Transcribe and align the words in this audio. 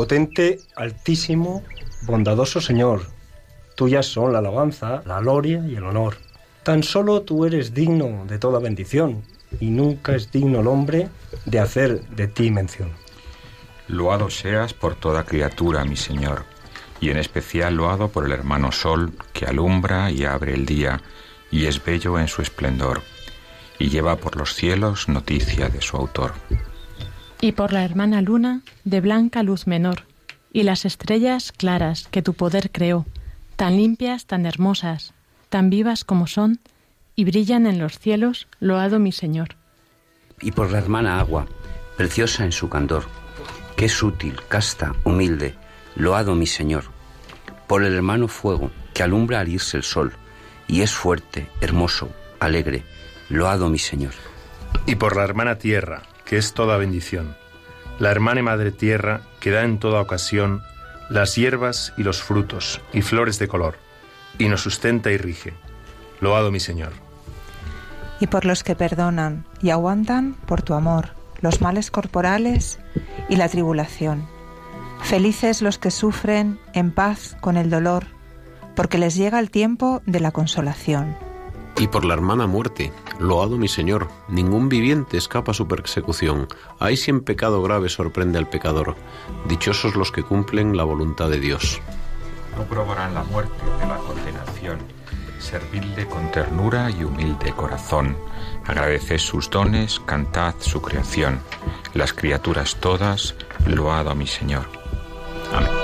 Omnipotente, 0.00 0.60
altísimo, 0.76 1.62
bondadoso 2.06 2.62
Señor, 2.62 3.02
tuyas 3.76 4.06
son 4.06 4.32
la 4.32 4.38
alabanza, 4.38 5.02
la 5.04 5.20
gloria 5.20 5.62
y 5.68 5.76
el 5.76 5.84
honor. 5.84 6.16
Tan 6.62 6.82
solo 6.82 7.20
tú 7.20 7.44
eres 7.44 7.74
digno 7.74 8.24
de 8.26 8.38
toda 8.38 8.60
bendición, 8.60 9.22
y 9.60 9.68
nunca 9.68 10.16
es 10.16 10.32
digno 10.32 10.60
el 10.60 10.68
hombre 10.68 11.10
de 11.44 11.58
hacer 11.60 12.00
de 12.16 12.28
ti 12.28 12.50
mención. 12.50 12.90
Loado 13.88 14.30
seas 14.30 14.72
por 14.72 14.94
toda 14.94 15.24
criatura, 15.24 15.84
mi 15.84 15.96
Señor, 15.96 16.44
y 16.98 17.10
en 17.10 17.18
especial 17.18 17.74
loado 17.74 18.08
por 18.08 18.24
el 18.24 18.32
hermano 18.32 18.72
Sol, 18.72 19.12
que 19.34 19.44
alumbra 19.44 20.10
y 20.10 20.24
abre 20.24 20.54
el 20.54 20.64
día, 20.64 21.02
y 21.50 21.66
es 21.66 21.84
bello 21.84 22.18
en 22.18 22.28
su 22.28 22.40
esplendor, 22.40 23.02
y 23.78 23.90
lleva 23.90 24.16
por 24.16 24.36
los 24.36 24.54
cielos 24.54 25.10
noticia 25.10 25.68
de 25.68 25.82
su 25.82 25.98
autor 25.98 26.32
y 27.40 27.52
por 27.52 27.72
la 27.72 27.84
hermana 27.84 28.20
luna 28.20 28.62
de 28.84 29.00
blanca 29.00 29.42
luz 29.42 29.66
menor, 29.66 30.04
y 30.52 30.64
las 30.64 30.84
estrellas 30.84 31.52
claras 31.52 32.08
que 32.10 32.22
tu 32.22 32.34
poder 32.34 32.70
creó, 32.70 33.06
tan 33.56 33.76
limpias, 33.76 34.26
tan 34.26 34.46
hermosas, 34.46 35.14
tan 35.48 35.70
vivas 35.70 36.04
como 36.04 36.26
son, 36.26 36.60
y 37.14 37.24
brillan 37.24 37.66
en 37.66 37.78
los 37.78 37.98
cielos, 37.98 38.48
loado 38.60 38.98
mi 38.98 39.12
Señor. 39.12 39.56
Y 40.40 40.52
por 40.52 40.70
la 40.70 40.78
hermana 40.78 41.20
agua, 41.20 41.46
preciosa 41.96 42.44
en 42.44 42.52
su 42.52 42.68
candor, 42.68 43.04
que 43.76 43.86
es 43.86 44.02
útil, 44.02 44.36
casta, 44.48 44.94
humilde, 45.04 45.54
loado 45.96 46.34
mi 46.34 46.46
Señor. 46.46 46.84
Por 47.66 47.84
el 47.84 47.94
hermano 47.94 48.28
fuego, 48.28 48.70
que 48.94 49.02
alumbra 49.02 49.40
al 49.40 49.48
irse 49.48 49.76
el 49.76 49.82
sol, 49.82 50.12
y 50.66 50.82
es 50.82 50.92
fuerte, 50.92 51.48
hermoso, 51.60 52.10
alegre, 52.38 52.84
loado 53.28 53.68
mi 53.68 53.78
Señor. 53.78 54.14
Y 54.86 54.96
por 54.96 55.16
la 55.16 55.24
hermana 55.24 55.56
tierra, 55.58 56.02
que 56.30 56.36
es 56.36 56.54
toda 56.54 56.76
bendición, 56.76 57.34
la 57.98 58.12
hermana 58.12 58.38
y 58.38 58.44
madre 58.44 58.70
tierra 58.70 59.22
que 59.40 59.50
da 59.50 59.64
en 59.64 59.80
toda 59.80 60.00
ocasión 60.00 60.62
las 61.08 61.34
hierbas 61.34 61.92
y 61.96 62.04
los 62.04 62.22
frutos 62.22 62.80
y 62.92 63.02
flores 63.02 63.40
de 63.40 63.48
color, 63.48 63.78
y 64.38 64.48
nos 64.48 64.60
sustenta 64.60 65.10
y 65.10 65.16
rige. 65.16 65.54
Loado 66.20 66.52
mi 66.52 66.60
Señor. 66.60 66.92
Y 68.20 68.28
por 68.28 68.44
los 68.44 68.62
que 68.62 68.76
perdonan 68.76 69.44
y 69.60 69.70
aguantan 69.70 70.34
por 70.46 70.62
tu 70.62 70.74
amor 70.74 71.16
los 71.40 71.60
males 71.60 71.90
corporales 71.90 72.78
y 73.28 73.34
la 73.34 73.48
tribulación. 73.48 74.28
Felices 75.02 75.62
los 75.62 75.78
que 75.78 75.90
sufren 75.90 76.60
en 76.74 76.92
paz 76.92 77.36
con 77.40 77.56
el 77.56 77.70
dolor, 77.70 78.06
porque 78.76 78.98
les 78.98 79.16
llega 79.16 79.40
el 79.40 79.50
tiempo 79.50 80.00
de 80.06 80.20
la 80.20 80.30
consolación 80.30 81.16
y 81.80 81.88
por 81.88 82.04
la 82.04 82.12
hermana 82.12 82.46
muerte. 82.46 82.92
Loado 83.18 83.56
mi 83.56 83.66
Señor, 83.66 84.08
ningún 84.28 84.68
viviente 84.68 85.16
escapa 85.16 85.52
a 85.52 85.54
su 85.54 85.66
persecución. 85.66 86.46
Hay 86.78 86.98
si 86.98 87.10
en 87.10 87.22
pecado 87.22 87.62
grave 87.62 87.88
sorprende 87.88 88.38
al 88.38 88.48
pecador. 88.48 88.96
Dichosos 89.48 89.96
los 89.96 90.12
que 90.12 90.22
cumplen 90.22 90.76
la 90.76 90.84
voluntad 90.84 91.30
de 91.30 91.40
Dios. 91.40 91.80
No 92.54 92.64
probarán 92.64 93.14
la 93.14 93.24
muerte 93.24 93.64
de 93.80 93.86
la 93.86 93.96
condenación. 93.96 94.78
Servidle 95.38 96.06
con 96.06 96.30
ternura 96.30 96.90
y 96.90 97.02
humilde 97.02 97.52
corazón. 97.52 98.14
Agradeced 98.66 99.18
sus 99.18 99.48
dones, 99.48 100.00
cantad 100.00 100.54
su 100.58 100.82
creación. 100.82 101.40
Las 101.94 102.12
criaturas 102.12 102.76
todas, 102.76 103.34
loado 103.66 104.10
a 104.10 104.14
mi 104.14 104.26
Señor. 104.26 104.66
Amén. 105.54 105.79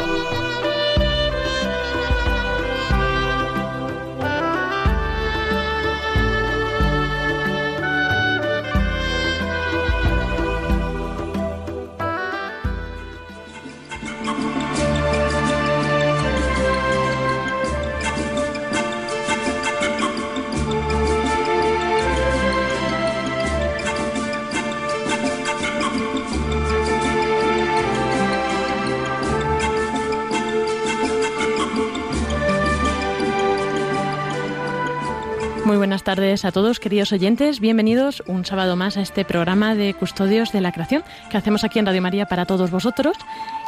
Tardes 36.06 36.44
a 36.44 36.52
todos, 36.52 36.78
queridos 36.78 37.10
oyentes. 37.10 37.58
Bienvenidos 37.58 38.22
un 38.28 38.44
sábado 38.44 38.76
más 38.76 38.96
a 38.96 39.00
este 39.00 39.24
programa 39.24 39.74
de 39.74 39.92
Custodios 39.92 40.52
de 40.52 40.60
la 40.60 40.70
Creación 40.70 41.02
que 41.32 41.36
hacemos 41.36 41.64
aquí 41.64 41.80
en 41.80 41.86
Radio 41.86 42.00
María 42.00 42.26
para 42.26 42.46
todos 42.46 42.70
vosotros. 42.70 43.16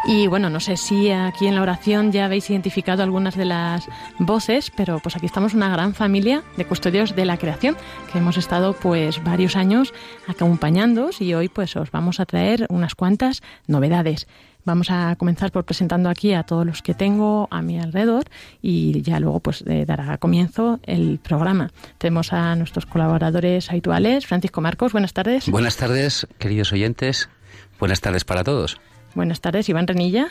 Y 0.06 0.28
bueno, 0.28 0.48
no 0.48 0.60
sé 0.60 0.76
si 0.76 1.10
aquí 1.10 1.48
en 1.48 1.56
la 1.56 1.62
oración 1.62 2.12
ya 2.12 2.26
habéis 2.26 2.48
identificado 2.48 3.02
algunas 3.02 3.34
de 3.34 3.44
las 3.44 3.88
voces, 4.20 4.70
pero 4.70 5.00
pues 5.00 5.16
aquí 5.16 5.26
estamos 5.26 5.52
una 5.52 5.68
gran 5.68 5.94
familia 5.94 6.44
de 6.56 6.64
Custodios 6.64 7.16
de 7.16 7.24
la 7.24 7.38
Creación 7.38 7.76
que 8.12 8.18
hemos 8.18 8.36
estado 8.36 8.72
pues 8.72 9.20
varios 9.24 9.56
años 9.56 9.92
acompañándoos 10.28 11.20
y 11.20 11.34
hoy 11.34 11.48
pues 11.48 11.74
os 11.74 11.90
vamos 11.90 12.20
a 12.20 12.24
traer 12.24 12.66
unas 12.68 12.94
cuantas 12.94 13.42
novedades. 13.66 14.28
Vamos 14.68 14.90
a 14.90 15.16
comenzar 15.16 15.50
por 15.50 15.64
presentando 15.64 16.10
aquí 16.10 16.34
a 16.34 16.42
todos 16.42 16.66
los 16.66 16.82
que 16.82 16.92
tengo 16.92 17.48
a 17.50 17.62
mi 17.62 17.80
alrededor 17.80 18.24
y 18.60 19.00
ya 19.00 19.18
luego 19.18 19.40
pues 19.40 19.64
eh, 19.66 19.86
dará 19.86 20.18
comienzo 20.18 20.78
el 20.82 21.18
programa. 21.20 21.70
Tenemos 21.96 22.34
a 22.34 22.54
nuestros 22.54 22.84
colaboradores 22.84 23.70
habituales, 23.70 24.26
Francisco 24.26 24.60
Marcos, 24.60 24.92
buenas 24.92 25.14
tardes. 25.14 25.48
Buenas 25.48 25.78
tardes, 25.78 26.26
queridos 26.38 26.70
oyentes. 26.74 27.30
Buenas 27.78 28.02
tardes 28.02 28.24
para 28.24 28.44
todos. 28.44 28.78
Buenas 29.14 29.40
tardes, 29.40 29.70
Iván 29.70 29.86
Renilla. 29.86 30.28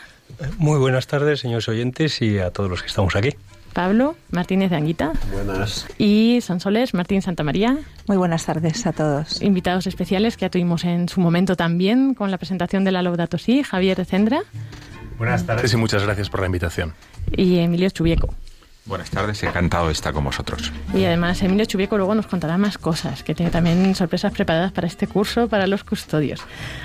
Muy 0.58 0.78
buenas 0.78 1.08
tardes, 1.08 1.40
señores 1.40 1.68
oyentes, 1.68 2.22
y 2.22 2.38
a 2.38 2.52
todos 2.52 2.70
los 2.70 2.82
que 2.82 2.86
estamos 2.86 3.16
aquí. 3.16 3.30
Pablo 3.72 4.16
Martínez 4.30 4.70
de 4.70 4.76
Anguita. 4.76 5.12
Buenas. 5.32 5.86
Y 5.98 6.40
Sansoles 6.42 6.94
Martín 6.94 7.22
Santamaría. 7.22 7.78
Muy 8.06 8.16
buenas 8.16 8.46
tardes 8.46 8.86
a 8.86 8.92
todos. 8.92 9.42
Invitados 9.42 9.86
especiales 9.86 10.36
que 10.36 10.42
ya 10.42 10.50
tuvimos 10.50 10.84
en 10.84 11.08
su 11.08 11.20
momento 11.20 11.56
también 11.56 12.14
con 12.14 12.30
la 12.30 12.38
presentación 12.38 12.84
de 12.84 12.92
la 12.92 13.02
Laudato 13.02 13.38
Si, 13.38 13.62
Javier 13.62 14.04
Cendra. 14.04 14.42
Buenas 15.18 15.46
tardes 15.46 15.72
y 15.72 15.76
muchas 15.76 16.04
gracias 16.04 16.30
por 16.30 16.40
la 16.40 16.46
invitación. 16.46 16.94
Y 17.32 17.58
Emilio 17.58 17.90
Chubieco. 17.90 18.34
Buenas 18.88 19.10
tardes, 19.10 19.42
encantado 19.42 19.88
de 19.88 19.92
estar 19.92 20.14
con 20.14 20.24
vosotros. 20.24 20.72
Y 20.94 21.04
además 21.04 21.42
Emilio 21.42 21.66
Chubieco 21.66 21.98
luego 21.98 22.14
nos 22.14 22.26
contará 22.26 22.56
más 22.56 22.78
cosas, 22.78 23.22
que 23.22 23.34
tiene 23.34 23.50
también 23.50 23.94
sorpresas 23.94 24.32
preparadas 24.32 24.72
para 24.72 24.86
este 24.86 25.06
curso 25.06 25.46
para 25.46 25.66
los 25.66 25.84
custodios. 25.84 26.40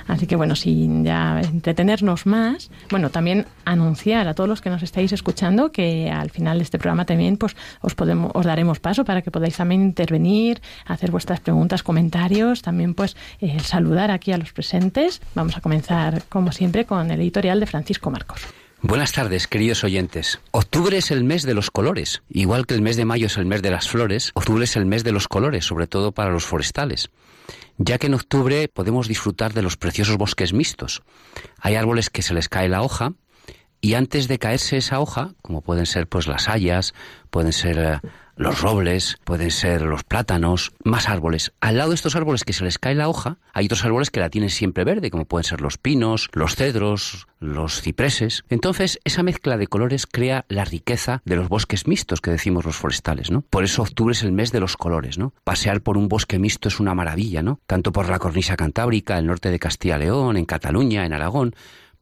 Así 0.06 0.28
que 0.28 0.36
bueno, 0.36 0.58
sin 0.58 1.06
ya 1.06 1.40
entretenernos 1.40 2.26
más, 2.26 2.70
bueno, 2.92 3.10
también 3.10 3.46
anunciar 3.64 4.28
a 4.28 4.34
todos 4.34 4.50
los 4.50 4.60
que 4.60 4.70
nos 4.70 4.84
estáis 4.84 5.14
escuchando 5.14 5.72
que 5.72 6.12
al 6.12 6.30
final 6.30 6.58
de 6.58 6.66
este 6.66 6.78
programa 6.78 7.06
también 7.06 7.38
pues 7.38 7.56
os 7.80 7.96
podemos 7.96 8.32
os 8.34 8.46
daremos 8.46 8.82
paso 8.82 9.06
para 9.06 9.22
que 9.22 9.32
podáis 9.32 9.56
también 9.56 9.82
intervenir, 9.82 10.62
hacer 10.86 11.10
vuestras 11.10 11.40
preguntas, 11.40 11.84
comentarios, 11.84 12.62
también 12.62 12.96
pues 12.96 13.16
eh, 13.40 13.62
saludar 13.62 14.12
aquí 14.12 14.34
a 14.34 14.38
los 14.38 14.52
presentes. 14.52 15.22
Vamos 15.36 15.56
a 15.56 15.62
comenzar 15.62 16.24
como 16.28 16.52
siempre 16.52 16.84
con 16.84 17.10
el 17.10 17.22
editorial 17.22 17.62
de 17.62 17.66
Francisco 17.66 18.12
Marcos. 18.12 18.42
Buenas 18.86 19.14
tardes, 19.14 19.48
queridos 19.48 19.86
oyentes. 19.86 20.42
Octubre 20.52 20.98
es 20.98 21.10
el 21.10 21.24
mes 21.24 21.44
de 21.44 21.54
los 21.54 21.72
colores. 21.72 22.22
Igual 22.28 22.66
que 22.66 22.74
el 22.74 22.82
mes 22.82 22.98
de 22.98 23.06
mayo 23.06 23.28
es 23.28 23.38
el 23.38 23.46
mes 23.46 23.62
de 23.62 23.72
las 23.72 23.88
flores, 23.88 24.32
octubre 24.34 24.66
es 24.66 24.76
el 24.76 24.86
mes 24.86 25.06
de 25.06 25.14
los 25.14 25.30
colores, 25.30 25.64
sobre 25.64 25.88
todo 25.88 26.12
para 26.12 26.32
los 26.32 26.44
forestales. 26.44 27.10
Ya 27.78 27.98
que 27.98 28.08
en 28.08 28.14
octubre 28.14 28.68
podemos 28.68 29.08
disfrutar 29.08 29.54
de 29.54 29.62
los 29.62 29.78
preciosos 29.78 30.18
bosques 30.18 30.52
mixtos. 30.52 31.02
Hay 31.62 31.76
árboles 31.76 32.10
que 32.10 32.24
se 32.24 32.34
les 32.34 32.50
cae 32.50 32.68
la 32.68 32.82
hoja, 32.82 33.14
y 33.84 33.96
antes 33.96 34.30
de 34.30 34.40
caerse 34.40 34.78
esa 34.78 35.02
hoja, 35.02 35.34
como 35.42 35.60
pueden 35.60 35.86
ser 35.86 36.08
pues 36.08 36.26
las 36.26 36.48
hayas, 36.48 36.94
pueden 37.30 37.52
ser 37.52 37.78
eh, 37.78 38.00
los 38.38 38.62
robles, 38.62 39.18
pueden 39.26 39.52
ser 39.52 39.82
los 39.82 40.06
plátanos, 40.06 40.72
más 40.86 41.10
árboles. 41.10 41.52
Al 41.60 41.78
lado 41.78 41.90
de 41.90 41.96
estos 41.96 42.16
árboles 42.16 42.46
que 42.46 42.54
se 42.54 42.64
les 42.64 42.80
cae 42.80 42.96
la 42.96 43.10
hoja, 43.10 43.40
hay 43.52 43.66
otros 43.66 43.84
árboles 43.84 44.10
que 44.10 44.22
la 44.22 44.30
tienen 44.30 44.52
siempre 44.52 44.86
verde, 44.86 45.12
como 45.12 45.26
pueden 45.26 45.44
ser 45.44 45.60
los 45.60 45.78
pinos, 45.78 46.30
los 46.32 46.56
cedros, 46.56 47.28
los 47.42 47.82
cipreses. 47.82 48.46
Entonces, 48.48 49.02
esa 49.04 49.22
mezcla 49.22 49.58
de 49.58 49.68
colores 49.68 50.08
crea 50.08 50.46
la 50.48 50.64
riqueza 50.64 51.22
de 51.26 51.36
los 51.36 51.50
bosques 51.50 51.86
mixtos 51.86 52.22
que 52.22 52.32
decimos 52.32 52.64
los 52.64 52.78
forestales, 52.78 53.32
¿no? 53.32 53.42
Por 53.42 53.66
eso 53.66 53.82
octubre 53.82 54.14
es 54.14 54.24
el 54.24 54.32
mes 54.32 54.54
de 54.54 54.62
los 54.62 54.78
colores, 54.78 55.18
¿no? 55.18 55.34
Pasear 55.44 55.82
por 55.82 55.98
un 55.98 56.08
bosque 56.08 56.40
mixto 56.40 56.70
es 56.70 56.80
una 56.80 56.96
maravilla, 56.96 57.44
¿no? 57.44 57.60
Tanto 57.68 57.92
por 57.92 58.08
la 58.08 58.20
cornisa 58.20 58.56
cantábrica, 58.56 59.18
el 59.18 59.26
norte 59.26 59.52
de 59.52 59.60
Castilla-León, 59.60 60.38
en 60.38 60.46
Cataluña, 60.46 61.06
en 61.06 61.12
Aragón, 61.12 61.54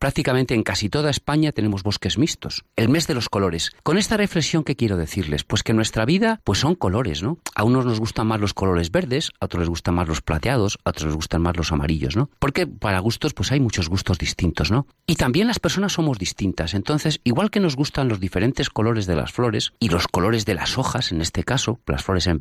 Prácticamente 0.01 0.55
en 0.55 0.63
casi 0.63 0.89
toda 0.89 1.11
España 1.11 1.51
tenemos 1.51 1.83
bosques 1.83 2.17
mixtos. 2.17 2.65
El 2.75 2.89
mes 2.89 3.05
de 3.05 3.13
los 3.13 3.29
colores. 3.29 3.69
Con 3.83 3.99
esta 3.99 4.17
reflexión 4.17 4.63
que 4.63 4.75
quiero 4.75 4.97
decirles, 4.97 5.43
pues 5.43 5.61
que 5.61 5.75
nuestra 5.75 6.05
vida 6.05 6.41
pues 6.43 6.57
son 6.57 6.73
colores, 6.73 7.21
¿no? 7.21 7.37
A 7.53 7.63
unos 7.63 7.85
nos 7.85 7.99
gustan 7.99 8.25
más 8.25 8.41
los 8.41 8.55
colores 8.55 8.89
verdes, 8.89 9.29
a 9.39 9.45
otros 9.45 9.59
les 9.59 9.69
gustan 9.69 9.93
más 9.93 10.07
los 10.07 10.23
plateados, 10.23 10.79
a 10.85 10.89
otros 10.89 11.05
les 11.05 11.15
gustan 11.15 11.43
más 11.43 11.55
los 11.55 11.71
amarillos, 11.71 12.15
¿no? 12.15 12.31
Porque 12.39 12.65
para 12.65 12.97
gustos 12.97 13.35
pues 13.35 13.51
hay 13.51 13.59
muchos 13.59 13.89
gustos 13.89 14.17
distintos, 14.17 14.71
¿no? 14.71 14.87
Y 15.05 15.17
también 15.17 15.45
las 15.45 15.59
personas 15.59 15.93
somos 15.93 16.17
distintas. 16.17 16.73
Entonces, 16.73 17.21
igual 17.23 17.51
que 17.51 17.59
nos 17.59 17.75
gustan 17.75 18.07
los 18.07 18.19
diferentes 18.19 18.71
colores 18.71 19.05
de 19.05 19.15
las 19.15 19.31
flores 19.31 19.73
y 19.79 19.89
los 19.89 20.07
colores 20.07 20.45
de 20.45 20.55
las 20.55 20.79
hojas, 20.79 21.11
en 21.11 21.21
este 21.21 21.43
caso, 21.43 21.79
las 21.85 22.03
flores 22.03 22.25
en, 22.25 22.39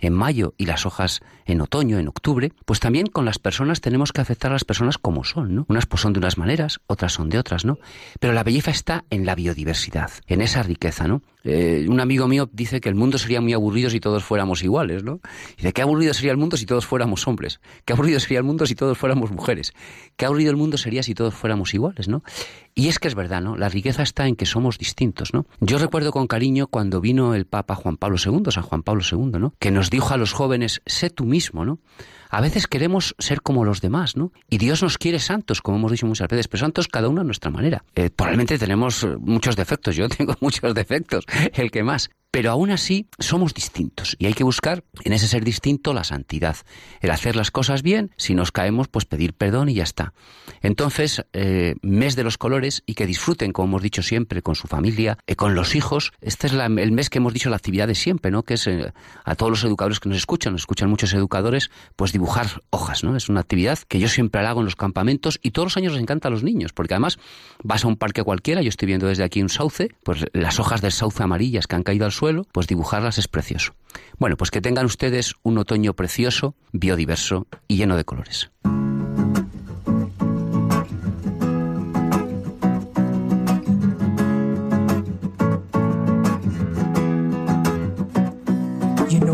en 0.00 0.12
mayo 0.12 0.52
y 0.58 0.66
las 0.66 0.84
hojas 0.84 1.22
en 1.46 1.62
otoño, 1.62 1.98
en 1.98 2.08
octubre, 2.08 2.52
pues 2.66 2.80
también 2.80 3.06
con 3.06 3.24
las 3.24 3.38
personas 3.38 3.80
tenemos 3.80 4.12
que 4.12 4.20
aceptar 4.20 4.50
a 4.50 4.56
las 4.56 4.64
personas 4.64 4.98
como 4.98 5.24
son, 5.24 5.54
¿no? 5.54 5.64
Unas 5.70 5.86
pues 5.86 6.02
son 6.02 6.12
de 6.12 6.18
unas 6.18 6.36
maneras, 6.36 6.80
otras 6.86 6.97
son 7.08 7.28
de 7.28 7.38
otras, 7.38 7.64
¿no? 7.64 7.78
Pero 8.18 8.32
la 8.32 8.42
belleza 8.42 8.70
está 8.70 9.04
en 9.10 9.24
la 9.24 9.34
biodiversidad, 9.34 10.10
en 10.26 10.40
esa 10.40 10.62
riqueza, 10.62 11.06
¿no? 11.06 11.22
Eh, 11.44 11.86
un 11.88 12.00
amigo 12.00 12.26
mío 12.26 12.48
dice 12.52 12.80
que 12.80 12.88
el 12.88 12.94
mundo 12.94 13.16
sería 13.16 13.40
muy 13.40 13.52
aburrido 13.52 13.90
si 13.90 14.00
todos 14.00 14.24
fuéramos 14.24 14.62
iguales, 14.62 15.04
¿no? 15.04 15.20
Dice, 15.56 15.72
qué 15.72 15.82
aburrido 15.82 16.12
sería 16.12 16.32
el 16.32 16.36
mundo 16.36 16.56
si 16.56 16.66
todos 16.66 16.84
fuéramos 16.84 17.26
hombres, 17.28 17.60
qué 17.84 17.92
aburrido 17.92 18.18
sería 18.18 18.38
el 18.38 18.44
mundo 18.44 18.66
si 18.66 18.74
todos 18.74 18.98
fuéramos 18.98 19.30
mujeres, 19.30 19.72
qué 20.16 20.26
aburrido 20.26 20.50
el 20.50 20.56
mundo 20.56 20.76
sería 20.76 21.02
si 21.02 21.14
todos 21.14 21.34
fuéramos 21.34 21.72
iguales, 21.74 22.08
¿no? 22.08 22.22
Y 22.74 22.88
es 22.88 22.98
que 22.98 23.08
es 23.08 23.14
verdad, 23.14 23.40
¿no? 23.40 23.56
La 23.56 23.68
riqueza 23.68 24.02
está 24.02 24.26
en 24.26 24.36
que 24.36 24.46
somos 24.46 24.78
distintos, 24.78 25.32
¿no? 25.32 25.46
Yo 25.60 25.78
recuerdo 25.78 26.12
con 26.12 26.26
cariño 26.26 26.66
cuando 26.66 27.00
vino 27.00 27.34
el 27.34 27.46
Papa 27.46 27.74
Juan 27.74 27.96
Pablo 27.96 28.18
II, 28.24 28.50
San 28.50 28.62
Juan 28.64 28.82
Pablo 28.82 29.02
II, 29.10 29.38
¿no? 29.38 29.54
Que 29.58 29.70
nos 29.70 29.90
dijo 29.90 30.14
a 30.14 30.16
los 30.16 30.32
jóvenes, 30.32 30.82
sé 30.86 31.10
tú 31.10 31.24
mismo, 31.24 31.64
¿no? 31.64 31.78
A 32.30 32.40
veces 32.40 32.66
queremos 32.66 33.14
ser 33.18 33.42
como 33.42 33.64
los 33.64 33.80
demás, 33.80 34.16
¿no? 34.16 34.32
Y 34.48 34.58
Dios 34.58 34.82
nos 34.82 34.98
quiere 34.98 35.18
santos, 35.18 35.62
como 35.62 35.78
hemos 35.78 35.92
dicho 35.92 36.06
muchas 36.06 36.28
veces, 36.28 36.48
pero 36.48 36.60
santos 36.60 36.88
cada 36.88 37.08
uno 37.08 37.20
a 37.20 37.24
nuestra 37.24 37.50
manera. 37.50 37.84
Eh, 37.94 38.10
probablemente 38.10 38.58
tenemos 38.58 39.06
muchos 39.20 39.56
defectos, 39.56 39.96
yo 39.96 40.08
tengo 40.16 40.34
muchos 40.40 40.74
defectos, 40.74 41.24
el 41.54 41.70
que 41.70 41.82
más. 41.82 42.10
Pero 42.30 42.50
aún 42.50 42.70
así 42.70 43.08
somos 43.18 43.54
distintos 43.54 44.14
y 44.18 44.26
hay 44.26 44.34
que 44.34 44.44
buscar 44.44 44.84
en 45.04 45.14
ese 45.14 45.26
ser 45.26 45.44
distinto 45.44 45.94
la 45.94 46.04
santidad, 46.04 46.56
el 47.00 47.10
hacer 47.10 47.36
las 47.36 47.50
cosas 47.50 47.82
bien, 47.82 48.12
si 48.16 48.34
nos 48.34 48.52
caemos 48.52 48.88
pues 48.88 49.06
pedir 49.06 49.32
perdón 49.32 49.70
y 49.70 49.74
ya 49.74 49.82
está. 49.82 50.12
Entonces, 50.60 51.24
eh, 51.32 51.76
mes 51.80 52.16
de 52.16 52.24
los 52.24 52.36
colores 52.36 52.82
y 52.84 52.94
que 52.94 53.06
disfruten, 53.06 53.52
como 53.52 53.68
hemos 53.68 53.82
dicho 53.82 54.02
siempre, 54.02 54.42
con 54.42 54.54
su 54.54 54.68
familia, 54.68 55.16
eh, 55.26 55.36
con 55.36 55.54
los 55.54 55.74
hijos. 55.74 56.12
Este 56.20 56.48
es 56.48 56.52
el 56.52 56.92
mes 56.92 57.08
que 57.08 57.18
hemos 57.18 57.32
dicho 57.32 57.48
la 57.48 57.56
actividad 57.56 57.86
de 57.88 57.94
siempre, 57.94 58.30
¿no? 58.30 58.42
Que 58.42 58.54
es 58.54 58.66
eh, 58.66 58.92
a 59.24 59.34
todos 59.34 59.50
los 59.50 59.64
educadores 59.64 59.98
que 59.98 60.10
nos 60.10 60.18
escuchan, 60.18 60.52
nos 60.52 60.62
escuchan 60.62 60.90
muchos 60.90 61.14
educadores, 61.14 61.70
pues 61.96 62.12
dibujar 62.12 62.62
hojas, 62.70 63.04
¿no? 63.04 63.16
Es 63.16 63.28
una 63.28 63.40
actividad 63.40 63.78
que 63.88 64.00
yo 64.00 64.08
siempre 64.08 64.44
hago 64.46 64.60
en 64.60 64.66
los 64.66 64.76
campamentos 64.76 65.40
y 65.42 65.52
todos 65.52 65.66
los 65.66 65.76
años 65.78 65.94
les 65.94 66.02
encanta 66.02 66.28
a 66.28 66.30
los 66.30 66.42
niños, 66.42 66.72
porque 66.72 66.94
además 66.94 67.18
vas 67.62 67.84
a 67.84 67.88
un 67.88 67.96
parque 67.96 68.22
cualquiera, 68.22 68.60
yo 68.62 68.68
estoy 68.68 68.86
viendo 68.86 69.06
desde 69.06 69.24
aquí 69.24 69.42
un 69.42 69.48
sauce, 69.48 69.90
pues 70.02 70.26
las 70.32 70.60
hojas 70.60 70.80
del 70.80 70.92
sauce 70.92 71.22
amarillas 71.22 71.66
que 71.66 71.76
han 71.76 71.82
caído 71.82 72.04
al 72.04 72.12
suelo, 72.18 72.44
pues 72.52 72.66
dibujarlas 72.66 73.18
es 73.18 73.28
precioso. 73.28 73.74
Bueno, 74.18 74.36
pues 74.36 74.50
que 74.50 74.60
tengan 74.60 74.86
ustedes 74.86 75.34
un 75.42 75.58
otoño 75.58 75.94
precioso, 75.94 76.54
biodiverso 76.72 77.46
y 77.68 77.76
lleno 77.76 77.96
de 77.96 78.04
colores. 78.04 78.50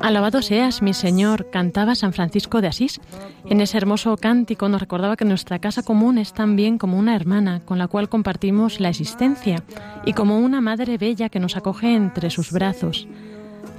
Alabado 0.00 0.42
seas, 0.42 0.80
mi 0.80 0.94
Señor, 0.94 1.50
cantaba 1.50 1.96
San 1.96 2.12
Francisco 2.12 2.60
de 2.60 2.68
Asís. 2.68 3.00
En 3.46 3.60
ese 3.60 3.76
hermoso 3.76 4.16
cántico 4.16 4.68
nos 4.68 4.80
recordaba 4.80 5.16
que 5.16 5.24
nuestra 5.24 5.58
casa 5.58 5.82
común 5.82 6.18
es 6.18 6.32
también 6.32 6.78
como 6.78 6.98
una 6.98 7.16
hermana 7.16 7.60
con 7.64 7.78
la 7.78 7.88
cual 7.88 8.08
compartimos 8.08 8.78
la 8.78 8.90
existencia 8.90 9.64
y 10.06 10.12
como 10.12 10.38
una 10.38 10.60
madre 10.60 10.98
bella 10.98 11.28
que 11.28 11.40
nos 11.40 11.56
acoge 11.56 11.94
entre 11.94 12.30
sus 12.30 12.52
brazos. 12.52 13.08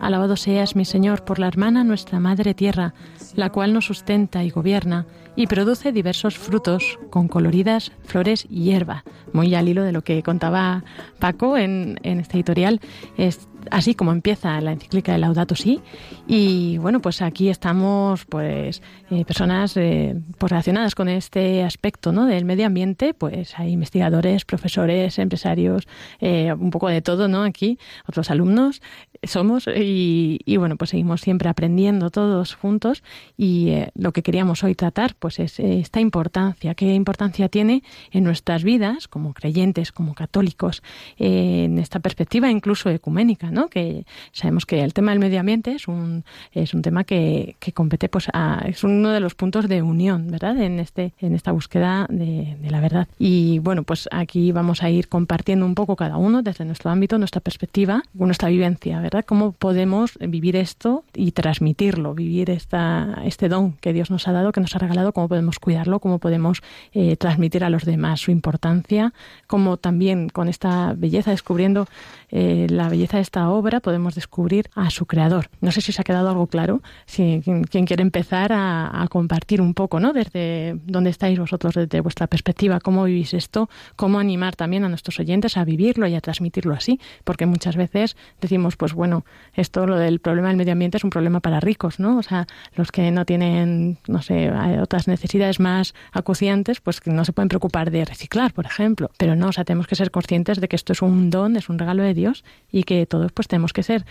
Alabado 0.02 0.38
seas, 0.38 0.76
mi 0.76 0.86
Señor, 0.86 1.24
por 1.24 1.40
la 1.40 1.48
hermana 1.48 1.84
nuestra 1.84 2.20
Madre 2.20 2.54
Tierra, 2.54 2.94
la 3.36 3.50
cual 3.50 3.74
nos 3.74 3.86
sustenta 3.86 4.44
y 4.44 4.50
gobierna 4.50 5.06
y 5.36 5.48
produce 5.48 5.92
diversos 5.92 6.38
frutos 6.38 7.00
con 7.10 7.28
coloridas 7.28 7.92
flores 8.04 8.46
y 8.50 8.64
hierba. 8.64 9.04
Muy 9.34 9.56
al 9.56 9.68
hilo 9.68 9.84
de 9.84 9.92
lo 9.92 10.02
que 10.02 10.24
contaba 10.24 10.84
Paco 11.20 11.58
en, 11.58 12.00
en 12.04 12.20
este 12.20 12.38
editorial. 12.38 12.80
Es, 13.18 13.49
así 13.72 13.96
como 13.96 14.12
empieza 14.12 14.60
la 14.62 14.72
encíclica 14.72 15.12
de 15.12 15.18
Laudato 15.18 15.56
Si. 15.56 15.82
Y 16.28 16.78
bueno, 16.78 17.02
pues 17.02 17.22
aquí 17.22 17.50
estamos, 17.50 18.26
pues, 18.26 18.82
eh, 19.10 19.26
personas 19.26 19.76
eh, 19.78 20.16
pues 20.38 20.52
relacionadas 20.52 20.96
con 20.96 21.10
este 21.10 21.64
aspecto 21.64 22.12
¿no? 22.12 22.26
del 22.26 22.46
medio 22.46 22.66
ambiente, 22.66 23.14
pues 23.14 23.58
hay 23.58 23.72
investigadores, 23.72 24.46
profesores, 24.46 25.20
empresarios, 25.20 25.88
eh, 26.20 26.54
un 26.54 26.72
poco 26.72 26.90
de 26.90 27.02
todo, 27.02 27.28
¿no? 27.28 27.44
Aquí, 27.44 27.80
otros 28.08 28.30
alumnos 28.32 28.82
somos 29.24 29.68
y, 29.68 30.40
y, 30.46 30.58
bueno, 30.58 30.78
pues 30.78 30.92
seguimos 30.92 31.22
siempre 31.22 31.50
aprendiendo 31.50 32.10
todos 32.10 32.56
juntos 32.56 33.04
y 33.38 33.74
lo 33.96 34.14
que 34.14 34.24
queríamos 34.24 34.64
hoy 34.64 34.76
tratar, 34.76 35.16
pues 35.16 35.40
es 35.40 35.60
esta 35.60 36.00
importancia, 36.00 36.76
qué 36.76 36.94
importancia 36.94 37.50
tiene 37.50 37.84
en 38.12 38.24
nuestras 38.24 38.64
vidas 38.64 39.08
como 39.08 39.34
creyentes, 39.34 39.92
como 39.92 40.14
católicos, 40.14 40.84
en 41.18 41.80
esta 41.80 42.00
perspectiva 42.00 42.50
incluso 42.50 42.90
ecuménica 42.90 43.49
que 43.70 44.06
sabemos 44.32 44.66
que 44.66 44.84
el 44.84 44.94
tema 44.94 45.12
del 45.12 45.20
medio 45.20 45.40
ambiente 45.40 45.72
es 45.72 45.88
un, 45.88 46.24
es 46.52 46.74
un 46.74 46.82
tema 46.82 47.04
que, 47.04 47.56
que 47.60 47.72
compete, 47.72 48.10
pues, 48.10 48.28
a, 48.34 48.64
es 48.66 48.84
uno 48.84 49.10
de 49.10 49.20
los 49.20 49.36
puntos 49.36 49.68
de 49.68 49.82
unión, 49.82 50.28
¿verdad? 50.32 50.58
En, 50.62 50.80
este, 50.80 51.14
en 51.20 51.36
esta 51.36 51.52
búsqueda 51.52 52.06
de, 52.10 52.58
de 52.62 52.72
la 52.72 52.80
verdad. 52.80 53.08
Y 53.18 53.60
bueno, 53.60 53.84
pues 53.84 54.08
aquí 54.12 54.52
vamos 54.52 54.84
a 54.84 54.90
ir 54.90 55.08
compartiendo 55.08 55.66
un 55.66 55.76
poco 55.76 55.96
cada 55.96 56.18
uno 56.18 56.42
desde 56.42 56.66
nuestro 56.66 56.92
ámbito, 56.92 57.18
nuestra 57.18 57.42
perspectiva, 57.42 58.04
nuestra 58.14 58.50
vivencia, 58.50 59.00
¿verdad? 59.02 59.26
Cómo 59.26 59.52
podemos 59.52 60.18
vivir 60.20 60.56
esto 60.56 61.04
y 61.16 61.32
transmitirlo, 61.32 62.14
vivir 62.14 62.50
esta, 62.50 63.22
este 63.26 63.50
don 63.50 63.74
que 63.74 63.94
Dios 63.94 64.12
nos 64.12 64.28
ha 64.28 64.32
dado, 64.32 64.52
que 64.52 64.62
nos 64.62 64.76
ha 64.76 64.80
regalado, 64.80 65.14
cómo 65.14 65.28
podemos 65.28 65.60
cuidarlo, 65.60 66.00
cómo 66.00 66.20
podemos 66.20 66.62
eh, 66.94 67.16
transmitir 67.18 67.64
a 67.64 67.70
los 67.70 67.86
demás 67.86 68.22
su 68.22 68.32
importancia, 68.32 69.14
cómo 69.48 69.78
también 69.78 70.30
con 70.30 70.48
esta 70.48 70.94
belleza 70.96 71.32
descubriendo 71.32 71.88
eh, 72.32 72.68
la 72.70 72.90
belleza 72.90 73.18
de 73.18 73.24
esta 73.24 73.39
obra 73.48 73.80
podemos 73.80 74.16
descubrir 74.16 74.70
a 74.76 74.90
su 74.90 75.06
creador. 75.06 75.50
No 75.62 75.72
sé 75.72 75.80
si 75.82 75.92
se 75.92 76.02
ha 76.02 76.04
quedado 76.04 76.30
algo 76.30 76.48
claro, 76.48 76.82
si 77.06 77.42
quien, 77.44 77.86
quiere 77.86 78.02
empezar 78.02 78.52
a, 78.54 79.08
compartir 79.10 79.62
un 79.62 79.74
poco, 79.74 80.00
¿no? 80.00 80.12
Desde 80.14 80.78
dónde 80.86 81.10
estáis 81.10 81.40
vosotros, 81.40 81.76
desde 81.76 82.02
vuestra 82.02 82.28
perspectiva, 82.28 82.80
cómo 82.80 83.06
vivís 83.06 83.34
esto, 83.34 83.70
cómo 83.96 84.20
animar 84.20 84.56
también 84.56 84.84
a 84.84 84.90
nuestros 84.90 85.20
oyentes 85.20 85.56
a 85.56 85.64
vivirlo 85.64 86.08
y 86.08 86.16
a 86.16 86.22
transmitirlo 86.22 86.74
así, 86.74 87.00
porque 87.24 87.46
muchas 87.46 87.76
veces 87.76 88.18
decimos, 88.42 88.76
pues 88.76 88.94
bueno, 88.94 89.24
esto 89.54 89.88
lo 89.88 89.98
del 89.98 90.20
problema 90.20 90.50
del 90.50 90.58
medio 90.58 90.74
ambiente 90.74 90.98
es 90.98 91.04
un 91.04 91.10
problema 91.10 91.40
para 91.40 91.60
ricos, 91.60 92.00
¿no? 92.00 92.18
O 92.18 92.24
sea, 92.24 92.48
los 92.76 92.92
que 92.92 93.12
no 93.12 93.26
tienen, 93.26 94.00
no 94.08 94.22
sé, 94.22 94.52
otras 94.82 95.08
necesidades 95.08 95.60
más 95.60 95.94
acuciantes, 96.12 96.82
pues 96.82 97.00
que 97.00 97.12
no 97.12 97.24
se 97.26 97.34
pueden 97.34 97.50
preocupar 97.50 97.92
de 97.92 98.06
reciclar, 98.06 98.54
por 98.54 98.66
ejemplo. 98.66 99.12
Pero 99.18 99.36
no, 99.36 99.50
o 99.50 99.52
sea, 99.52 99.64
tenemos 99.64 99.88
que 99.88 99.96
ser 99.96 100.12
conscientes 100.12 100.60
de 100.60 100.68
que 100.68 100.76
esto 100.76 100.94
es 100.94 101.02
un 101.02 101.30
don, 101.30 101.56
es 101.56 101.70
un 101.70 101.80
regalo 101.80 102.04
de 102.04 102.14
Dios 102.14 102.44
y 102.72 102.84
que 102.84 103.06
todo 103.06 103.29
pues 103.32 103.48
tenemos 103.48 103.74
que 103.74 103.84
ser 103.84 104.06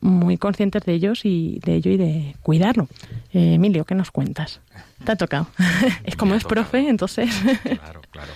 muy 0.00 0.38
conscientes 0.38 0.84
de 0.84 0.94
ellos 0.94 1.24
y 1.24 1.60
de 1.64 1.74
ello 1.74 1.90
y 1.90 1.96
de 1.96 2.36
cuidarlo. 2.42 2.88
Eh, 3.32 3.54
Emilio, 3.54 3.84
¿qué 3.84 3.94
nos 3.94 4.10
cuentas? 4.10 4.60
Te 5.04 5.12
ha 5.12 5.16
tocado. 5.16 5.48
es 6.04 6.16
como 6.16 6.34
es 6.34 6.44
profe, 6.44 6.88
entonces. 6.88 7.30
claro, 7.62 8.00
claro. 8.10 8.32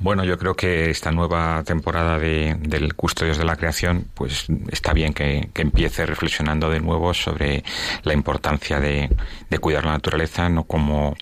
Bueno, 0.00 0.24
yo 0.24 0.38
creo 0.38 0.54
que 0.54 0.88
esta 0.88 1.12
nueva 1.12 1.62
temporada 1.62 2.18
de, 2.18 2.56
del 2.58 2.94
Custodios 2.94 3.36
de 3.36 3.44
la 3.44 3.56
Creación, 3.56 4.06
pues 4.14 4.46
está 4.70 4.94
bien 4.94 5.12
que, 5.12 5.50
empiece 5.54 6.06
reflexionando 6.06 6.70
de 6.70 6.80
nuevo 6.80 7.12
sobre 7.12 7.62
la 8.04 8.14
importancia 8.14 8.80
de, 8.80 9.10
cuidar 9.60 9.84
la 9.84 9.92
naturaleza, 9.92 10.48
no 10.48 10.64
como 10.64 11.16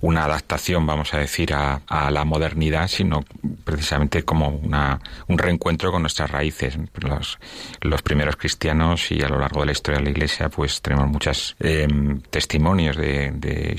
una 0.00 0.24
adaptación, 0.24 0.84
vamos 0.86 1.14
a 1.14 1.18
decir, 1.18 1.54
a, 1.54 1.80
la 2.10 2.24
modernidad, 2.24 2.88
sino 2.88 3.24
precisamente 3.62 4.24
como 4.24 4.48
una, 4.48 5.00
un 5.28 5.38
reencuentro 5.38 5.92
con 5.92 6.02
nuestras 6.02 6.28
raíces. 6.28 6.76
Los, 6.96 7.38
los 7.80 8.02
primeros 8.02 8.34
cristianos 8.34 9.12
y 9.12 9.22
a 9.22 9.28
lo 9.28 9.38
largo 9.38 9.60
de 9.60 9.66
la 9.66 9.72
historia 9.72 9.98
de 9.98 10.04
la 10.06 10.10
Iglesia, 10.10 10.48
pues 10.48 10.82
tenemos 10.82 11.06
muchos 11.06 11.54
em, 11.60 12.20
testimonios 12.22 12.96
de, 12.96 13.76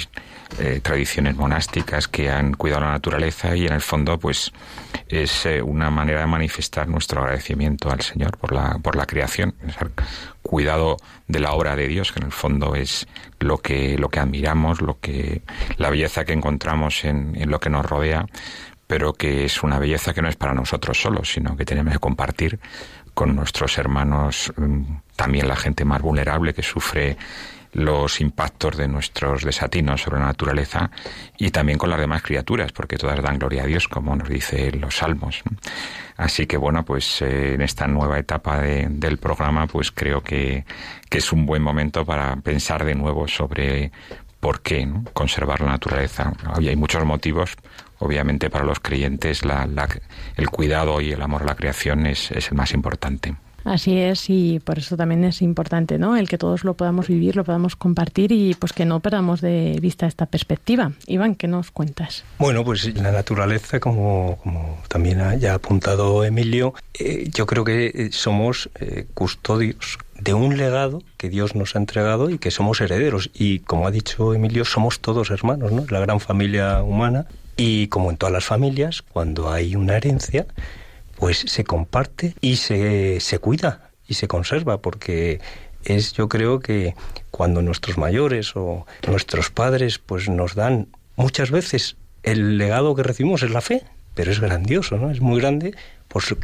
eh, 0.60 0.80
tradiciones 0.82 1.36
monásticas 1.36 2.08
que 2.08 2.30
han 2.30 2.54
cuidado 2.54 2.82
la 2.82 2.92
naturaleza 2.92 3.56
y 3.56 3.68
en 3.68 3.74
el 3.74 3.82
fondo, 3.82 4.18
pues 4.18 4.52
es 5.08 5.46
eh, 5.46 5.62
una 5.62 5.90
manera 5.90 6.22
de 6.22 6.28
manifestar 6.28 6.88
nuestro 6.88 7.22
agradecimiento 7.22 7.92
al 7.92 8.02
Señor 8.02 8.38
por 8.38 8.54
la, 8.54 8.80
por 8.82 8.96
la 8.96 9.06
creación, 9.06 9.54
cuidado 10.42 10.98
de 11.28 11.40
la 11.40 11.52
obra 11.52 11.76
de 11.76 11.88
Dios, 11.88 12.12
que 12.12 12.20
en 12.20 12.28
el 12.28 12.32
fondo 12.32 12.76
es 12.76 13.08
lo 13.40 13.58
que, 13.58 13.98
lo 13.98 14.10
que 14.10 14.20
admiramos, 14.20 14.82
lo 14.82 15.00
que, 15.00 15.42
la 15.78 15.90
belleza 15.90 16.26
que 16.26 16.34
encontramos 16.34 17.04
en, 17.06 17.36
en 17.36 17.52
lo 17.52 17.60
que 17.60 17.70
nos 17.70 17.86
rodea, 17.86 18.26
pero 18.88 19.14
que 19.14 19.46
es 19.46 19.62
una 19.64 19.80
belleza 19.80 20.14
que 20.14 20.22
no 20.22 20.30
es 20.30 20.38
para 20.38 20.54
nosotros 20.54 21.00
solos, 21.00 21.32
sino 21.34 21.56
que 21.58 21.66
tenemos 21.66 21.94
que 21.94 22.00
compartir 22.00 22.60
con 23.14 23.36
nuestros 23.36 23.78
hermanos, 23.78 24.54
mm, 24.56 24.84
también 25.16 25.48
la 25.48 25.56
gente 25.56 25.84
más 25.84 26.02
vulnerable 26.02 26.54
que 26.54 26.64
sufre 26.64 27.18
los 27.78 28.22
impactos 28.22 28.76
de 28.76 28.88
nuestros 28.88 29.44
desatinos 29.44 30.02
sobre 30.02 30.20
la 30.20 30.26
naturaleza 30.26 30.90
y 31.38 31.52
también 31.52 31.78
con 31.78 31.92
las 31.92 32.00
demás 32.00 32.24
criaturas, 32.24 32.72
porque 32.72 32.98
todas 32.98 33.22
dan 33.22 33.38
gloria 33.38 33.64
a 33.64 33.66
Dios, 33.68 33.88
como 33.88 34.16
nos 34.16 34.28
dice 34.28 34.72
los 34.72 34.98
salmos. 34.98 35.44
Así 36.18 36.48
que 36.48 36.58
bueno, 36.58 36.84
pues 36.84 37.22
eh, 37.22 37.54
en 37.54 37.62
esta 37.62 37.88
nueva 37.88 38.18
etapa 38.18 38.62
del 38.62 39.20
programa, 39.20 39.68
pues 39.68 39.92
creo 39.92 40.24
que, 40.24 40.66
es 41.12 41.32
un 41.32 41.46
buen 41.46 41.62
momento 41.62 42.04
para 42.04 42.36
pensar 42.38 42.84
de 42.84 42.96
nuevo 42.96 43.28
sobre 43.28 43.92
por 44.40 44.62
qué 44.62 44.88
conservar 45.14 45.62
la 45.62 45.68
naturaleza. 45.68 46.34
hay 46.56 46.76
muchos 46.76 47.06
motivos. 47.06 47.56
Obviamente 48.00 48.50
para 48.52 48.66
los 48.66 48.80
creyentes 48.80 49.42
el 50.36 50.50
cuidado 50.50 51.02
y 51.02 51.12
el 51.12 51.22
amor 51.22 51.44
a 51.44 51.46
la 51.46 51.56
creación 51.56 52.06
es 52.08 52.32
el 52.32 52.56
más 52.56 52.74
importante. 52.74 53.36
Así 53.68 53.98
es, 53.98 54.30
y 54.30 54.62
por 54.62 54.78
eso 54.80 54.96
también 54.96 55.26
es 55.26 55.42
importante, 55.42 55.98
¿no? 55.98 56.16
El 56.16 56.30
que 56.30 56.38
todos 56.38 56.64
lo 56.64 56.76
podamos 56.76 57.10
vivir, 57.10 57.36
lo 57.36 57.44
podamos 57.44 57.76
compartir 57.76 58.32
y 58.32 58.54
pues 58.54 58.72
que 58.72 58.86
no 58.86 59.02
perdamos 59.02 59.42
de 59.42 59.78
vista 59.82 60.08
esta 60.08 60.26
perspectiva. 60.26 60.94
Iván, 61.06 61.36
¿qué 61.36 61.50
nos 61.50 61.70
cuentas? 61.72 62.24
Bueno, 62.40 62.64
pues 62.64 62.96
la 62.96 63.12
naturaleza, 63.12 63.82
como, 63.82 64.40
como 64.42 64.78
también 64.88 65.20
ha 65.20 65.36
ya 65.36 65.56
apuntado 65.56 66.24
Emilio, 66.24 66.76
eh, 66.98 67.30
yo 67.34 67.46
creo 67.46 67.66
que 67.66 67.88
eh, 67.88 68.10
somos 68.14 68.70
eh, 68.80 69.06
custodios 69.14 69.98
de 70.18 70.34
un 70.34 70.56
legado 70.56 71.04
que 71.18 71.30
Dios 71.30 71.54
nos 71.54 71.76
ha 71.76 71.80
entregado 71.80 72.30
y 72.30 72.38
que 72.38 72.52
somos 72.52 72.80
herederos. 72.80 73.30
Y 73.34 73.60
como 73.60 73.86
ha 73.86 73.92
dicho 73.92 74.34
Emilio, 74.34 74.64
somos 74.64 75.02
todos 75.02 75.30
hermanos, 75.30 75.74
¿no? 75.74 75.86
La 75.90 76.00
gran 76.00 76.22
familia 76.22 76.84
humana. 76.84 77.26
Y 77.58 77.88
como 77.88 78.12
en 78.12 78.18
todas 78.18 78.32
las 78.32 78.46
familias, 78.46 79.02
cuando 79.02 79.52
hay 79.52 79.76
una 79.76 79.98
herencia, 79.98 80.46
pues 81.18 81.40
se 81.40 81.64
comparte 81.64 82.36
y 82.42 82.58
se, 82.58 83.20
se 83.20 83.40
cuida 83.40 83.90
y 84.08 84.14
se 84.14 84.28
conserva, 84.28 84.82
porque 84.82 85.42
es 85.84 86.14
yo 86.14 86.30
creo 86.30 86.60
que 86.60 86.96
cuando 87.32 87.62
nuestros 87.62 87.98
mayores 87.98 88.56
o 88.56 88.86
nuestros 89.08 89.50
padres 89.50 90.00
pues 90.00 90.30
nos 90.30 90.56
dan 90.56 90.88
muchas 91.16 91.52
veces 91.52 91.98
el 92.24 92.58
legado 92.58 92.96
que 92.96 93.04
recibimos 93.04 93.44
es 93.44 93.52
la 93.52 93.62
fe, 93.62 93.84
pero 94.14 94.32
es 94.32 94.40
grandioso, 94.40 94.98
¿no? 94.98 95.12
Es 95.12 95.22
muy 95.22 95.40
grande, 95.40 95.76
pues 96.08 96.36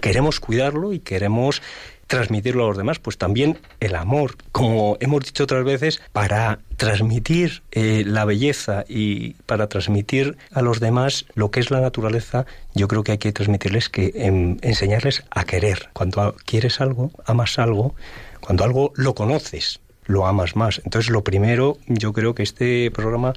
queremos 0.00 0.40
cuidarlo 0.40 0.92
y 0.92 1.00
queremos 1.00 1.62
transmitirlo 2.06 2.64
a 2.64 2.68
los 2.68 2.76
demás, 2.76 2.98
pues 2.98 3.18
también 3.18 3.58
el 3.80 3.94
amor, 3.94 4.36
como 4.52 4.96
hemos 5.00 5.24
dicho 5.24 5.44
otras 5.44 5.64
veces, 5.64 6.00
para 6.12 6.60
transmitir 6.76 7.62
eh, 7.72 8.04
la 8.06 8.24
belleza 8.24 8.84
y 8.88 9.34
para 9.46 9.68
transmitir 9.68 10.36
a 10.52 10.62
los 10.62 10.80
demás 10.80 11.26
lo 11.34 11.50
que 11.50 11.60
es 11.60 11.70
la 11.70 11.80
naturaleza, 11.80 12.46
yo 12.74 12.88
creo 12.88 13.02
que 13.02 13.12
hay 13.12 13.18
que 13.18 13.32
transmitirles 13.32 13.88
que 13.88 14.12
em, 14.14 14.58
enseñarles 14.62 15.24
a 15.30 15.44
querer. 15.44 15.88
Cuando 15.92 16.34
quieres 16.44 16.80
algo, 16.80 17.10
amas 17.24 17.58
algo, 17.58 17.94
cuando 18.40 18.64
algo 18.64 18.92
lo 18.94 19.14
conoces, 19.14 19.80
lo 20.04 20.26
amas 20.26 20.56
más. 20.56 20.80
Entonces, 20.84 21.10
lo 21.10 21.24
primero, 21.24 21.78
yo 21.86 22.12
creo 22.12 22.34
que 22.34 22.42
este 22.42 22.90
programa, 22.90 23.32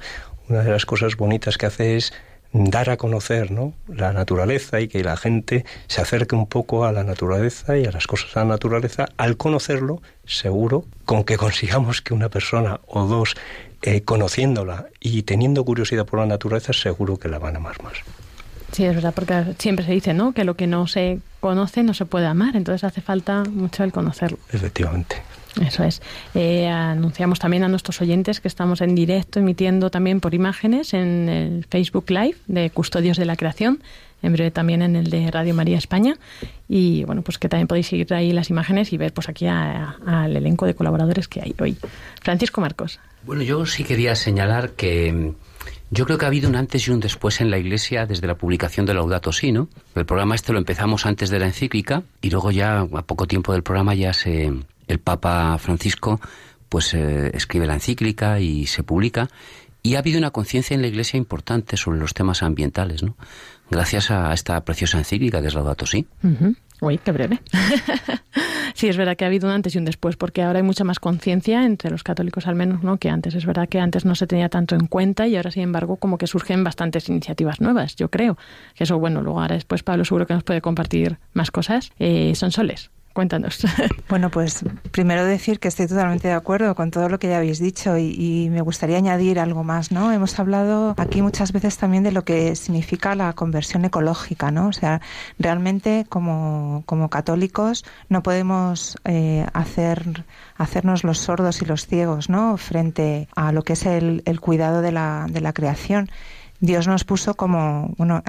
una 0.48 0.62
de 0.62 0.70
las 0.70 0.86
cosas 0.86 1.16
bonitas 1.16 1.58
que 1.58 1.66
hace 1.66 1.96
es 1.96 2.12
dar 2.52 2.90
a 2.90 2.96
conocer 2.96 3.50
¿no? 3.50 3.74
la 3.88 4.12
naturaleza 4.12 4.80
y 4.80 4.88
que 4.88 5.02
la 5.04 5.16
gente 5.16 5.64
se 5.86 6.00
acerque 6.00 6.34
un 6.34 6.46
poco 6.46 6.84
a 6.84 6.92
la 6.92 7.04
naturaleza 7.04 7.78
y 7.78 7.84
a 7.84 7.92
las 7.92 8.06
cosas 8.06 8.34
de 8.34 8.40
la 8.40 8.46
naturaleza. 8.46 9.08
Al 9.16 9.36
conocerlo, 9.36 10.02
seguro, 10.24 10.84
con 11.04 11.24
que 11.24 11.36
consigamos 11.36 12.02
que 12.02 12.14
una 12.14 12.28
persona 12.28 12.80
o 12.86 13.06
dos, 13.06 13.34
eh, 13.82 14.02
conociéndola 14.02 14.86
y 15.00 15.22
teniendo 15.22 15.64
curiosidad 15.64 16.06
por 16.06 16.20
la 16.20 16.26
naturaleza, 16.26 16.72
seguro 16.72 17.16
que 17.16 17.28
la 17.28 17.38
van 17.38 17.54
a 17.54 17.58
amar 17.58 17.82
más. 17.82 17.94
Sí, 18.72 18.84
es 18.84 18.94
verdad, 18.94 19.12
porque 19.14 19.54
siempre 19.58 19.84
se 19.84 19.92
dice, 19.92 20.14
¿no? 20.14 20.32
Que 20.32 20.44
lo 20.44 20.54
que 20.54 20.66
no 20.66 20.86
se 20.86 21.18
conoce 21.40 21.82
no 21.82 21.94
se 21.94 22.04
puede 22.04 22.26
amar, 22.26 22.54
entonces 22.56 22.84
hace 22.84 23.00
falta 23.00 23.42
mucho 23.44 23.82
el 23.82 23.92
conocerlo. 23.92 24.38
Efectivamente. 24.52 25.16
Eso 25.60 25.84
es. 25.84 26.00
Eh, 26.34 26.68
anunciamos 26.68 27.38
también 27.38 27.64
a 27.64 27.68
nuestros 27.68 28.00
oyentes 28.00 28.40
que 28.40 28.48
estamos 28.48 28.80
en 28.80 28.94
directo 28.94 29.40
emitiendo 29.40 29.90
también 29.90 30.20
por 30.20 30.34
imágenes 30.34 30.94
en 30.94 31.28
el 31.28 31.66
Facebook 31.68 32.10
Live 32.10 32.36
de 32.46 32.70
Custodios 32.70 33.16
de 33.16 33.24
la 33.24 33.36
Creación, 33.36 33.82
en 34.22 34.32
breve 34.32 34.50
también 34.50 34.82
en 34.82 34.96
el 34.96 35.10
de 35.10 35.30
Radio 35.30 35.54
María 35.54 35.78
España. 35.78 36.16
Y 36.68 37.04
bueno, 37.04 37.22
pues 37.22 37.38
que 37.38 37.48
también 37.48 37.66
podéis 37.66 37.88
seguir 37.88 38.12
ahí 38.14 38.32
las 38.32 38.50
imágenes 38.50 38.92
y 38.92 38.96
ver 38.96 39.12
pues 39.12 39.28
aquí 39.28 39.46
al 39.46 40.36
elenco 40.36 40.66
de 40.66 40.74
colaboradores 40.74 41.26
que 41.26 41.40
hay 41.40 41.54
hoy. 41.58 41.76
Francisco 42.20 42.60
Marcos. 42.60 43.00
Bueno, 43.24 43.42
yo 43.42 43.66
sí 43.66 43.84
quería 43.84 44.14
señalar 44.14 44.70
que 44.70 45.12
mm, 45.12 45.34
yo 45.90 46.06
creo 46.06 46.18
que 46.18 46.24
ha 46.24 46.28
habido 46.28 46.48
un 46.48 46.56
antes 46.56 46.86
y 46.86 46.90
un 46.90 47.00
después 47.00 47.40
en 47.40 47.50
la 47.50 47.58
Iglesia 47.58 48.06
desde 48.06 48.26
la 48.26 48.36
publicación 48.36 48.86
de 48.86 48.94
Laudato 48.94 49.32
Si, 49.32 49.52
¿no? 49.52 49.68
El 49.94 50.06
programa 50.06 50.36
este 50.36 50.52
lo 50.52 50.58
empezamos 50.58 51.04
antes 51.04 51.30
de 51.30 51.38
la 51.38 51.46
encíclica 51.46 52.02
y 52.22 52.30
luego 52.30 52.50
ya 52.50 52.80
a 52.80 53.02
poco 53.02 53.26
tiempo 53.26 53.52
del 53.52 53.62
programa 53.62 53.94
ya 53.94 54.12
se 54.12 54.52
el 54.90 54.98
Papa 54.98 55.56
Francisco 55.58 56.20
pues 56.68 56.94
eh, 56.94 57.30
escribe 57.34 57.66
la 57.66 57.74
encíclica 57.74 58.40
y 58.40 58.66
se 58.66 58.82
publica 58.82 59.28
y 59.82 59.94
ha 59.94 59.98
habido 59.98 60.18
una 60.18 60.30
conciencia 60.30 60.74
en 60.74 60.82
la 60.82 60.88
Iglesia 60.88 61.16
importante 61.16 61.76
sobre 61.76 61.98
los 61.98 62.14
temas 62.14 62.42
ambientales, 62.42 63.02
¿no? 63.02 63.16
Gracias 63.70 64.10
a 64.10 64.32
esta 64.34 64.62
preciosa 64.64 64.98
encíclica 64.98 65.40
de 65.40 65.50
Laudato 65.50 65.86
Si. 65.86 66.06
Uy, 66.80 66.98
qué 66.98 67.12
breve. 67.12 67.40
sí, 68.74 68.88
es 68.88 68.96
verdad 68.96 69.16
que 69.16 69.24
ha 69.24 69.28
habido 69.28 69.48
un 69.48 69.54
antes 69.54 69.74
y 69.74 69.78
un 69.78 69.84
después, 69.84 70.16
porque 70.16 70.42
ahora 70.42 70.58
hay 70.58 70.62
mucha 70.62 70.82
más 70.82 70.98
conciencia 70.98 71.64
entre 71.64 71.90
los 71.90 72.02
católicos 72.02 72.46
al 72.46 72.56
menos, 72.56 72.82
¿no? 72.82 72.96
Que 72.96 73.10
antes. 73.10 73.34
Es 73.34 73.46
verdad 73.46 73.68
que 73.68 73.78
antes 73.78 74.04
no 74.04 74.14
se 74.14 74.26
tenía 74.26 74.48
tanto 74.48 74.74
en 74.74 74.86
cuenta 74.86 75.28
y 75.28 75.36
ahora, 75.36 75.50
sin 75.50 75.62
embargo, 75.62 75.96
como 75.96 76.18
que 76.18 76.26
surgen 76.26 76.64
bastantes 76.64 77.08
iniciativas 77.08 77.60
nuevas, 77.60 77.96
yo 77.96 78.10
creo. 78.10 78.36
Que 78.74 78.84
eso, 78.84 78.98
bueno, 78.98 79.22
luego 79.22 79.40
ahora 79.40 79.54
después 79.54 79.82
Pablo 79.82 80.04
seguro 80.04 80.26
que 80.26 80.34
nos 80.34 80.42
puede 80.42 80.60
compartir 80.60 81.18
más 81.32 81.50
cosas. 81.50 81.92
Eh, 81.98 82.34
son 82.34 82.50
soles. 82.50 82.90
Cuéntanos. 83.12 83.58
Bueno, 84.08 84.28
pues 84.28 84.64
primero 84.90 85.24
decir 85.24 85.60
que 85.60 85.68
estoy 85.68 85.86
totalmente 85.86 86.26
de 86.26 86.34
acuerdo 86.34 86.74
con 86.74 86.90
todo 86.90 87.08
lo 87.08 87.20
que 87.20 87.28
ya 87.28 87.36
habéis 87.36 87.60
dicho 87.60 87.96
y, 87.96 88.48
me 88.50 88.60
gustaría 88.60 88.96
añadir 88.96 89.38
algo 89.38 89.62
más, 89.62 89.92
¿no? 89.92 90.10
Hemos 90.10 90.36
hablado 90.40 90.94
aquí 90.98 91.22
muchas 91.22 91.52
veces 91.52 91.78
también 91.78 92.02
de 92.02 92.10
lo 92.10 92.24
que 92.24 92.56
significa 92.56 93.14
la 93.14 93.32
conversión 93.34 93.84
ecológica, 93.84 94.50
¿no? 94.50 94.66
O 94.66 94.72
sea, 94.72 95.00
realmente 95.38 96.06
como, 96.08 96.82
como 96.86 97.08
católicos 97.08 97.84
no 98.08 98.24
podemos 98.24 98.98
eh, 99.04 99.46
hacer, 99.52 100.24
hacernos 100.56 101.04
los 101.04 101.18
sordos 101.18 101.62
y 101.62 101.66
los 101.66 101.86
ciegos, 101.86 102.28
¿no? 102.28 102.56
Frente 102.56 103.28
a 103.36 103.52
lo 103.52 103.62
que 103.62 103.74
es 103.74 103.86
el, 103.86 104.22
el 104.26 104.40
cuidado 104.40 104.82
de 104.82 104.90
la, 104.90 105.26
de 105.30 105.40
la 105.40 105.52
creación. 105.52 106.10
Dios 106.58 106.88
nos 106.88 107.04
puso 107.04 107.34
como, 107.34 107.94
bueno, 107.96 108.24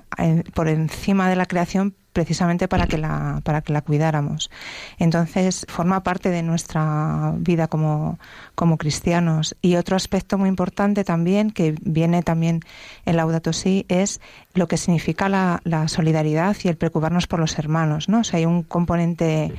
por 0.54 0.68
encima 0.68 1.28
de 1.28 1.36
la 1.36 1.48
creación 1.48 1.96
precisamente 2.14 2.68
para 2.68 2.88
que 2.88 2.98
la 2.98 3.42
para 3.44 3.62
que 3.62 3.74
la 3.74 3.82
cuidáramos. 3.82 4.50
Entonces, 4.98 5.66
forma 5.70 6.04
parte 6.04 6.30
de 6.30 6.44
nuestra 6.44 7.34
vida 7.38 7.68
como 7.68 8.20
como 8.56 8.78
cristianos 8.78 9.56
y 9.62 9.76
otro 9.76 9.96
aspecto 9.96 10.38
muy 10.38 10.50
importante 10.50 11.04
también 11.04 11.52
que 11.52 11.76
viene 11.82 12.24
también 12.24 12.62
en 13.06 13.18
Laudato 13.18 13.54
Si 13.54 13.86
es 13.88 14.22
lo 14.54 14.68
que 14.68 14.78
significa 14.78 15.30
la, 15.30 15.62
la 15.64 15.88
solidaridad 15.88 16.56
y 16.64 16.68
el 16.68 16.78
preocuparnos 16.78 17.28
por 17.28 17.40
los 17.40 17.58
hermanos, 17.58 18.10
¿no? 18.10 18.20
O 18.20 18.24
sea, 18.24 18.40
hay 18.40 18.46
un 18.46 18.64
componente 18.64 19.54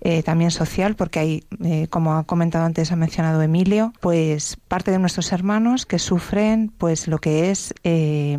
eh, 0.00 0.22
también 0.22 0.50
social, 0.50 0.94
porque 0.94 1.18
hay, 1.18 1.44
eh, 1.64 1.88
como 1.88 2.14
ha 2.14 2.24
comentado 2.24 2.64
antes, 2.64 2.92
ha 2.92 2.96
mencionado 2.96 3.42
Emilio, 3.42 3.92
pues 4.00 4.56
parte 4.68 4.90
de 4.90 4.98
nuestros 4.98 5.32
hermanos 5.32 5.86
que 5.86 5.98
sufren 5.98 6.72
pues 6.76 7.08
lo 7.08 7.18
que 7.18 7.50
es 7.50 7.74
eh, 7.84 8.38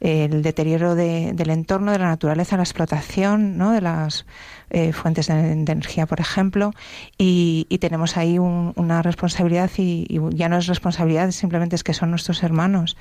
el 0.00 0.42
deterioro 0.42 0.94
del 0.94 1.50
entorno, 1.50 1.92
de 1.92 1.98
la 1.98 2.06
naturaleza, 2.08 2.56
la 2.56 2.62
explotación 2.62 3.58
¿no? 3.58 3.72
de 3.72 3.80
las 3.80 4.26
eh, 4.74 4.92
fuentes 4.94 5.26
de, 5.26 5.52
energía, 5.52 6.06
por 6.06 6.18
ejemplo, 6.18 6.72
y, 7.18 7.66
tenemos 7.78 8.16
ahí 8.16 8.38
una 8.38 9.02
responsabilidad 9.02 9.70
y, 9.76 10.06
ya 10.30 10.48
no 10.48 10.56
es 10.56 10.66
responsabilidad, 10.66 11.30
simplemente 11.32 11.76
es 11.76 11.84
que 11.84 11.92
son 11.92 12.10
nuestros 12.10 12.42
hermanos 12.42 12.96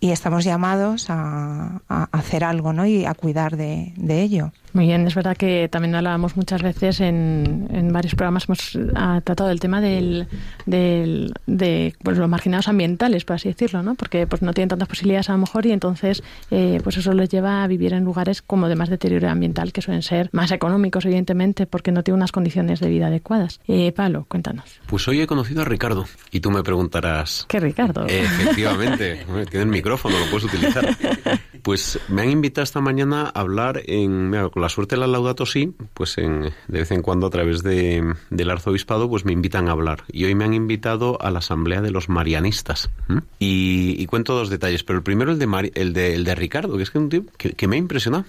y 0.00 0.10
estamos 0.10 0.44
llamados 0.44 1.06
a, 1.10 1.82
hacer 2.12 2.44
algo 2.44 2.72
¿no? 2.72 2.86
y 2.86 3.04
a 3.04 3.12
cuidar 3.12 3.56
de, 3.56 3.92
ello. 4.08 4.52
Muy 4.72 4.86
bien, 4.86 5.06
es 5.06 5.14
verdad 5.14 5.36
que 5.36 5.68
también 5.70 5.94
hablábamos 5.94 6.36
muchas 6.36 6.62
veces 6.62 7.00
en, 7.00 7.68
en 7.70 7.92
varios 7.92 8.14
programas, 8.14 8.44
hemos 8.44 8.78
ah, 8.94 9.20
tratado 9.22 9.50
el 9.50 9.60
tema 9.60 9.82
del, 9.82 10.28
del, 10.64 11.34
de 11.46 11.94
pues, 12.02 12.16
los 12.16 12.28
marginados 12.28 12.68
ambientales, 12.68 13.26
por 13.26 13.36
así 13.36 13.48
decirlo, 13.48 13.82
¿no? 13.82 13.96
porque 13.96 14.26
pues, 14.26 14.40
no 14.40 14.54
tienen 14.54 14.70
tantas 14.70 14.88
posibilidades 14.88 15.28
a 15.28 15.32
lo 15.32 15.38
mejor 15.38 15.66
y 15.66 15.72
entonces 15.72 16.22
eh, 16.50 16.80
pues 16.82 16.96
eso 16.96 17.12
les 17.12 17.28
lleva 17.28 17.62
a 17.64 17.66
vivir 17.66 17.92
en 17.92 18.04
lugares 18.04 18.40
como 18.40 18.68
de 18.68 18.76
más 18.76 18.88
deterioro 18.88 19.28
ambiental, 19.28 19.72
que 19.72 19.82
suelen 19.82 20.02
ser 20.02 20.30
más 20.32 20.50
económicos 20.52 21.01
evidentemente, 21.04 21.66
porque 21.66 21.92
no 21.92 22.02
tiene 22.02 22.16
unas 22.16 22.32
condiciones 22.32 22.80
de 22.80 22.88
vida 22.88 23.06
adecuadas. 23.06 23.60
Eh, 23.68 23.92
Pablo, 23.92 24.26
cuéntanos. 24.28 24.80
Pues 24.86 25.06
hoy 25.08 25.20
he 25.20 25.26
conocido 25.26 25.62
a 25.62 25.64
Ricardo 25.64 26.06
y 26.30 26.40
tú 26.40 26.50
me 26.50 26.62
preguntarás... 26.62 27.46
¿Qué 27.48 27.60
Ricardo? 27.60 28.06
efectivamente, 28.06 29.24
tiene 29.50 29.64
el 29.64 29.70
micrófono, 29.70 30.18
lo 30.18 30.26
puedes 30.26 30.44
utilizar. 30.44 30.86
Pues 31.62 32.00
me 32.08 32.22
han 32.22 32.30
invitado 32.30 32.64
esta 32.64 32.80
mañana 32.80 33.30
a 33.32 33.40
hablar 33.40 33.82
en, 33.86 34.32
con 34.52 34.62
la 34.62 34.68
suerte 34.68 34.96
de 34.96 35.00
la 35.00 35.06
Laudato 35.06 35.46
Si, 35.46 35.72
pues 35.94 36.18
en, 36.18 36.42
de 36.42 36.78
vez 36.80 36.90
en 36.90 37.02
cuando 37.02 37.28
a 37.28 37.30
través 37.30 37.62
de, 37.62 38.14
del 38.30 38.50
arzobispado, 38.50 39.08
pues 39.08 39.24
me 39.24 39.32
invitan 39.32 39.68
a 39.68 39.72
hablar. 39.72 40.02
Y 40.10 40.24
hoy 40.24 40.34
me 40.34 40.44
han 40.44 40.54
invitado 40.54 41.20
a 41.22 41.30
la 41.30 41.38
asamblea 41.38 41.80
de 41.80 41.92
los 41.92 42.08
marianistas. 42.08 42.90
Y, 43.38 44.04
cuento 44.06 44.34
dos 44.34 44.50
detalles, 44.50 44.82
pero 44.82 44.98
el 44.98 45.02
primero 45.02 45.30
el 45.32 45.38
de, 45.38 45.70
el 45.74 45.92
de, 45.92 46.14
el 46.14 46.24
de 46.24 46.34
Ricardo, 46.34 46.76
que 46.76 46.82
es 46.82 46.90
que 46.90 46.98
un 46.98 47.08
tío 47.08 47.24
que, 47.38 47.52
que 47.52 47.68
me 47.68 47.76
ha 47.76 47.78
impresionado. 47.78 48.24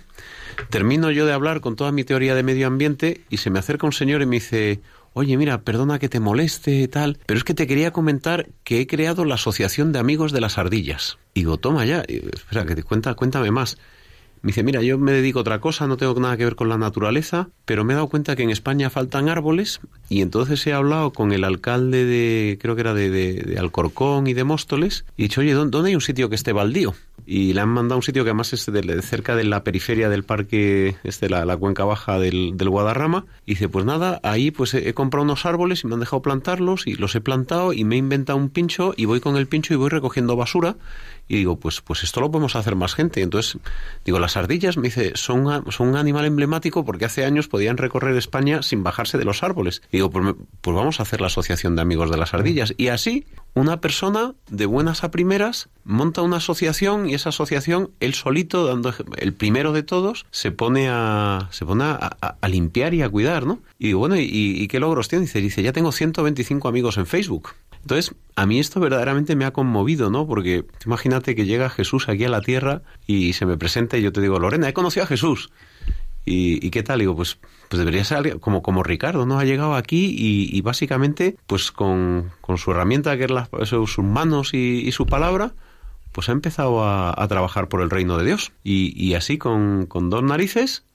Termino 0.69 1.09
yo 1.11 1.25
de 1.25 1.33
hablar 1.33 1.61
con 1.61 1.75
toda 1.75 1.91
mi 1.91 2.03
teoría 2.03 2.35
de 2.35 2.43
medio 2.43 2.67
ambiente 2.67 3.21
y 3.29 3.37
se 3.37 3.49
me 3.49 3.59
acerca 3.59 3.87
un 3.87 3.93
señor 3.93 4.21
y 4.21 4.27
me 4.27 4.35
dice, 4.35 4.81
oye, 5.13 5.37
mira, 5.37 5.61
perdona 5.61 5.99
que 5.99 6.09
te 6.09 6.19
moleste 6.19 6.71
y 6.81 6.87
tal, 6.87 7.19
pero 7.25 7.37
es 7.37 7.43
que 7.43 7.53
te 7.53 7.67
quería 7.67 7.91
comentar 7.91 8.49
que 8.63 8.81
he 8.81 8.87
creado 8.87 9.25
la 9.25 9.35
Asociación 9.35 9.91
de 9.91 9.99
Amigos 9.99 10.31
de 10.31 10.41
las 10.41 10.57
Ardillas. 10.57 11.17
Y 11.33 11.41
digo, 11.41 11.57
toma 11.57 11.85
ya, 11.85 12.03
espera, 12.07 12.65
que 12.65 12.75
te 12.75 12.83
cuenta, 12.83 13.13
cuéntame 13.13 13.51
más. 13.51 13.77
Me 14.43 14.47
dice, 14.47 14.61
mira, 14.61 14.81
yo 14.81 14.97
me 14.97 15.13
dedico 15.13 15.39
a 15.39 15.41
otra 15.41 15.61
cosa, 15.61 15.87
no 15.87 15.95
tengo 15.95 16.19
nada 16.19 16.35
que 16.35 16.43
ver 16.43 16.57
con 16.57 16.67
la 16.67 16.77
naturaleza, 16.77 17.47
pero 17.63 17.85
me 17.85 17.93
he 17.93 17.95
dado 17.95 18.09
cuenta 18.09 18.35
que 18.35 18.43
en 18.43 18.49
España 18.49 18.89
faltan 18.89 19.29
árboles 19.29 19.79
y 20.09 20.21
entonces 20.21 20.67
he 20.67 20.73
hablado 20.73 21.11
con 21.11 21.31
el 21.31 21.45
alcalde 21.45 22.03
de, 22.03 22.59
creo 22.61 22.75
que 22.75 22.81
era 22.81 22.93
de, 22.93 23.09
de, 23.09 23.57
Alcorcón 23.57 24.27
y 24.27 24.33
de 24.33 24.43
Móstoles, 24.43 25.05
y 25.15 25.21
he 25.21 25.25
dicho, 25.27 25.39
oye, 25.39 25.53
¿dónde 25.53 25.87
hay 25.87 25.95
un 25.95 26.01
sitio 26.01 26.27
que 26.27 26.35
esté 26.35 26.51
baldío? 26.51 26.93
Y 27.25 27.53
le 27.53 27.61
han 27.61 27.69
mandado 27.69 27.99
un 27.99 28.03
sitio 28.03 28.25
que 28.25 28.31
además 28.31 28.51
es 28.51 28.65
de, 28.65 29.01
cerca 29.01 29.37
de 29.37 29.45
la 29.45 29.63
periferia 29.63 30.09
del 30.09 30.25
parque, 30.25 30.97
este, 31.05 31.29
la, 31.29 31.55
cuenca 31.55 31.85
baja 31.85 32.19
del, 32.19 32.57
del, 32.57 32.69
Guadarrama, 32.69 33.25
y 33.45 33.51
dice, 33.51 33.69
pues 33.69 33.85
nada, 33.85 34.19
ahí 34.23 34.51
pues 34.51 34.73
he, 34.73 34.93
comprado 34.93 35.23
unos 35.23 35.45
árboles 35.45 35.85
y 35.85 35.87
me 35.87 35.93
han 35.93 36.01
dejado 36.01 36.21
plantarlos 36.21 36.85
y 36.85 36.95
los 36.95 37.15
he 37.15 37.21
plantado 37.21 37.71
y 37.71 37.85
me 37.85 37.95
he 37.95 37.97
inventado 37.99 38.37
un 38.37 38.49
pincho 38.49 38.93
y 38.97 39.05
voy 39.05 39.21
con 39.21 39.37
el 39.37 39.47
pincho 39.47 39.73
y 39.73 39.77
voy 39.77 39.89
recogiendo 39.89 40.35
basura 40.35 40.75
y 41.27 41.37
digo, 41.37 41.57
pues, 41.57 41.81
pues 41.81 42.03
esto 42.03 42.19
lo 42.21 42.31
podemos 42.31 42.55
hacer 42.55 42.75
más 42.75 42.95
gente. 42.95 43.21
Entonces, 43.21 43.57
digo, 44.05 44.19
las 44.19 44.37
ardillas, 44.37 44.77
me 44.77 44.83
dice, 44.83 45.13
son, 45.15 45.71
son 45.71 45.89
un 45.89 45.95
animal 45.95 46.25
emblemático 46.25 46.83
porque 46.83 47.05
hace 47.05 47.25
años 47.25 47.47
podían 47.47 47.77
recorrer 47.77 48.15
España 48.17 48.61
sin 48.61 48.83
bajarse 48.83 49.17
de 49.17 49.25
los 49.25 49.43
árboles. 49.43 49.81
Y 49.91 49.97
digo, 49.97 50.09
pues, 50.09 50.35
pues 50.61 50.75
vamos 50.75 50.99
a 50.99 51.03
hacer 51.03 51.21
la 51.21 51.27
Asociación 51.27 51.75
de 51.75 51.81
Amigos 51.81 52.11
de 52.11 52.17
las 52.17 52.33
Ardillas. 52.33 52.73
Y 52.77 52.89
así, 52.89 53.25
una 53.53 53.79
persona 53.79 54.33
de 54.49 54.65
buenas 54.65 55.03
a 55.03 55.11
primeras 55.11 55.69
monta 55.85 56.21
una 56.21 56.37
asociación 56.37 57.09
y 57.09 57.13
esa 57.13 57.29
asociación, 57.29 57.91
él 57.99 58.13
solito, 58.13 58.65
dando 58.65 58.93
el 59.17 59.33
primero 59.33 59.73
de 59.73 59.83
todos, 59.83 60.25
se 60.31 60.51
pone 60.51 60.89
a, 60.89 61.47
se 61.51 61.65
pone 61.65 61.83
a, 61.85 62.17
limpiar 62.47 62.93
y 62.93 63.01
a 63.01 63.09
cuidar, 63.09 63.45
¿no? 63.45 63.59
Y 63.79 63.87
digo, 63.87 63.99
bueno, 63.99 64.17
¿y, 64.17 64.23
y 64.23 64.67
qué 64.67 64.79
logros 64.79 65.07
tiene? 65.07 65.25
Dice, 65.25 65.41
dice, 65.41 65.63
ya 65.63 65.73
tengo 65.73 65.91
125 65.91 66.67
amigos 66.67 66.97
en 66.97 67.05
Facebook. 67.05 67.49
Entonces, 67.81 68.15
a 68.35 68.45
mí 68.45 68.59
esto 68.59 68.79
verdaderamente 68.79 69.35
me 69.35 69.45
ha 69.45 69.51
conmovido, 69.51 70.09
¿no? 70.09 70.25
Porque 70.25 70.65
que 71.21 71.45
llega 71.45 71.69
Jesús 71.69 72.09
aquí 72.09 72.25
a 72.25 72.29
la 72.29 72.41
tierra 72.41 72.81
y 73.07 73.33
se 73.33 73.45
me 73.45 73.57
presenta 73.57 73.97
y 73.97 74.01
yo 74.01 74.11
te 74.11 74.21
digo, 74.21 74.39
Lorena, 74.39 74.69
he 74.69 74.73
conocido 74.73 75.03
a 75.03 75.07
Jesús. 75.07 75.49
¿Y, 76.25 76.69
qué 76.69 76.83
tal? 76.83 76.99
Digo, 76.99 77.15
pues, 77.15 77.37
pues 77.67 77.79
debería 77.79 78.03
ser 78.05 78.39
como, 78.39 78.61
como 78.61 78.81
Ricardo, 78.81 79.25
¿no? 79.25 79.39
Ha 79.39 79.43
llegado 79.43 79.75
aquí 79.75 80.15
y, 80.17 80.61
básicamente, 80.61 81.35
pues 81.47 81.71
con, 81.71 82.31
su 82.55 82.71
herramienta, 82.71 83.17
que 83.17 83.27
es 83.59 83.69
sus 83.69 83.99
manos 83.99 84.53
y, 84.53 84.89
su 84.93 85.05
palabra, 85.05 85.53
pues 86.13 86.29
ha 86.29 86.31
empezado 86.31 86.85
a, 86.85 87.27
trabajar 87.27 87.67
por 87.67 87.81
el 87.81 87.89
reino 87.89 88.17
de 88.17 88.25
Dios. 88.25 88.53
Y, 88.63 89.13
así, 89.15 89.37
con, 89.37 89.85
con 89.85 90.09
dos 90.09 90.23
narices, 90.23 90.85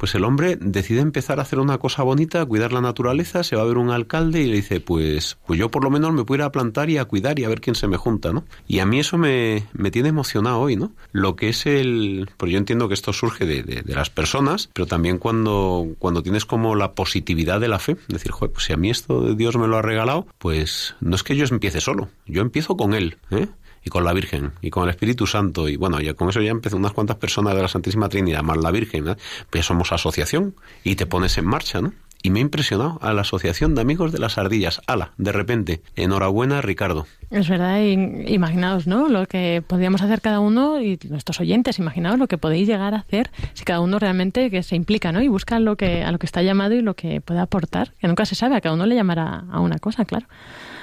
pues 0.00 0.14
el 0.14 0.24
hombre 0.24 0.56
decide 0.58 1.00
empezar 1.00 1.38
a 1.38 1.42
hacer 1.42 1.58
una 1.58 1.76
cosa 1.76 2.02
bonita, 2.02 2.40
a 2.40 2.46
cuidar 2.46 2.72
la 2.72 2.80
naturaleza, 2.80 3.44
se 3.44 3.54
va 3.54 3.60
a 3.60 3.66
ver 3.66 3.76
un 3.76 3.90
alcalde 3.90 4.40
y 4.40 4.46
le 4.46 4.54
dice, 4.54 4.80
pues, 4.80 5.36
pues 5.46 5.60
yo 5.60 5.70
por 5.70 5.84
lo 5.84 5.90
menos 5.90 6.14
me 6.14 6.24
puedo 6.24 6.40
ir 6.40 6.46
a 6.46 6.50
plantar 6.50 6.88
y 6.88 6.96
a 6.96 7.04
cuidar 7.04 7.38
y 7.38 7.44
a 7.44 7.50
ver 7.50 7.60
quién 7.60 7.76
se 7.76 7.86
me 7.86 7.98
junta, 7.98 8.32
¿no? 8.32 8.46
Y 8.66 8.78
a 8.78 8.86
mí 8.86 8.98
eso 8.98 9.18
me, 9.18 9.66
me 9.74 9.90
tiene 9.90 10.08
emocionado 10.08 10.58
hoy, 10.58 10.76
¿no? 10.76 10.92
Lo 11.12 11.36
que 11.36 11.50
es 11.50 11.66
el... 11.66 12.30
Pues 12.38 12.50
yo 12.50 12.56
entiendo 12.56 12.88
que 12.88 12.94
esto 12.94 13.12
surge 13.12 13.44
de, 13.44 13.62
de, 13.62 13.82
las 13.94 14.08
personas, 14.08 14.70
pero 14.72 14.86
también 14.86 15.18
cuando, 15.18 15.86
cuando 15.98 16.22
tienes 16.22 16.46
como 16.46 16.76
la 16.76 16.94
positividad 16.94 17.60
de 17.60 17.68
la 17.68 17.78
fe, 17.78 17.98
decir, 18.08 18.32
joder, 18.32 18.54
pues 18.54 18.64
si 18.64 18.72
a 18.72 18.78
mí 18.78 18.88
esto 18.88 19.34
Dios 19.34 19.58
me 19.58 19.68
lo 19.68 19.76
ha 19.76 19.82
regalado, 19.82 20.26
pues 20.38 20.94
no 21.00 21.14
es 21.14 21.22
que 21.22 21.36
yo 21.36 21.44
empiece 21.44 21.82
solo, 21.82 22.08
yo 22.24 22.40
empiezo 22.40 22.74
con 22.74 22.94
él, 22.94 23.18
¿eh? 23.30 23.48
Y 23.84 23.90
con 23.90 24.04
la 24.04 24.12
Virgen 24.12 24.52
y 24.60 24.70
con 24.70 24.84
el 24.84 24.90
Espíritu 24.90 25.26
Santo 25.26 25.68
y 25.68 25.76
bueno, 25.76 26.00
ya 26.00 26.14
con 26.14 26.28
eso 26.28 26.40
ya 26.40 26.50
empezó 26.50 26.76
unas 26.76 26.92
cuantas 26.92 27.16
personas 27.16 27.54
de 27.54 27.62
la 27.62 27.68
Santísima 27.68 28.08
Trinidad 28.08 28.42
más 28.42 28.58
la 28.58 28.70
Virgen, 28.70 29.04
¿no? 29.04 29.16
pues 29.50 29.66
somos 29.66 29.92
asociación 29.92 30.54
y 30.84 30.96
te 30.96 31.06
pones 31.06 31.36
en 31.38 31.46
marcha, 31.46 31.80
¿no? 31.80 31.92
Y 32.22 32.30
me 32.30 32.40
ha 32.40 32.42
impresionado 32.42 32.98
a 33.00 33.14
la 33.14 33.22
Asociación 33.22 33.74
de 33.74 33.80
Amigos 33.80 34.12
de 34.12 34.18
las 34.18 34.36
Ardillas. 34.36 34.82
Ala, 34.86 35.12
de 35.16 35.32
repente. 35.32 35.80
Enhorabuena, 35.96 36.60
Ricardo. 36.60 37.06
Es 37.30 37.48
verdad, 37.48 37.80
imaginaos, 37.80 38.86
¿no? 38.86 39.08
Lo 39.08 39.26
que 39.26 39.62
podríamos 39.66 40.02
hacer 40.02 40.20
cada 40.20 40.40
uno 40.40 40.82
y 40.82 40.98
nuestros 41.08 41.40
oyentes, 41.40 41.78
imaginaos 41.78 42.18
lo 42.18 42.28
que 42.28 42.36
podéis 42.36 42.68
llegar 42.68 42.92
a 42.92 42.98
hacer 42.98 43.30
si 43.54 43.64
cada 43.64 43.80
uno 43.80 43.98
realmente 43.98 44.50
que 44.50 44.62
se 44.62 44.76
implica, 44.76 45.12
¿no? 45.12 45.22
Y 45.22 45.28
busca 45.28 45.58
lo 45.60 45.76
que, 45.76 46.02
a 46.02 46.12
lo 46.12 46.18
que 46.18 46.26
está 46.26 46.42
llamado 46.42 46.74
y 46.74 46.82
lo 46.82 46.94
que 46.94 47.22
puede 47.22 47.40
aportar, 47.40 47.94
que 47.98 48.06
nunca 48.06 48.26
se 48.26 48.34
sabe, 48.34 48.54
a 48.54 48.60
cada 48.60 48.74
uno 48.74 48.84
le 48.84 48.96
llamará 48.96 49.44
a 49.50 49.60
una 49.60 49.78
cosa, 49.78 50.04
claro. 50.04 50.26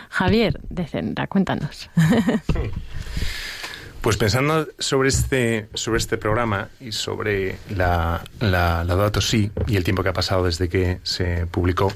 Javier 0.10 0.60
de 0.70 0.86
Zendra, 0.88 1.28
cuéntanos. 1.28 1.90
Pues 4.02 4.16
pensando 4.16 4.68
sobre 4.80 5.10
este, 5.10 5.68
sobre 5.74 5.98
este 5.98 6.18
programa 6.18 6.70
y 6.80 6.94
sobre 6.94 7.58
la, 7.76 8.24
la, 8.40 8.86
Dato 8.86 9.20
Sí 9.20 9.52
y 9.68 9.76
el 9.76 9.84
tiempo 9.84 10.02
que 10.02 10.08
ha 10.08 10.14
pasado 10.14 10.46
desde 10.46 10.70
que 10.70 11.00
se 11.04 11.46
publicó, 11.48 11.92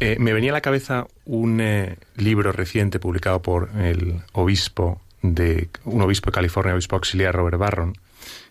eh, 0.00 0.16
me 0.18 0.32
venía 0.32 0.50
a 0.50 0.52
la 0.52 0.60
cabeza 0.60 1.06
un 1.24 1.60
eh, 1.60 1.96
libro 2.16 2.52
reciente 2.52 2.98
publicado 2.98 3.40
por 3.40 3.70
el 3.78 4.20
obispo 4.32 5.00
de 5.22 5.70
un 5.84 6.02
obispo 6.02 6.26
de 6.26 6.34
California, 6.34 6.74
obispo 6.74 6.96
auxiliar 6.96 7.34
Robert 7.34 7.58
Barron, 7.58 7.94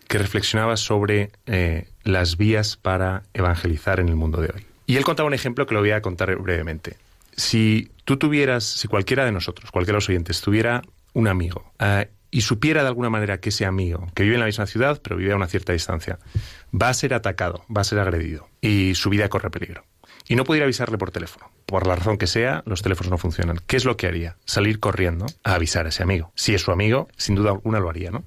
que 0.07 0.17
reflexionaba 0.17 0.77
sobre 0.77 1.31
eh, 1.45 1.87
las 2.03 2.37
vías 2.37 2.75
para 2.75 3.23
evangelizar 3.33 3.99
en 3.99 4.09
el 4.09 4.15
mundo 4.15 4.41
de 4.41 4.51
hoy. 4.55 4.65
Y 4.87 4.95
él 4.95 5.03
contaba 5.03 5.27
un 5.27 5.33
ejemplo 5.33 5.65
que 5.67 5.73
lo 5.73 5.81
voy 5.81 5.91
a 5.91 6.01
contar 6.01 6.35
brevemente. 6.37 6.95
Si 7.37 7.91
tú 8.03 8.17
tuvieras, 8.17 8.63
si 8.63 8.87
cualquiera 8.87 9.23
de 9.23 9.31
nosotros, 9.31 9.71
cualquiera 9.71 9.95
de 9.95 10.01
los 10.01 10.09
oyentes, 10.09 10.41
tuviera 10.41 10.81
un 11.13 11.27
amigo 11.27 11.71
eh, 11.79 12.09
y 12.31 12.41
supiera 12.41 12.81
de 12.81 12.89
alguna 12.89 13.09
manera 13.09 13.39
que 13.39 13.49
ese 13.49 13.65
amigo, 13.65 14.07
que 14.13 14.23
vive 14.23 14.35
en 14.35 14.41
la 14.41 14.47
misma 14.47 14.65
ciudad, 14.65 14.99
pero 15.01 15.15
vive 15.15 15.33
a 15.33 15.35
una 15.35 15.47
cierta 15.47 15.71
distancia, 15.71 16.19
va 16.73 16.89
a 16.89 16.93
ser 16.93 17.13
atacado, 17.13 17.63
va 17.75 17.81
a 17.81 17.85
ser 17.85 17.99
agredido 17.99 18.49
y 18.59 18.95
su 18.95 19.09
vida 19.09 19.29
corre 19.29 19.49
peligro. 19.51 19.85
Y 20.27 20.35
no 20.35 20.43
pudiera 20.43 20.65
avisarle 20.65 20.97
por 20.97 21.11
teléfono. 21.11 21.49
Por 21.65 21.87
la 21.87 21.95
razón 21.95 22.17
que 22.17 22.27
sea, 22.27 22.63
los 22.65 22.81
teléfonos 22.81 23.11
no 23.11 23.17
funcionan. 23.17 23.59
¿Qué 23.65 23.77
es 23.77 23.85
lo 23.85 23.95
que 23.95 24.07
haría? 24.07 24.35
Salir 24.45 24.79
corriendo 24.79 25.25
a 25.43 25.53
avisar 25.53 25.85
a 25.85 25.89
ese 25.89 26.03
amigo. 26.03 26.33
Si 26.35 26.53
es 26.53 26.61
su 26.61 26.71
amigo, 26.71 27.07
sin 27.15 27.35
duda 27.35 27.51
alguna 27.51 27.79
lo 27.79 27.89
haría, 27.89 28.11
¿no? 28.11 28.25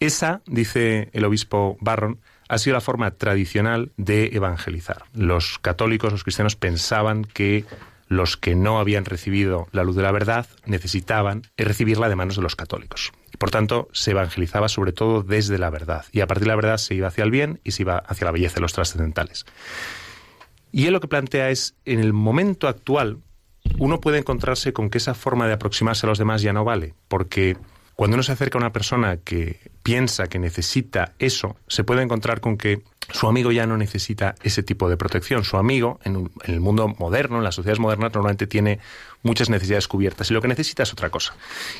Esa, 0.00 0.40
dice 0.46 1.10
el 1.12 1.24
obispo 1.24 1.76
Barron, 1.80 2.20
ha 2.48 2.58
sido 2.58 2.74
la 2.74 2.80
forma 2.80 3.10
tradicional 3.10 3.92
de 3.96 4.30
evangelizar. 4.32 5.04
Los 5.12 5.58
católicos, 5.58 6.12
los 6.12 6.24
cristianos 6.24 6.56
pensaban 6.56 7.24
que 7.24 7.66
los 8.08 8.36
que 8.36 8.54
no 8.54 8.80
habían 8.80 9.04
recibido 9.04 9.68
la 9.72 9.84
luz 9.84 9.96
de 9.96 10.02
la 10.02 10.12
verdad 10.12 10.46
necesitaban 10.66 11.42
recibirla 11.56 12.08
de 12.08 12.16
manos 12.16 12.36
de 12.36 12.42
los 12.42 12.56
católicos. 12.56 13.12
Por 13.38 13.50
tanto, 13.50 13.88
se 13.92 14.10
evangelizaba 14.10 14.68
sobre 14.68 14.92
todo 14.92 15.22
desde 15.22 15.58
la 15.58 15.70
verdad. 15.70 16.04
Y 16.10 16.20
a 16.20 16.26
partir 16.26 16.44
de 16.44 16.48
la 16.48 16.56
verdad 16.56 16.78
se 16.78 16.94
iba 16.94 17.08
hacia 17.08 17.24
el 17.24 17.30
bien 17.30 17.60
y 17.62 17.72
se 17.72 17.82
iba 17.82 17.98
hacia 17.98 18.24
la 18.24 18.32
belleza 18.32 18.56
de 18.56 18.62
los 18.62 18.72
trascendentales. 18.72 19.44
Y 20.72 20.86
él 20.86 20.92
lo 20.92 21.00
que 21.00 21.08
plantea 21.08 21.50
es, 21.50 21.74
en 21.84 22.00
el 22.00 22.12
momento 22.12 22.68
actual, 22.68 23.18
uno 23.78 24.00
puede 24.00 24.18
encontrarse 24.18 24.72
con 24.72 24.90
que 24.90 24.98
esa 24.98 25.14
forma 25.14 25.46
de 25.46 25.54
aproximarse 25.54 26.06
a 26.06 26.08
los 26.08 26.18
demás 26.18 26.42
ya 26.42 26.52
no 26.52 26.64
vale, 26.64 26.94
porque 27.08 27.56
cuando 27.94 28.14
uno 28.14 28.22
se 28.22 28.32
acerca 28.32 28.58
a 28.58 28.60
una 28.60 28.72
persona 28.72 29.16
que 29.18 29.60
piensa 29.82 30.28
que 30.28 30.38
necesita 30.38 31.14
eso, 31.18 31.56
se 31.68 31.84
puede 31.84 32.02
encontrar 32.02 32.40
con 32.40 32.56
que 32.56 32.82
su 33.10 33.26
amigo 33.26 33.52
ya 33.52 33.66
no 33.66 33.76
necesita 33.76 34.34
ese 34.42 34.62
tipo 34.62 34.88
de 34.88 34.96
protección. 34.96 35.44
Su 35.44 35.56
amigo, 35.56 35.98
en, 36.04 36.30
el 36.44 36.60
mundo 36.60 36.88
moderno, 36.98 37.38
en 37.38 37.44
las 37.44 37.54
sociedades 37.54 37.80
modernas, 37.80 38.12
normalmente 38.12 38.46
tiene 38.46 38.80
muchas 39.22 39.48
necesidades 39.48 39.88
cubiertas 39.88 40.30
y 40.30 40.34
lo 40.34 40.42
que 40.42 40.48
necesita 40.48 40.82
es 40.82 40.92
otra 40.92 41.10
cosa. 41.10 41.34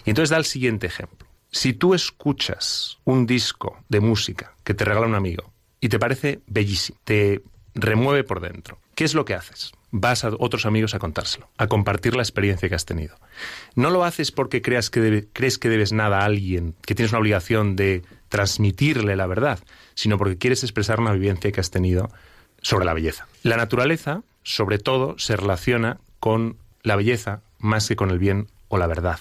Y 0.05 0.11
entonces 0.11 0.31
da 0.31 0.39
el 0.39 0.45
siguiente 0.45 0.87
ejemplo. 0.87 1.27
Si 1.51 1.73
tú 1.73 1.95
escuchas 1.95 2.99
un 3.05 3.27
disco 3.27 3.79
de 3.89 4.01
música 4.01 4.55
que 4.65 4.75
te 4.75 4.85
regala 4.85 5.07
un 5.07 5.15
amigo 5.15 5.53
y 5.81 5.89
te 5.89 5.99
parece 5.99 6.41
bellísimo, 6.47 6.99
te 7.05 7.43
remueve 7.75 8.25
por 8.25 8.41
dentro, 8.41 8.79
¿qué 8.95 9.05
es 9.05 9.15
lo 9.15 9.25
que 9.25 9.35
haces? 9.35 9.73
Vas 9.91 10.25
a 10.25 10.31
otros 10.39 10.67
amigos 10.67 10.95
a 10.95 10.99
contárselo, 10.99 11.49
a 11.57 11.67
compartir 11.67 12.15
la 12.15 12.23
experiencia 12.23 12.69
que 12.69 12.75
has 12.75 12.85
tenido. 12.85 13.17
No 13.75 13.89
lo 13.89 14.05
haces 14.05 14.33
porque 14.33 14.61
creas 14.61 14.91
que 14.91 15.27
crees 15.33 15.57
que 15.57 15.71
debes 15.71 15.93
nada 15.93 16.21
a 16.21 16.25
alguien, 16.25 16.75
que 16.85 16.95
tienes 16.95 17.13
una 17.13 17.21
obligación 17.21 17.77
de 17.77 18.03
transmitirle 18.29 19.17
la 19.17 19.27
verdad, 19.27 19.59
sino 19.95 20.19
porque 20.19 20.39
quieres 20.39 20.63
expresar 20.63 21.01
una 21.01 21.13
vivencia 21.13 21.53
que 21.53 21.61
has 21.61 21.71
tenido 21.71 22.11
sobre 22.63 22.85
la 22.85 22.95
belleza. 22.95 23.27
La 23.43 23.57
naturaleza, 23.57 24.23
sobre 24.43 24.79
todo, 24.79 25.19
se 25.19 25.37
relaciona 25.37 25.99
con 26.21 26.57
la 26.83 26.97
belleza 26.97 27.43
más 27.59 27.89
que 27.89 27.97
con 27.97 28.11
el 28.11 28.19
bien 28.19 28.49
o 28.69 28.79
la 28.79 28.87
verdad. 28.87 29.19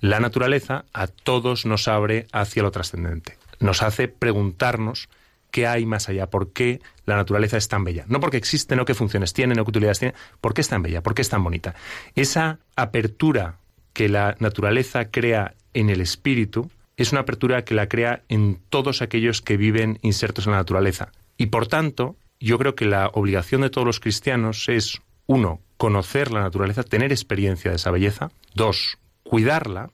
La 0.00 0.20
naturaleza 0.20 0.84
a 0.92 1.06
todos 1.08 1.66
nos 1.66 1.88
abre 1.88 2.26
hacia 2.32 2.62
lo 2.62 2.70
trascendente. 2.70 3.36
Nos 3.58 3.82
hace 3.82 4.08
preguntarnos 4.08 5.08
qué 5.50 5.66
hay 5.66 5.86
más 5.86 6.08
allá, 6.08 6.28
por 6.28 6.52
qué 6.52 6.80
la 7.04 7.16
naturaleza 7.16 7.56
es 7.56 7.68
tan 7.68 7.84
bella. 7.84 8.04
No 8.06 8.20
porque 8.20 8.36
existe, 8.36 8.76
no 8.76 8.84
qué 8.84 8.94
funciones 8.94 9.32
tiene, 9.32 9.54
no 9.54 9.64
qué 9.64 9.70
utilidades 9.70 9.98
tiene, 9.98 10.14
por 10.40 10.54
qué 10.54 10.60
es 10.60 10.68
tan 10.68 10.82
bella, 10.82 11.02
por 11.02 11.14
qué 11.14 11.22
es 11.22 11.28
tan 11.28 11.42
bonita. 11.42 11.74
Esa 12.14 12.58
apertura 12.76 13.56
que 13.92 14.08
la 14.08 14.36
naturaleza 14.38 15.10
crea 15.10 15.54
en 15.74 15.90
el 15.90 16.00
espíritu 16.00 16.70
es 16.98 17.12
una 17.12 17.22
apertura 17.22 17.64
que 17.64 17.74
la 17.74 17.88
crea 17.88 18.22
en 18.28 18.60
todos 18.68 19.00
aquellos 19.00 19.40
que 19.40 19.56
viven 19.56 19.98
insertos 20.02 20.46
en 20.46 20.52
la 20.52 20.58
naturaleza. 20.58 21.12
Y 21.38 21.46
por 21.46 21.68
tanto, 21.68 22.16
yo 22.40 22.58
creo 22.58 22.74
que 22.74 22.84
la 22.84 23.06
obligación 23.14 23.62
de 23.62 23.70
todos 23.70 23.86
los 23.86 24.00
cristianos 24.00 24.68
es, 24.68 25.00
uno, 25.26 25.60
conocer 25.76 26.32
la 26.32 26.40
naturaleza, 26.40 26.82
tener 26.82 27.12
experiencia 27.12 27.70
de 27.70 27.76
esa 27.76 27.92
belleza. 27.92 28.30
Dos, 28.52 28.98
cuidarla, 29.22 29.90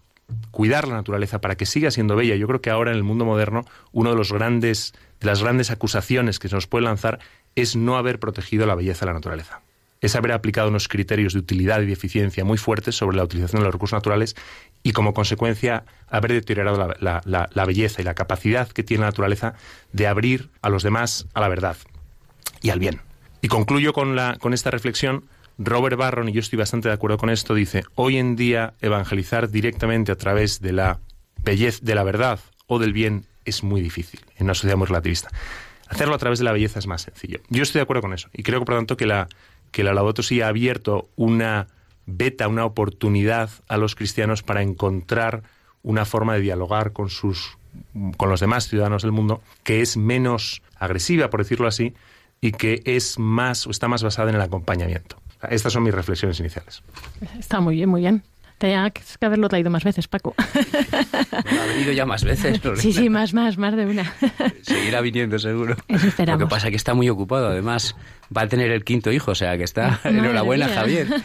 cuidar 0.50 0.88
la 0.88 0.94
naturaleza 0.94 1.42
para 1.42 1.56
que 1.56 1.66
siga 1.66 1.90
siendo 1.90 2.16
bella. 2.16 2.36
Yo 2.36 2.46
creo 2.46 2.62
que 2.62 2.70
ahora 2.70 2.90
en 2.90 2.96
el 2.96 3.04
mundo 3.04 3.26
moderno 3.26 3.66
uno 3.92 4.10
de 4.10 4.16
de 5.20 5.26
las 5.26 5.42
grandes 5.42 5.70
acusaciones 5.70 6.38
que 6.38 6.48
se 6.48 6.54
nos 6.54 6.66
puede 6.66 6.86
lanzar 6.86 7.18
es 7.54 7.76
no 7.76 7.98
haber 7.98 8.18
protegido 8.18 8.66
la 8.66 8.74
belleza 8.74 9.00
de 9.00 9.06
la 9.06 9.14
naturaleza 9.14 9.63
es 10.04 10.16
haber 10.16 10.32
aplicado 10.32 10.68
unos 10.68 10.86
criterios 10.86 11.32
de 11.32 11.38
utilidad 11.38 11.80
y 11.80 11.86
de 11.86 11.94
eficiencia 11.94 12.44
muy 12.44 12.58
fuertes 12.58 12.94
sobre 12.94 13.16
la 13.16 13.24
utilización 13.24 13.60
de 13.60 13.64
los 13.64 13.72
recursos 13.72 13.96
naturales 13.96 14.36
y 14.82 14.92
como 14.92 15.14
consecuencia 15.14 15.84
haber 16.08 16.32
deteriorado 16.32 16.94
la, 17.00 17.64
belleza 17.64 18.02
y 18.02 18.04
la 18.04 18.12
capacidad 18.12 18.68
que 18.68 18.82
tiene 18.82 19.00
la 19.00 19.06
naturaleza 19.06 19.54
de 19.92 20.06
abrir 20.06 20.50
a 20.60 20.68
los 20.68 20.82
demás 20.82 21.26
a 21.32 21.40
la 21.40 21.48
verdad 21.48 21.78
y 22.60 22.68
al 22.68 22.80
bien. 22.80 23.00
Y 23.40 23.48
concluyo 23.48 23.94
con, 23.94 24.14
con 24.38 24.52
esta 24.52 24.70
reflexión. 24.70 25.24
Robert 25.56 25.96
Barron, 25.96 26.28
y 26.28 26.32
yo 26.32 26.40
estoy 26.40 26.58
bastante 26.58 26.88
de 26.88 26.94
acuerdo 26.94 27.16
con 27.16 27.30
esto, 27.30 27.54
dice, 27.54 27.84
hoy 27.94 28.18
en 28.18 28.36
día 28.36 28.74
evangelizar 28.82 29.48
directamente 29.48 30.12
a 30.12 30.16
través 30.16 30.60
de 30.60 30.72
la 30.72 30.98
belleza, 31.42 31.78
de 31.80 31.94
la 31.94 32.02
verdad 32.02 32.40
o 32.66 32.78
del 32.78 32.92
bien 32.92 33.24
es 33.44 33.62
muy 33.62 33.80
difícil 33.80 34.20
en 34.36 34.46
una 34.46 34.54
sociedad 34.54 34.76
muy 34.76 34.86
relativista. 34.86 35.30
Hacerlo 35.88 36.14
a 36.14 36.18
través 36.18 36.40
de 36.40 36.44
la 36.44 36.52
belleza 36.52 36.78
es 36.78 36.86
más 36.86 37.02
sencillo. 37.02 37.40
Yo 37.48 37.62
estoy 37.62 37.78
de 37.78 37.84
acuerdo 37.84 38.02
con 38.02 38.12
eso 38.12 38.28
y 38.32 38.42
creo 38.42 38.58
que 38.60 38.66
por 38.66 38.74
lo 38.74 38.80
tanto 38.80 38.96
que 38.96 39.06
la 39.06 39.28
que 39.74 39.82
la 39.82 39.92
Laudato 39.92 40.22
Si 40.22 40.40
ha 40.40 40.46
abierto 40.46 41.08
una 41.16 41.66
beta, 42.06 42.46
una 42.46 42.64
oportunidad 42.64 43.50
a 43.66 43.76
los 43.76 43.96
cristianos 43.96 44.44
para 44.44 44.62
encontrar 44.62 45.42
una 45.82 46.04
forma 46.04 46.34
de 46.34 46.42
dialogar 46.42 46.92
con 46.92 47.10
sus 47.10 47.58
con 48.16 48.30
los 48.30 48.38
demás 48.38 48.68
ciudadanos 48.68 49.02
del 49.02 49.10
mundo 49.10 49.42
que 49.64 49.80
es 49.80 49.96
menos 49.96 50.62
agresiva, 50.78 51.28
por 51.28 51.40
decirlo 51.40 51.66
así, 51.66 51.92
y 52.40 52.52
que 52.52 52.82
es 52.84 53.18
más 53.18 53.66
o 53.66 53.70
está 53.72 53.88
más 53.88 54.04
basada 54.04 54.30
en 54.30 54.36
el 54.36 54.42
acompañamiento. 54.42 55.20
Estas 55.50 55.72
son 55.72 55.82
mis 55.82 55.92
reflexiones 55.92 56.38
iniciales. 56.38 56.84
Está 57.36 57.58
muy 57.58 57.74
bien, 57.74 57.88
muy 57.88 58.02
bien. 58.02 58.22
Tenía 58.58 58.88
que 58.90 59.26
haberlo 59.26 59.48
traído 59.48 59.70
más 59.70 59.82
veces, 59.82 60.06
Paco. 60.06 60.34
ha 60.38 61.66
venido 61.66 61.90
ya 61.92 62.06
más 62.06 62.22
veces. 62.22 62.60
Sí, 62.76 62.92
sí, 62.92 63.10
más, 63.10 63.34
más, 63.34 63.58
más 63.58 63.74
de 63.74 63.86
una. 63.86 64.14
Seguirá 64.62 65.00
viniendo 65.00 65.38
seguro. 65.40 65.76
Lo 65.88 66.38
que 66.38 66.46
pasa 66.46 66.68
es 66.68 66.70
que 66.70 66.76
está 66.76 66.94
muy 66.94 67.08
ocupado, 67.10 67.48
además 67.48 67.96
va 68.36 68.42
a 68.42 68.48
tener 68.48 68.70
el 68.70 68.84
quinto 68.84 69.12
hijo, 69.12 69.32
o 69.32 69.34
sea 69.34 69.56
que 69.56 69.64
está. 69.64 70.00
Enhorabuena, 70.04 70.68
Javier. 70.68 71.06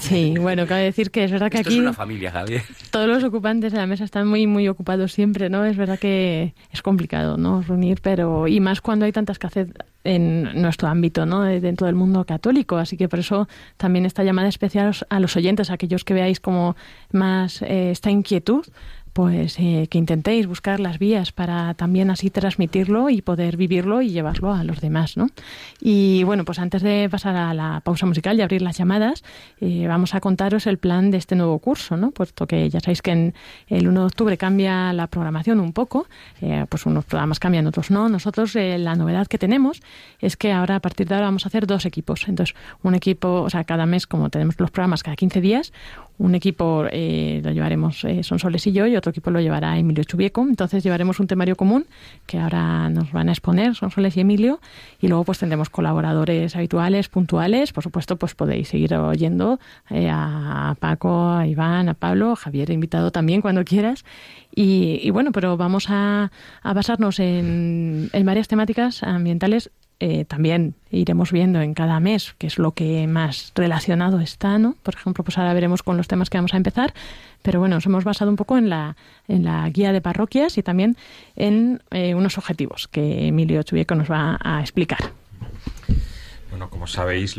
Sí, 0.00 0.34
bueno, 0.38 0.66
cabe 0.66 0.82
decir 0.82 1.10
que 1.10 1.24
es 1.24 1.30
verdad 1.30 1.50
que 1.50 1.58
aquí. 1.58 1.74
Es 1.74 1.80
una 1.80 1.92
familia, 1.92 2.30
Javier. 2.30 2.62
Todos 2.90 3.08
los 3.08 3.24
ocupantes 3.24 3.72
de 3.72 3.78
la 3.78 3.86
mesa 3.86 4.04
están 4.04 4.26
muy, 4.26 4.46
muy 4.46 4.68
ocupados 4.68 5.12
siempre, 5.12 5.48
¿no? 5.48 5.64
Es 5.64 5.76
verdad 5.76 5.98
que 5.98 6.54
es 6.70 6.82
complicado, 6.82 7.36
¿no? 7.36 7.62
Reunir, 7.62 8.00
pero. 8.02 8.46
Y 8.46 8.60
más 8.60 8.80
cuando 8.80 9.04
hay 9.04 9.12
tanta 9.12 9.32
escasez 9.32 9.68
en 10.04 10.60
nuestro 10.60 10.88
ámbito, 10.88 11.26
¿no? 11.26 11.42
Dentro 11.42 11.86
del 11.86 11.96
mundo 11.96 12.24
católico. 12.24 12.76
Así 12.76 12.96
que 12.96 13.08
por 13.08 13.18
eso 13.18 13.48
también 13.76 14.06
esta 14.06 14.24
llamada 14.24 14.48
especial 14.48 14.94
a 15.08 15.20
los 15.20 15.36
oyentes, 15.36 15.70
a 15.70 15.74
aquellos 15.74 16.04
que 16.04 16.14
veáis 16.14 16.40
como 16.40 16.76
más 17.12 17.62
eh, 17.62 17.90
esta 17.90 18.10
inquietud 18.10 18.64
pues 19.18 19.58
eh, 19.58 19.88
que 19.90 19.98
intentéis 19.98 20.46
buscar 20.46 20.78
las 20.78 21.00
vías 21.00 21.32
para 21.32 21.74
también 21.74 22.08
así 22.08 22.30
transmitirlo 22.30 23.10
y 23.10 23.20
poder 23.20 23.56
vivirlo 23.56 24.00
y 24.00 24.10
llevarlo 24.10 24.54
a 24.54 24.62
los 24.62 24.80
demás, 24.80 25.16
¿no? 25.16 25.26
Y 25.80 26.22
bueno, 26.22 26.44
pues 26.44 26.60
antes 26.60 26.82
de 26.82 27.08
pasar 27.10 27.34
a 27.34 27.52
la 27.52 27.80
pausa 27.80 28.06
musical 28.06 28.38
y 28.38 28.42
abrir 28.42 28.62
las 28.62 28.78
llamadas, 28.78 29.24
eh, 29.60 29.86
vamos 29.88 30.14
a 30.14 30.20
contaros 30.20 30.68
el 30.68 30.78
plan 30.78 31.10
de 31.10 31.16
este 31.16 31.34
nuevo 31.34 31.58
curso, 31.58 31.96
¿no? 31.96 32.12
Puesto 32.12 32.46
que 32.46 32.70
ya 32.70 32.78
sabéis 32.78 33.02
que 33.02 33.32
el 33.66 33.88
1 33.88 34.00
de 34.02 34.06
octubre 34.06 34.36
cambia 34.36 34.92
la 34.92 35.08
programación 35.08 35.58
un 35.58 35.72
poco, 35.72 36.06
eh, 36.40 36.66
pues 36.68 36.86
unos 36.86 37.04
programas 37.04 37.40
cambian, 37.40 37.66
otros 37.66 37.90
no. 37.90 38.08
Nosotros 38.08 38.54
la 38.54 38.94
novedad 38.94 39.26
que 39.26 39.38
tenemos 39.38 39.82
es 40.20 40.36
que 40.36 40.52
ahora 40.52 40.76
a 40.76 40.80
partir 40.80 41.08
de 41.08 41.16
ahora 41.16 41.26
vamos 41.26 41.44
a 41.44 41.48
hacer 41.48 41.66
dos 41.66 41.86
equipos. 41.86 42.28
Entonces, 42.28 42.54
un 42.84 42.94
equipo, 42.94 43.42
o 43.42 43.50
sea, 43.50 43.64
cada 43.64 43.84
mes, 43.84 44.06
como 44.06 44.30
tenemos 44.30 44.54
los 44.60 44.70
programas 44.70 45.02
cada 45.02 45.16
15 45.16 45.40
días, 45.40 45.72
un 46.18 46.34
equipo 46.34 46.84
eh, 46.90 47.40
lo 47.44 47.52
llevaremos 47.52 48.04
eh, 48.04 48.22
Son 48.22 48.38
Soles 48.38 48.66
y 48.66 48.72
yo 48.72 48.86
y 48.86 48.96
otro 48.96 49.10
equipo 49.10 49.30
lo 49.30 49.40
llevará 49.40 49.78
Emilio 49.78 50.04
Chubieco. 50.04 50.42
Entonces 50.42 50.82
llevaremos 50.82 51.20
un 51.20 51.28
temario 51.28 51.56
común 51.56 51.86
que 52.26 52.38
ahora 52.38 52.90
nos 52.90 53.12
van 53.12 53.28
a 53.28 53.32
exponer 53.32 53.74
Son 53.76 53.90
Soles 53.90 54.16
y 54.16 54.20
Emilio 54.20 54.60
y 55.00 55.08
luego 55.08 55.24
pues 55.24 55.38
tendremos 55.38 55.70
colaboradores 55.70 56.56
habituales, 56.56 57.08
puntuales. 57.08 57.72
Por 57.72 57.84
supuesto 57.84 58.16
pues 58.16 58.34
podéis 58.34 58.68
seguir 58.68 58.94
oyendo 58.94 59.60
eh, 59.90 60.10
a 60.10 60.76
Paco, 60.80 61.30
a 61.30 61.46
Iván, 61.46 61.88
a 61.88 61.94
Pablo, 61.94 62.34
Javier 62.34 62.70
invitado 62.70 63.12
también 63.12 63.40
cuando 63.40 63.64
quieras. 63.64 64.04
Y, 64.60 65.10
bueno, 65.10 65.30
pero 65.30 65.56
vamos 65.56 65.86
a, 65.88 66.32
basarnos 66.64 67.20
en, 67.20 68.10
en 68.12 68.26
varias 68.26 68.48
temáticas 68.48 69.04
ambientales 69.04 69.70
eh, 70.00 70.24
también 70.24 70.74
iremos 70.90 71.32
viendo 71.32 71.60
en 71.60 71.74
cada 71.74 71.98
mes 71.98 72.34
qué 72.38 72.46
es 72.46 72.58
lo 72.58 72.72
que 72.72 73.06
más 73.08 73.52
relacionado 73.54 74.20
está, 74.20 74.58
¿no? 74.58 74.76
Por 74.82 74.94
ejemplo, 74.94 75.24
pues 75.24 75.38
ahora 75.38 75.52
veremos 75.54 75.82
con 75.82 75.96
los 75.96 76.06
temas 76.06 76.30
que 76.30 76.38
vamos 76.38 76.54
a 76.54 76.56
empezar, 76.56 76.94
pero 77.42 77.58
bueno, 77.58 77.76
nos 77.76 77.86
hemos 77.86 78.04
basado 78.04 78.30
un 78.30 78.36
poco 78.36 78.56
en 78.56 78.70
la, 78.70 78.96
en 79.26 79.44
la 79.44 79.68
guía 79.70 79.92
de 79.92 80.00
parroquias 80.00 80.56
y 80.56 80.62
también 80.62 80.96
en 81.34 81.82
eh, 81.90 82.14
unos 82.14 82.38
objetivos 82.38 82.86
que 82.86 83.26
Emilio 83.26 83.62
Chubieco 83.64 83.96
nos 83.96 84.10
va 84.10 84.38
a 84.40 84.60
explicar. 84.60 85.12
Bueno, 86.50 86.70
como 86.70 86.86
sabéis, 86.86 87.36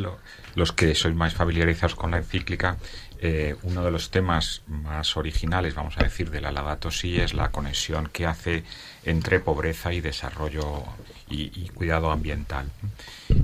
los 0.55 0.71
que 0.73 0.95
sois 0.95 1.15
más 1.15 1.33
familiarizados 1.33 1.95
con 1.95 2.11
la 2.11 2.17
encíclica, 2.17 2.77
eh, 3.21 3.55
uno 3.63 3.83
de 3.83 3.91
los 3.91 4.11
temas 4.11 4.61
más 4.67 5.17
originales, 5.17 5.75
vamos 5.75 5.97
a 5.97 6.03
decir, 6.03 6.29
de 6.29 6.39
la 6.39 6.51
Lagato 6.51 6.89
sí 6.89 7.19
es 7.19 7.33
la 7.33 7.51
conexión 7.51 8.07
que 8.07 8.25
hace 8.25 8.63
entre 9.03 9.41
pobreza 9.41 9.93
y 9.93 9.99
desarrollo 9.99 10.83
y, 11.29 11.69
cuidado 11.69 12.11
ambiental. 12.11 12.69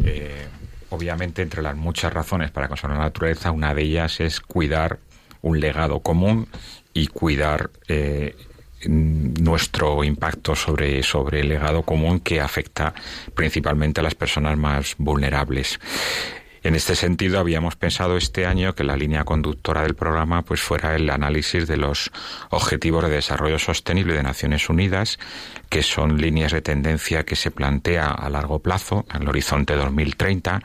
Eh, 0.03 0.47
obviamente, 0.89 1.41
entre 1.41 1.61
las 1.61 1.75
muchas 1.75 2.13
razones 2.13 2.51
para 2.51 2.67
conservar 2.67 2.97
la 2.97 3.05
naturaleza, 3.05 3.51
una 3.51 3.73
de 3.73 3.83
ellas 3.83 4.19
es 4.19 4.39
cuidar 4.41 4.99
un 5.41 5.59
legado 5.59 5.99
común 5.99 6.47
y 6.93 7.07
cuidar 7.07 7.69
eh, 7.87 8.35
nuestro 8.87 10.03
impacto 10.03 10.55
sobre, 10.55 11.03
sobre 11.03 11.41
el 11.41 11.49
legado 11.49 11.83
común 11.83 12.19
que 12.19 12.41
afecta 12.41 12.93
principalmente 13.33 13.99
a 13.99 14.03
las 14.03 14.15
personas 14.15 14.57
más 14.57 14.95
vulnerables. 14.97 15.79
En 16.65 16.73
este 16.73 16.95
sentido, 16.95 17.37
habíamos 17.37 17.75
pensado 17.75 18.17
este 18.17 18.47
año 18.47 18.73
que 18.73 18.83
la 18.83 18.97
línea 18.97 19.23
conductora 19.23 19.83
del 19.83 19.93
programa 19.93 20.41
pues 20.41 20.61
fuera 20.61 20.95
el 20.95 21.11
análisis 21.11 21.67
de 21.67 21.77
los 21.77 22.11
Objetivos 22.49 23.03
de 23.03 23.11
Desarrollo 23.11 23.59
Sostenible 23.59 24.15
de 24.15 24.23
Naciones 24.23 24.67
Unidas, 24.67 25.19
que 25.69 25.83
son 25.83 26.19
líneas 26.19 26.53
de 26.53 26.63
tendencia 26.63 27.23
que 27.23 27.35
se 27.35 27.51
plantea 27.51 28.07
a 28.07 28.31
largo 28.31 28.63
plazo, 28.63 29.05
en 29.13 29.21
el 29.21 29.29
horizonte 29.29 29.75
2030, 29.75 30.63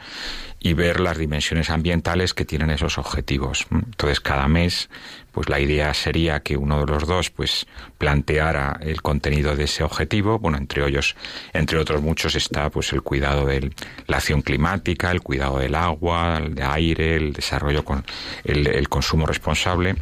y 0.61 0.75
ver 0.75 1.01
las 1.01 1.16
dimensiones 1.16 1.70
ambientales 1.70 2.35
que 2.35 2.44
tienen 2.44 2.70
esos 2.70 2.99
objetivos. 2.99 3.66
Entonces, 3.70 4.20
cada 4.20 4.46
mes, 4.46 4.90
pues 5.33 5.49
la 5.49 5.59
idea 5.59 5.94
sería 5.94 6.40
que 6.40 6.59
uno 6.59 6.85
de 6.85 6.92
los 6.92 7.07
dos, 7.07 7.31
pues, 7.31 7.66
planteara 7.96 8.79
el 8.83 9.01
contenido 9.01 9.57
de 9.57 9.64
ese 9.64 9.83
objetivo. 9.83 10.38
Bueno, 10.38 10.59
entre 10.59 10.87
ellos, 10.87 11.16
entre 11.55 11.79
otros 11.79 12.03
muchos, 12.03 12.35
está, 12.35 12.68
pues, 12.68 12.92
el 12.92 13.01
cuidado 13.01 13.46
de 13.46 13.73
la 14.07 14.18
acción 14.18 14.42
climática, 14.42 15.11
el 15.11 15.23
cuidado 15.23 15.59
del 15.59 15.75
agua, 15.75 16.38
el 16.38 16.61
aire, 16.62 17.16
el 17.16 17.33
desarrollo 17.33 17.85
con 17.85 18.05
el 18.44 18.88
consumo 18.90 19.27
responsable 19.27 19.96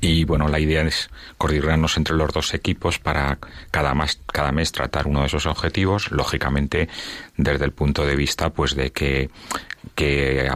y 0.00 0.24
bueno, 0.24 0.48
la 0.48 0.58
idea 0.58 0.82
es 0.82 1.10
coordinarnos 1.38 1.96
entre 1.96 2.16
los 2.16 2.32
dos 2.32 2.54
equipos 2.54 2.98
para 2.98 3.38
cada, 3.70 3.94
más, 3.94 4.20
cada 4.26 4.52
mes 4.52 4.72
tratar 4.72 5.06
uno 5.06 5.20
de 5.20 5.26
esos 5.26 5.46
objetivos, 5.46 6.10
lógicamente 6.10 6.88
desde 7.36 7.64
el 7.64 7.72
punto 7.72 8.04
de 8.04 8.16
vista 8.16 8.50
pues 8.50 8.74
de 8.74 8.90
que, 8.90 9.30
que, 9.94 10.50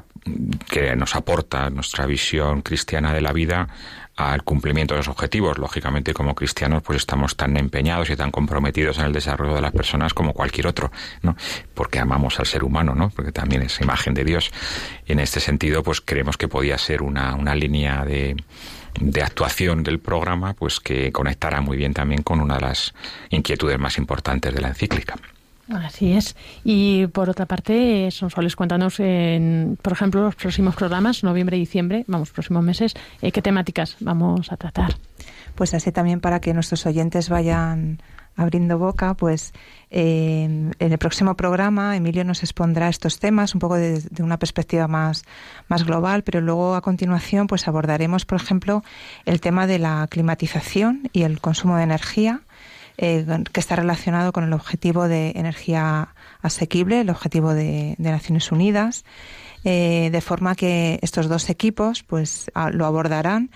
nos 0.97 1.15
aporta 1.15 1.71
nuestra 1.71 2.07
visión 2.07 2.63
cristiana 2.63 3.13
de 3.13 3.21
la 3.21 3.33
vida 3.33 3.69
al 4.17 4.43
cumplimiento 4.43 4.95
de 4.95 4.99
los 4.99 5.09
objetivos. 5.09 5.57
Lógicamente, 5.59 6.13
como 6.13 6.35
cristianos, 6.35 6.83
pues 6.83 6.99
estamos 6.99 7.37
tan 7.37 7.57
empeñados 7.57 8.11
y 8.11 8.17
tan 8.17 8.31
comprometidos 8.31 8.99
en 8.99 9.07
el 9.07 9.13
desarrollo 9.13 9.55
de 9.55 9.63
las 9.63 9.73
personas 9.73 10.13
como 10.13 10.35
cualquier 10.35 10.67
otro, 10.67 10.93
¿no? 11.23 11.37
Porque 11.75 12.01
amamos 12.01 12.39
al 12.39 12.47
ser 12.47 12.65
humano, 12.65 12.95
¿no? 12.95 13.11
Porque 13.11 13.33
también 13.33 13.63
es 13.63 13.81
imagen 13.81 14.13
de 14.13 14.25
Dios. 14.25 14.51
En 15.07 15.21
este 15.21 15.41
sentido, 15.41 15.83
pues 15.83 16.03
creemos 16.03 16.37
que 16.37 16.49
podía 16.49 16.77
ser 16.77 17.03
una, 17.03 17.35
una 17.35 17.55
línea 17.55 18.05
de, 18.05 18.37
de 19.01 19.23
actuación 19.23 19.83
del 19.83 19.99
programa, 19.99 20.55
pues 20.55 20.81
que 20.81 21.13
conectará 21.13 21.61
muy 21.61 21.77
bien 21.77 21.95
también 21.95 22.23
con 22.23 22.41
una 22.41 22.57
de 22.57 22.63
las 22.63 22.95
inquietudes 23.31 23.79
más 23.79 23.99
importantes 23.99 24.55
de 24.55 24.61
la 24.61 24.69
encíclica. 24.69 25.17
Así 25.73 26.13
es. 26.13 26.37
Y 26.65 27.07
por 27.09 27.31
otra 27.31 27.47
parte, 27.47 28.11
Sonsoles, 28.11 28.57
cuéntanos, 28.57 28.99
en, 28.99 29.79
por 29.81 29.93
ejemplo, 29.93 30.23
los 30.23 30.35
próximos 30.35 30.75
programas, 30.75 31.23
noviembre 31.23 31.57
y 31.57 31.61
diciembre, 31.61 32.05
vamos, 32.09 32.31
próximos 32.31 32.65
meses, 32.65 32.95
eh, 33.23 33.31
¿qué 33.31 33.41
temáticas 33.41 33.97
vamos 34.01 34.51
a 34.51 34.57
tratar? 34.57 34.97
Pues 35.55 35.75
así 35.75 35.93
también 35.93 36.21
para 36.21 36.41
que 36.41 36.55
nuestros 36.55 36.87
oyentes 36.87 37.29
vayan 37.29 38.01
abriendo 38.41 38.79
boca, 38.79 39.15
pues 39.15 39.53
eh, 39.91 40.45
en 40.45 40.93
el 40.93 40.99
próximo 40.99 41.37
programa 41.37 41.95
Emilio 41.95 42.25
nos 42.25 42.43
expondrá 42.43 42.89
estos 42.89 43.19
temas 43.19 43.55
un 43.55 43.61
poco 43.61 43.75
de, 43.75 44.03
una 44.21 44.39
perspectiva 44.39 44.89
más, 44.89 45.25
más 45.69 45.85
global, 45.85 46.23
pero 46.23 46.41
luego 46.41 46.75
a 46.75 46.81
continuación 46.81 47.47
pues 47.47 47.69
abordaremos, 47.69 48.25
por 48.25 48.41
ejemplo, 48.41 48.83
el 49.27 49.43
tema 49.43 49.67
de 49.67 49.79
la 49.79 50.07
climatización 50.09 51.11
y 51.13 51.23
el 51.23 51.41
consumo 51.41 51.77
de 51.77 51.83
energía 51.83 52.41
eh, 52.97 53.27
que 53.53 53.61
está 53.61 53.77
relacionado 53.77 54.33
con 54.33 54.45
el 54.45 54.53
objetivo 54.55 55.07
de 55.07 55.33
energía 55.37 56.15
asequible, 56.41 57.03
el 57.03 57.11
objetivo 57.11 57.53
de, 57.53 57.95
Naciones 57.99 58.51
Unidas, 58.53 59.05
eh, 59.65 60.09
de 60.11 60.21
forma 60.23 60.55
que 60.55 60.99
estos 61.03 61.29
dos 61.29 61.51
equipos 61.51 62.03
pues 62.03 62.51
lo 62.73 62.87
abordarán. 62.87 63.51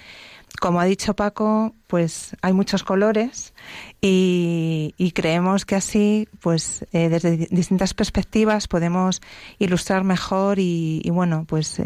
Como 0.61 0.81
ha 0.81 0.85
dicho 0.85 1.15
Paco, 1.15 1.75
pues 1.87 2.37
hay 2.41 2.53
muchos 2.53 2.85
colores 2.85 3.53
y, 4.01 5.13
creemos 5.15 5.65
que 5.65 5.75
así, 5.75 6.29
pues 6.41 6.87
eh, 6.93 7.09
desde 7.09 7.37
distintas 7.51 7.93
perspectivas 7.93 8.69
podemos 8.69 9.21
ilustrar 9.59 10.05
mejor 10.05 10.59
y, 10.59 11.03
bueno, 11.11 11.45
pues 11.47 11.81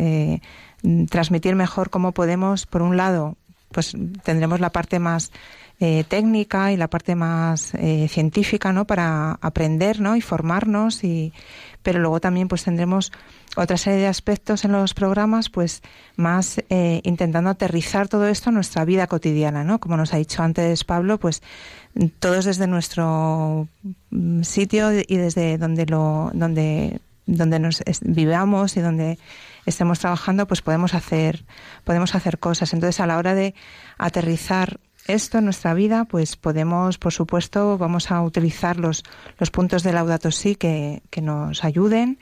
transmitir 1.10 1.56
mejor 1.56 1.90
cómo 1.90 2.12
podemos, 2.12 2.66
por 2.66 2.82
un 2.82 2.96
lado, 2.96 3.36
pues 3.72 3.96
tendremos 4.22 4.60
la 4.60 4.70
parte 4.70 4.98
más 4.98 5.32
eh, 5.80 6.04
técnica 6.08 6.72
y 6.72 6.76
la 6.76 6.88
parte 6.88 7.14
más 7.14 7.72
eh, 7.74 8.08
científica, 8.08 8.72
¿no? 8.72 8.84
Para 8.84 9.38
aprender, 9.40 10.00
¿no? 10.00 10.16
Y 10.16 10.20
formarnos 10.20 11.04
y, 11.04 11.32
pero 11.82 12.00
luego 12.00 12.20
también 12.20 12.48
pues 12.48 12.64
tendremos 12.64 13.12
otra 13.56 13.76
serie 13.76 14.00
de 14.00 14.06
aspectos 14.06 14.64
en 14.64 14.72
los 14.72 14.94
programas, 14.94 15.48
pues 15.48 15.82
más 16.16 16.62
eh, 16.68 17.00
intentando 17.04 17.50
aterrizar 17.50 18.08
todo 18.08 18.26
esto 18.26 18.50
en 18.50 18.54
nuestra 18.54 18.84
vida 18.84 19.06
cotidiana, 19.06 19.64
¿no? 19.64 19.78
Como 19.78 19.96
nos 19.96 20.12
ha 20.14 20.18
dicho 20.18 20.42
antes 20.42 20.84
Pablo, 20.84 21.18
pues 21.18 21.42
todos 22.18 22.44
desde 22.44 22.66
nuestro 22.66 23.68
mm, 24.10 24.42
sitio 24.42 24.90
y 24.92 25.16
desde 25.16 25.58
donde 25.58 25.86
lo, 25.86 26.30
donde, 26.34 27.00
donde 27.26 27.58
nos 27.58 27.82
vivamos 28.02 28.76
y 28.76 28.80
donde 28.80 29.18
estemos 29.66 29.98
trabajando, 29.98 30.46
pues 30.46 30.62
podemos 30.62 30.94
hacer, 30.94 31.44
podemos 31.84 32.14
hacer 32.14 32.38
cosas. 32.38 32.72
Entonces, 32.72 33.00
a 33.00 33.06
la 33.06 33.18
hora 33.18 33.34
de 33.34 33.54
aterrizar 33.98 34.80
esto 35.08 35.38
en 35.38 35.44
nuestra 35.44 35.74
vida, 35.74 36.04
pues 36.04 36.36
podemos, 36.36 36.98
por 36.98 37.12
supuesto, 37.12 37.78
vamos 37.78 38.10
a 38.10 38.22
utilizar 38.22 38.76
los, 38.76 39.02
los 39.38 39.50
puntos 39.50 39.82
de 39.82 39.92
Laudato 39.92 40.30
Si 40.30 40.54
que, 40.54 41.02
que 41.10 41.22
nos 41.22 41.64
ayuden. 41.64 42.18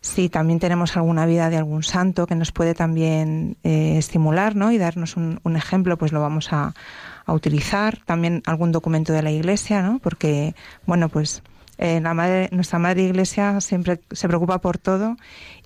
Si 0.00 0.28
también 0.28 0.58
tenemos 0.58 0.96
alguna 0.96 1.26
vida 1.26 1.50
de 1.50 1.58
algún 1.58 1.82
santo 1.84 2.26
que 2.26 2.34
nos 2.34 2.50
puede 2.50 2.74
también 2.74 3.56
eh, 3.62 3.98
estimular 3.98 4.56
¿no? 4.56 4.72
y 4.72 4.78
darnos 4.78 5.16
un, 5.16 5.38
un, 5.44 5.56
ejemplo, 5.56 5.96
pues 5.96 6.10
lo 6.10 6.20
vamos 6.20 6.52
a, 6.52 6.74
a, 7.26 7.32
utilizar. 7.32 7.98
También 8.04 8.42
algún 8.46 8.72
documento 8.72 9.12
de 9.12 9.22
la 9.22 9.30
Iglesia, 9.30 9.82
¿no? 9.82 10.00
porque, 10.00 10.56
bueno, 10.86 11.08
pues 11.08 11.42
eh, 11.78 12.00
la 12.00 12.14
madre, 12.14 12.48
nuestra 12.52 12.78
Madre 12.78 13.02
Iglesia 13.02 13.60
siempre 13.60 14.00
se 14.10 14.28
preocupa 14.28 14.60
por 14.60 14.78
todo 14.78 15.16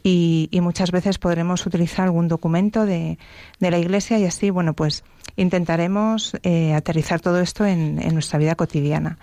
y, 0.06 0.48
y 0.52 0.60
muchas 0.60 0.92
veces 0.92 1.18
podremos 1.18 1.66
utilizar 1.66 2.04
algún 2.04 2.28
documento 2.28 2.86
de, 2.86 3.18
de 3.58 3.70
la 3.72 3.78
Iglesia 3.78 4.20
y 4.20 4.24
así, 4.24 4.50
bueno, 4.50 4.72
pues 4.72 5.02
intentaremos 5.34 6.36
eh, 6.44 6.74
aterrizar 6.74 7.20
todo 7.20 7.40
esto 7.40 7.66
en, 7.66 7.96
nuestra 8.14 8.38
vida 8.38 8.54
cotidiana. 8.54 9.18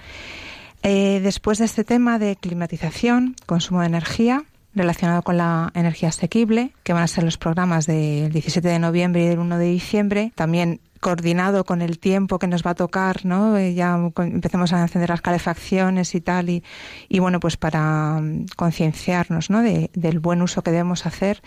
Eh, 0.83 1.21
después 1.23 1.59
de 1.59 1.65
este 1.65 1.85
tema 1.85 2.19
de 2.19 2.35
climatización, 2.35 3.37
consumo 3.45 3.79
de 3.79 3.87
energía, 3.87 4.43
relacionado 4.75 5.21
con 5.21 5.37
la 5.37 5.71
energía 5.75 6.09
asequible, 6.09 6.71
que 6.83 6.93
van 6.93 7.03
a 7.03 7.07
ser 7.07 7.23
los 7.23 7.37
programas 7.37 7.85
del 7.85 8.31
17 8.31 8.67
de 8.67 8.79
noviembre 8.79 9.23
y 9.23 9.27
del 9.27 9.39
1 9.39 9.57
de 9.57 9.65
diciembre, 9.65 10.31
también 10.35 10.79
coordinado 10.99 11.65
con 11.65 11.81
el 11.81 11.99
tiempo 11.99 12.39
que 12.39 12.47
nos 12.47 12.65
va 12.65 12.71
a 12.71 12.75
tocar, 12.75 13.25
¿no? 13.25 13.57
Eh, 13.57 13.73
ya 13.73 13.95
empezamos 14.17 14.71
a 14.71 14.81
encender 14.81 15.09
las 15.09 15.21
calefacciones 15.21 16.15
y 16.15 16.21
tal, 16.21 16.49
y, 16.49 16.63
y 17.09 17.19
bueno, 17.19 17.39
pues 17.39 17.57
para 17.57 18.19
mm, 18.21 18.45
concienciarnos, 18.55 19.49
¿no? 19.49 19.61
del 19.61 20.19
buen 20.19 20.41
uso 20.41 20.63
que 20.63 20.71
debemos 20.71 21.05
hacer 21.05 21.41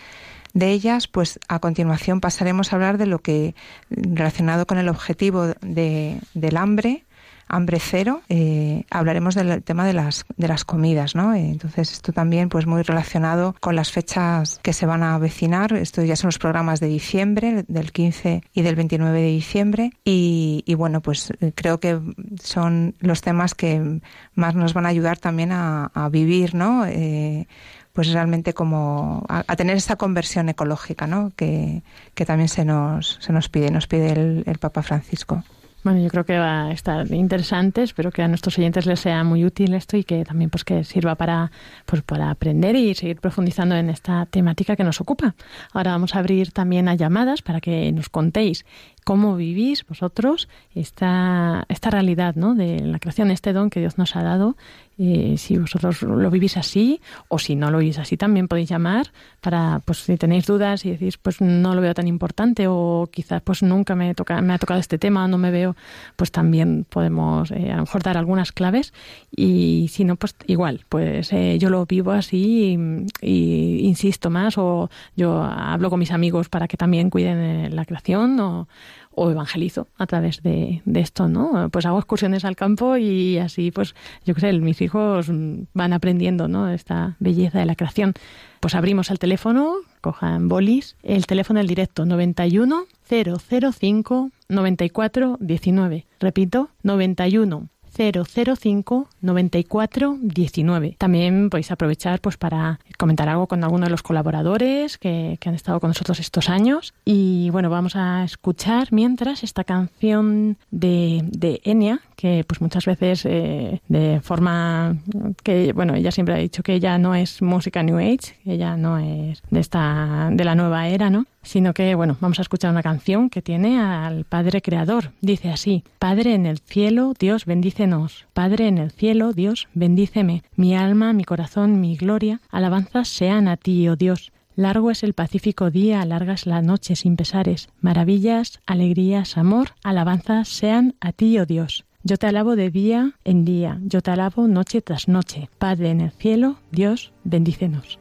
de 0.53 0.71
ellas, 0.71 1.07
pues 1.07 1.39
a 1.47 1.59
continuación 1.59 2.21
pasaremos 2.21 2.71
a 2.71 2.75
hablar 2.77 2.97
de 2.97 3.07
lo 3.07 3.19
que, 3.19 3.55
relacionado 3.89 4.65
con 4.65 4.77
el 4.77 4.89
objetivo 4.89 5.47
de, 5.61 6.19
del 6.33 6.57
hambre, 6.57 7.03
hambre 7.47 7.79
cero, 7.79 8.21
eh, 8.29 8.83
hablaremos 8.89 9.35
del 9.35 9.63
tema 9.63 9.85
de 9.85 9.93
las, 9.93 10.25
de 10.35 10.47
las 10.47 10.65
comidas, 10.65 11.15
¿no? 11.15 11.33
Eh, 11.33 11.49
entonces, 11.49 11.91
esto 11.91 12.11
también, 12.11 12.49
pues 12.49 12.65
muy 12.65 12.81
relacionado 12.81 13.55
con 13.59 13.75
las 13.75 13.91
fechas 13.91 14.59
que 14.61 14.73
se 14.73 14.85
van 14.85 15.03
a 15.03 15.15
avecinar. 15.15 15.73
Esto 15.73 16.03
ya 16.03 16.15
son 16.15 16.27
los 16.29 16.39
programas 16.39 16.79
de 16.79 16.87
diciembre, 16.87 17.65
del 17.67 17.91
15 17.91 18.43
y 18.53 18.61
del 18.61 18.75
29 18.75 19.21
de 19.21 19.27
diciembre. 19.27 19.91
Y, 20.03 20.63
bueno, 20.75 21.01
pues 21.01 21.31
eh, 21.39 21.51
creo 21.55 21.79
que 21.79 21.99
son 22.41 22.95
los 22.99 23.21
temas 23.21 23.55
que 23.55 24.01
más 24.35 24.55
nos 24.55 24.73
van 24.73 24.85
a 24.85 24.89
ayudar 24.89 25.17
también 25.17 25.51
a, 25.51 26.09
vivir, 26.11 26.55
¿no? 26.55 26.85
Eh, 26.85 27.47
pues 27.91 28.13
realmente 28.13 28.53
como 28.53 29.25
a, 29.27 29.43
tener 29.55 29.75
esa 29.75 29.95
conversión 29.97 30.47
ecológica, 30.49 31.07
¿no? 31.07 31.31
Que, 31.35 31.81
que, 32.13 32.25
también 32.25 32.47
se 32.47 32.63
nos, 32.63 33.17
se 33.19 33.33
nos 33.33 33.49
pide, 33.49 33.71
nos 33.71 33.87
pide 33.87 34.11
el 34.11 34.57
Papa 34.59 34.83
Francisco. 34.83 35.43
Bueno, 35.87 36.01
yo 36.01 36.09
creo 36.09 36.25
que 36.25 36.37
va 36.37 36.65
a 36.65 36.71
estar 36.73 37.09
interesante, 37.13 37.81
espero 37.81 38.11
que 38.11 38.21
a 38.21 38.27
nuestros 38.27 38.57
oyentes 38.57 38.85
les 38.85 38.99
sea 38.99 39.23
muy 39.23 39.45
útil 39.45 39.73
esto 39.73 39.95
y 39.95 40.03
que 40.03 40.25
también 40.25 40.49
pues 40.49 40.65
que 40.65 40.83
sirva 40.83 41.15
para 41.15 41.49
pues 41.85 42.01
para 42.01 42.29
aprender 42.29 42.75
y 42.75 42.93
seguir 42.93 43.21
profundizando 43.21 43.73
en 43.73 43.89
esta 43.89 44.25
temática 44.25 44.75
que 44.75 44.83
nos 44.83 44.99
ocupa. 44.99 45.33
Ahora 45.71 45.91
vamos 45.91 46.13
a 46.13 46.19
abrir 46.19 46.51
también 46.51 46.89
a 46.89 46.95
llamadas 46.95 47.41
para 47.41 47.61
que 47.61 47.89
nos 47.93 48.09
contéis 48.09 48.65
cómo 49.07 49.37
vivís 49.37 49.85
vosotros 49.87 50.49
esta, 50.75 51.63
esta 51.69 51.89
realidad 51.89 52.35
¿no? 52.35 52.55
de 52.55 52.81
la 52.81 52.99
creación, 52.99 53.31
este 53.31 53.53
don 53.53 53.69
que 53.69 53.79
Dios 53.79 53.97
nos 53.97 54.17
ha 54.17 54.21
dado. 54.21 54.57
Eh, 54.99 55.35
si 55.37 55.55
vosotros 55.57 56.01
lo 56.01 56.29
vivís 56.31 56.57
así 56.57 56.99
o 57.27 57.37
si 57.37 57.55
no 57.55 57.69
lo 57.69 57.77
vivís 57.77 57.99
así, 57.99 58.17
también 58.17 58.47
podéis 58.47 58.67
llamar 58.67 59.11
para, 59.41 59.79
pues 59.85 59.99
si 59.99 60.17
tenéis 60.17 60.47
dudas 60.47 60.83
y 60.85 60.91
decís, 60.91 61.17
pues 61.17 61.39
no 61.39 61.75
lo 61.75 61.81
veo 61.81 61.93
tan 61.93 62.07
importante 62.07 62.65
o 62.67 63.07
quizás 63.11 63.43
pues 63.43 63.61
nunca 63.61 63.95
me, 63.95 64.09
ha 64.09 64.13
tocado 64.13 64.79
este 64.79 64.97
tema, 64.97 65.27
no 65.27 65.37
me 65.37 65.51
veo, 65.51 65.75
pues 66.15 66.31
también 66.31 66.83
podemos 66.89 67.51
eh, 67.51 67.71
a 67.71 67.75
lo 67.75 67.83
mejor 67.83 68.01
dar 68.01 68.17
algunas 68.17 68.51
claves 68.51 68.91
y 69.33 69.87
si 69.89 70.03
no, 70.03 70.15
pues 70.15 70.35
igual, 70.47 70.83
pues 70.89 71.31
eh, 71.31 71.57
yo 71.59 71.69
lo 71.69 71.85
vivo 71.85 72.11
así 72.11 72.75
y, 73.21 73.87
insisto 73.87 74.31
más 74.31 74.57
o 74.57 74.89
yo 75.15 75.43
hablo 75.43 75.91
con 75.91 75.99
mis 75.99 76.11
amigos 76.11 76.49
para 76.49 76.67
que 76.67 76.75
también 76.75 77.11
cuiden 77.11 77.73
la 77.75 77.85
creación 77.85 78.39
o 78.39 78.67
o 79.11 79.31
evangelizo 79.31 79.87
a 79.97 80.07
través 80.07 80.41
de, 80.43 80.81
esto, 80.95 81.27
¿no? 81.27 81.69
Pues 81.69 81.85
hago 81.85 81.97
excursiones 81.97 82.45
al 82.45 82.55
campo 82.55 82.97
y 82.97 83.37
así, 83.37 83.71
pues, 83.71 83.95
yo 84.25 84.33
qué 84.35 84.41
sé, 84.41 84.53
mis 84.53 84.81
hijos 84.81 85.27
van 85.73 85.93
aprendiendo, 85.93 86.47
¿no? 86.47 86.69
Esta 86.69 87.15
belleza 87.19 87.59
de 87.59 87.65
la 87.65 87.75
creación. 87.75 88.13
Pues 88.59 88.75
abrimos 88.75 89.11
el 89.11 89.19
teléfono, 89.19 89.75
cojan 90.01 90.47
bolis, 90.47 90.95
el 91.03 91.25
teléfono 91.25 91.59
del 91.59 91.67
directo 91.67 92.05
91 92.05 92.85
005 93.07 94.31
94 94.49 95.37
19. 95.39 96.05
Repito, 96.19 96.69
91 96.83 97.69
005 97.97 99.09
94 99.21 100.17
19. 100.21 100.95
También 100.97 101.49
podéis 101.49 101.71
aprovechar 101.71 102.21
pues 102.21 102.37
para 102.37 102.79
comentar 102.97 103.29
algo 103.29 103.47
con 103.47 103.63
alguno 103.63 103.85
de 103.85 103.91
los 103.91 104.03
colaboradores 104.03 104.97
que, 104.97 105.37
han 105.45 105.55
estado 105.55 105.79
con 105.79 105.89
nosotros 105.89 106.19
estos 106.19 106.49
años. 106.49 106.93
Y 107.05 107.49
bueno, 107.51 107.69
vamos 107.69 107.95
a 107.95 108.23
escuchar 108.25 108.89
mientras 108.91 109.43
esta 109.43 109.63
canción 109.63 110.57
de, 110.71 111.23
de 111.23 111.61
Enya, 111.63 112.01
que 112.17 112.43
pues 112.45 112.59
muchas 112.59 112.85
veces 112.85 113.25
eh, 113.25 113.81
de 113.87 114.19
forma 114.21 114.97
que, 115.43 115.71
bueno, 115.71 115.95
ella 115.95 116.11
siempre 116.11 116.35
ha 116.35 116.37
dicho 116.37 116.63
que 116.63 116.73
ella 116.73 116.97
no 116.97 117.15
es 117.15 117.41
música 117.41 117.81
New 117.83 117.97
Age, 117.97 118.35
ella 118.45 118.75
no 118.75 118.97
es 118.97 119.41
de 119.49 119.59
esta, 119.59 120.29
de 120.31 120.43
la 120.43 120.55
nueva 120.55 120.87
era, 120.89 121.09
¿no? 121.09 121.25
Sino 121.47 121.73
que, 121.73 121.95
bueno, 121.95 122.17
vamos 122.19 122.39
a 122.39 122.41
escuchar 122.41 122.71
una 122.71 122.83
canción 122.83 123.29
que 123.29 123.41
tiene 123.41 123.79
al 123.79 124.25
Padre 124.25 124.61
Creador. 124.61 125.11
Dice 125.21 125.49
así, 125.49 125.83
Padre 125.97 126.35
en 126.35 126.45
el 126.45 126.59
cielo, 126.59 127.13
Dios 127.17 127.45
bendícenos. 127.45 128.27
Padre 128.33 128.67
en 128.67 128.77
el 128.77 128.91
cielo, 128.91 129.31
Dios 129.33 129.67
bendíceme. 129.73 130.43
Mi 130.55 130.75
alma, 130.75 131.13
mi 131.13 131.23
corazón, 131.23 131.79
mi 131.79 131.95
gloria, 131.95 132.41
alabanzas 132.49 133.07
sean 133.07 133.47
a 133.47 133.55
ti, 133.57 133.87
oh 133.87 133.95
Dios. 133.95 134.31
Largo 134.55 134.91
es 134.91 135.03
el 135.03 135.13
pacífico 135.13 135.71
día, 135.71 136.03
largas 136.03 136.45
la 136.45 136.61
noche 136.61 136.95
sin 136.95 137.15
pesares. 137.15 137.69
Maravillas, 137.79 138.59
alegrías, 138.65 139.37
amor, 139.37 139.69
alabanzas 139.83 140.49
sean 140.49 140.95
a 140.99 141.13
ti, 141.13 141.39
oh 141.39 141.45
Dios. 141.45 141.85
Yo 142.03 142.17
te 142.17 142.27
alabo 142.27 142.55
de 142.55 142.71
día 142.71 143.13
en 143.23 143.45
día, 143.45 143.79
yo 143.83 144.01
te 144.01 144.11
alabo 144.11 144.47
noche 144.47 144.81
tras 144.81 145.07
noche. 145.07 145.49
Padre 145.57 145.91
en 145.91 146.01
el 146.01 146.11
cielo, 146.11 146.57
Dios, 146.71 147.13
bendícenos. 147.23 147.99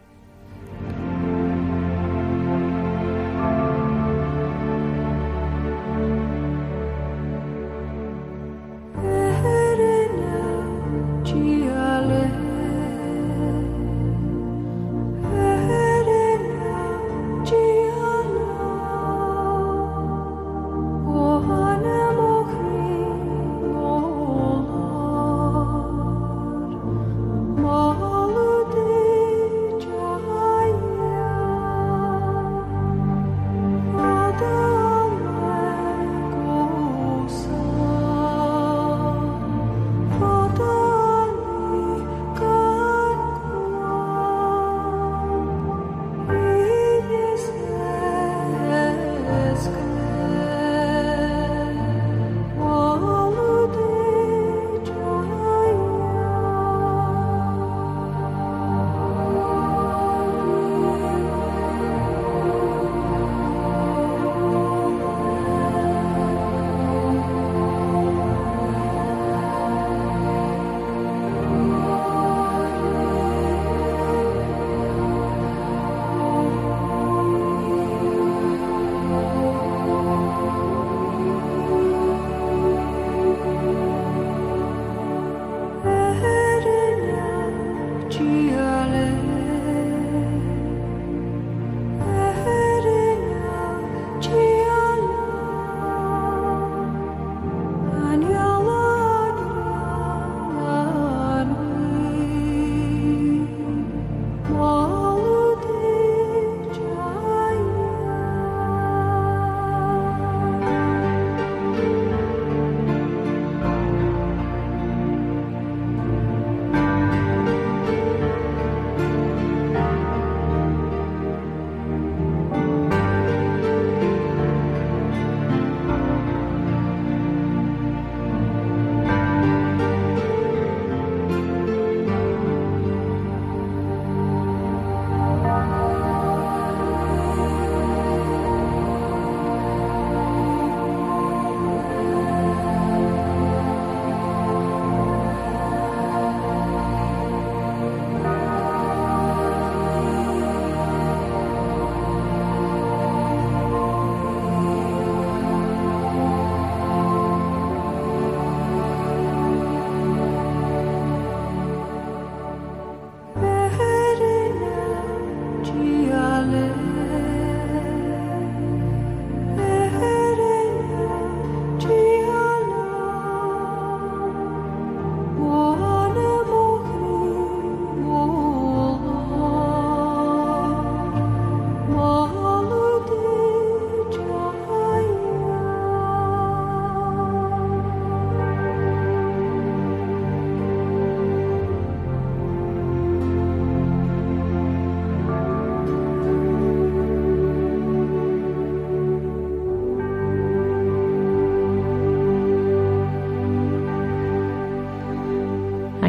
Yeah. 88.36 88.75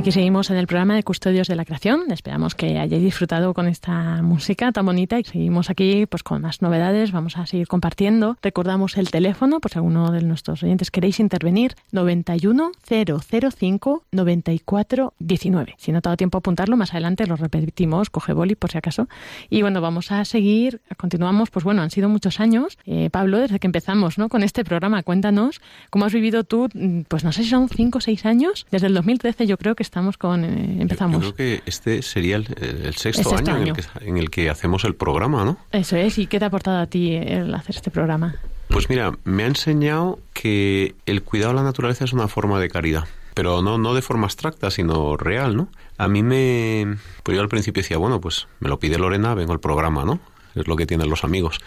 Aquí 0.08 0.14
seguimos 0.14 0.50
en 0.50 0.56
el 0.56 0.68
programa 0.68 0.96
de 0.96 1.04
Custodios 1.04 1.50
de 1.50 1.58
la 1.58 1.66
Creación. 1.66 2.10
Esperamos 2.12 2.56
que 2.56 2.80
hayáis 2.80 3.04
disfrutado 3.04 3.54
con 3.54 3.68
esta 3.68 4.22
música 4.22 4.72
tan 4.72 4.86
bonita 4.86 5.20
y 5.20 5.26
seguimos 5.26 5.70
aquí 5.70 6.06
pues 6.06 6.24
con 6.24 6.42
más 6.42 6.62
novedades. 6.62 7.12
Vamos 7.12 7.36
a 7.36 7.46
seguir 7.46 7.68
compartiendo. 7.68 8.38
Recordamos 8.42 8.96
el 8.96 9.12
teléfono, 9.12 9.60
por 9.60 9.70
si 9.70 9.80
alguno 9.80 10.14
de 10.14 10.22
nuestros 10.22 10.64
oyentes 10.64 10.92
queréis 10.92 11.20
intervenir, 11.20 11.76
91 11.92 12.72
005 12.88 14.04
94 14.10 15.14
19. 15.20 15.76
Si 15.78 15.92
no 15.92 16.02
te 16.02 16.08
ha 16.08 16.12
dado 16.12 16.16
tiempo 16.16 16.38
a 16.38 16.40
apuntarlo, 16.40 16.78
más 16.78 16.92
adelante 16.92 17.28
lo 17.28 17.36
repetimos, 17.36 18.10
coge 18.10 18.32
boli 18.32 18.56
por 18.56 18.72
si 18.72 18.78
acaso. 18.78 19.10
Y 19.50 19.62
bueno, 19.62 19.82
vamos 19.82 20.14
a 20.14 20.24
seguir, 20.24 20.80
continuamos, 20.96 21.50
pues 21.50 21.66
bueno, 21.66 21.82
han 21.82 21.92
sido 21.92 22.08
muchos 22.08 22.40
años, 22.40 22.78
eh, 22.86 23.10
Pablo, 23.12 23.40
desde 23.40 23.60
que 23.60 23.68
empezamos 23.68 24.18
¿no? 24.18 24.30
con 24.30 24.44
este 24.44 24.64
programa. 24.64 25.04
Cuéntanos 25.04 25.60
cómo 25.90 26.06
has 26.06 26.14
vivido 26.14 26.46
tú, 26.46 26.70
pues 27.10 27.26
no 27.26 27.34
sé 27.34 27.44
si 27.44 27.50
son 27.50 27.68
5 27.68 27.98
o 27.98 28.00
6 28.00 28.26
años, 28.26 28.66
desde 28.72 28.88
el 28.88 28.94
2013 28.94 29.48
yo 29.48 29.58
creo 29.58 29.76
que 29.76 29.84
estamos 29.98 30.18
con... 30.18 30.46
Eh, 30.46 30.82
empezamos. 30.82 31.24
Yo, 31.24 31.34
creo 31.34 31.36
que 31.36 31.64
este 31.66 32.04
sería 32.04 32.36
el, 32.36 32.94
sexto, 32.96 33.36
año, 33.36 33.74
En, 34.02 34.18
el 34.18 34.30
que, 34.30 34.50
hacemos 34.52 34.84
el 34.84 34.94
programa, 34.94 35.44
¿no? 35.44 35.58
Eso 35.72 35.96
es. 35.96 36.20
¿Y 36.20 36.28
qué 36.28 36.38
te 36.38 36.46
ha 36.46 36.50
aportado 36.50 36.78
a 36.78 36.86
ti 36.86 37.16
el 37.16 37.52
hacer 37.56 37.76
este 37.76 37.90
programa? 37.90 38.36
Pues 38.68 38.90
mira, 38.90 39.18
me 39.24 39.44
ha 39.44 39.48
enseñado 39.48 40.20
que 40.34 40.94
el 41.08 41.24
cuidado 41.24 41.54
de 41.54 41.56
la 41.56 41.64
naturaleza 41.64 42.06
es 42.06 42.14
una 42.14 42.28
forma 42.28 42.60
de 42.60 42.70
caridad 42.70 43.06
pero 43.34 43.62
no, 43.62 43.78
no 43.78 43.94
de 43.94 44.02
forma 44.02 44.26
abstracta, 44.26 44.72
sino 44.72 45.16
real, 45.16 45.56
¿no? 45.56 45.68
A 46.00 46.08
mí 46.08 46.24
me... 46.24 46.98
Pues 47.22 47.36
yo 47.36 47.42
al 47.44 47.50
principio 47.50 47.84
decía, 47.84 48.00
bueno, 48.00 48.20
pues 48.20 48.48
me 48.60 48.68
lo 48.68 48.80
pide 48.80 48.98
Lorena, 48.98 49.36
vengo 49.36 49.54
al 49.54 49.60
programa, 49.60 50.06
¿no? 50.06 50.20
Es 50.56 50.68
lo 50.68 50.76
que 50.76 50.88
tienen 50.88 51.08
los 51.08 51.24
amigos. 51.24 51.60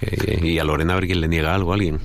Eh, 0.00 0.40
y 0.42 0.58
a 0.58 0.64
Lorena 0.64 0.94
a 0.94 0.96
ver 0.96 1.04
quién 1.04 1.20
le 1.20 1.28
niega 1.28 1.54
algo 1.54 1.72
a 1.72 1.74
alguien. 1.74 2.00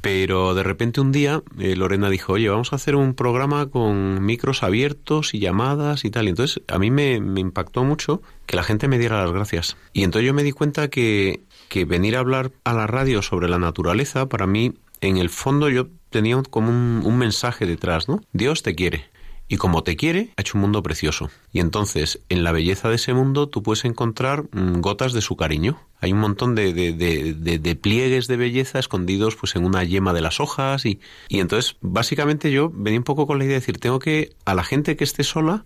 Pero 0.00 0.54
de 0.54 0.62
repente 0.62 1.00
un 1.00 1.12
día 1.12 1.42
eh, 1.58 1.76
Lorena 1.76 2.10
dijo, 2.10 2.34
oye, 2.34 2.48
vamos 2.48 2.72
a 2.72 2.76
hacer 2.76 2.94
un 2.94 3.14
programa 3.14 3.66
con 3.66 4.24
micros 4.24 4.62
abiertos 4.62 5.34
y 5.34 5.40
llamadas 5.40 6.04
y 6.04 6.10
tal. 6.10 6.26
Y 6.26 6.30
entonces 6.30 6.62
a 6.68 6.78
mí 6.78 6.90
me, 6.90 7.20
me 7.20 7.40
impactó 7.40 7.84
mucho 7.84 8.22
que 8.46 8.56
la 8.56 8.62
gente 8.62 8.88
me 8.88 8.98
diera 8.98 9.22
las 9.22 9.32
gracias. 9.32 9.76
Y 9.92 10.04
entonces 10.04 10.26
yo 10.26 10.34
me 10.34 10.42
di 10.42 10.52
cuenta 10.52 10.88
que, 10.88 11.40
que 11.68 11.84
venir 11.84 12.16
a 12.16 12.20
hablar 12.20 12.52
a 12.64 12.74
la 12.74 12.86
radio 12.86 13.22
sobre 13.22 13.48
la 13.48 13.58
naturaleza, 13.58 14.28
para 14.28 14.46
mí, 14.46 14.74
en 15.00 15.16
el 15.16 15.30
fondo 15.30 15.68
yo 15.68 15.88
tenía 16.10 16.40
como 16.48 16.70
un, 16.70 17.02
un 17.04 17.18
mensaje 17.18 17.66
detrás, 17.66 18.08
¿no? 18.08 18.20
Dios 18.32 18.62
te 18.62 18.74
quiere. 18.74 19.06
Y 19.48 19.56
como 19.56 19.82
te 19.82 19.96
quiere, 19.96 20.34
ha 20.36 20.42
hecho 20.42 20.58
un 20.58 20.60
mundo 20.60 20.82
precioso. 20.82 21.30
Y 21.52 21.60
entonces, 21.60 22.20
en 22.28 22.44
la 22.44 22.52
belleza 22.52 22.90
de 22.90 22.96
ese 22.96 23.14
mundo, 23.14 23.48
tú 23.48 23.62
puedes 23.62 23.86
encontrar 23.86 24.44
mm, 24.52 24.80
gotas 24.80 25.14
de 25.14 25.22
su 25.22 25.36
cariño. 25.36 25.80
Hay 26.00 26.12
un 26.12 26.20
montón 26.20 26.54
de, 26.54 26.74
de, 26.74 26.92
de, 26.92 27.58
de, 27.58 27.76
pliegues 27.76 28.26
de 28.26 28.36
belleza 28.36 28.78
escondidos 28.78 29.36
pues 29.36 29.56
en 29.56 29.64
una 29.64 29.84
yema 29.84 30.12
de 30.12 30.20
las 30.20 30.38
hojas. 30.38 30.84
Y, 30.84 31.00
y 31.28 31.40
entonces, 31.40 31.76
básicamente 31.80 32.52
yo 32.52 32.70
venía 32.72 33.00
un 33.00 33.04
poco 33.04 33.26
con 33.26 33.38
la 33.38 33.44
idea 33.44 33.54
de 33.54 33.60
decir, 33.60 33.78
tengo 33.78 33.98
que, 33.98 34.34
a 34.44 34.54
la 34.54 34.64
gente 34.64 34.96
que 34.96 35.04
esté 35.04 35.24
sola, 35.24 35.64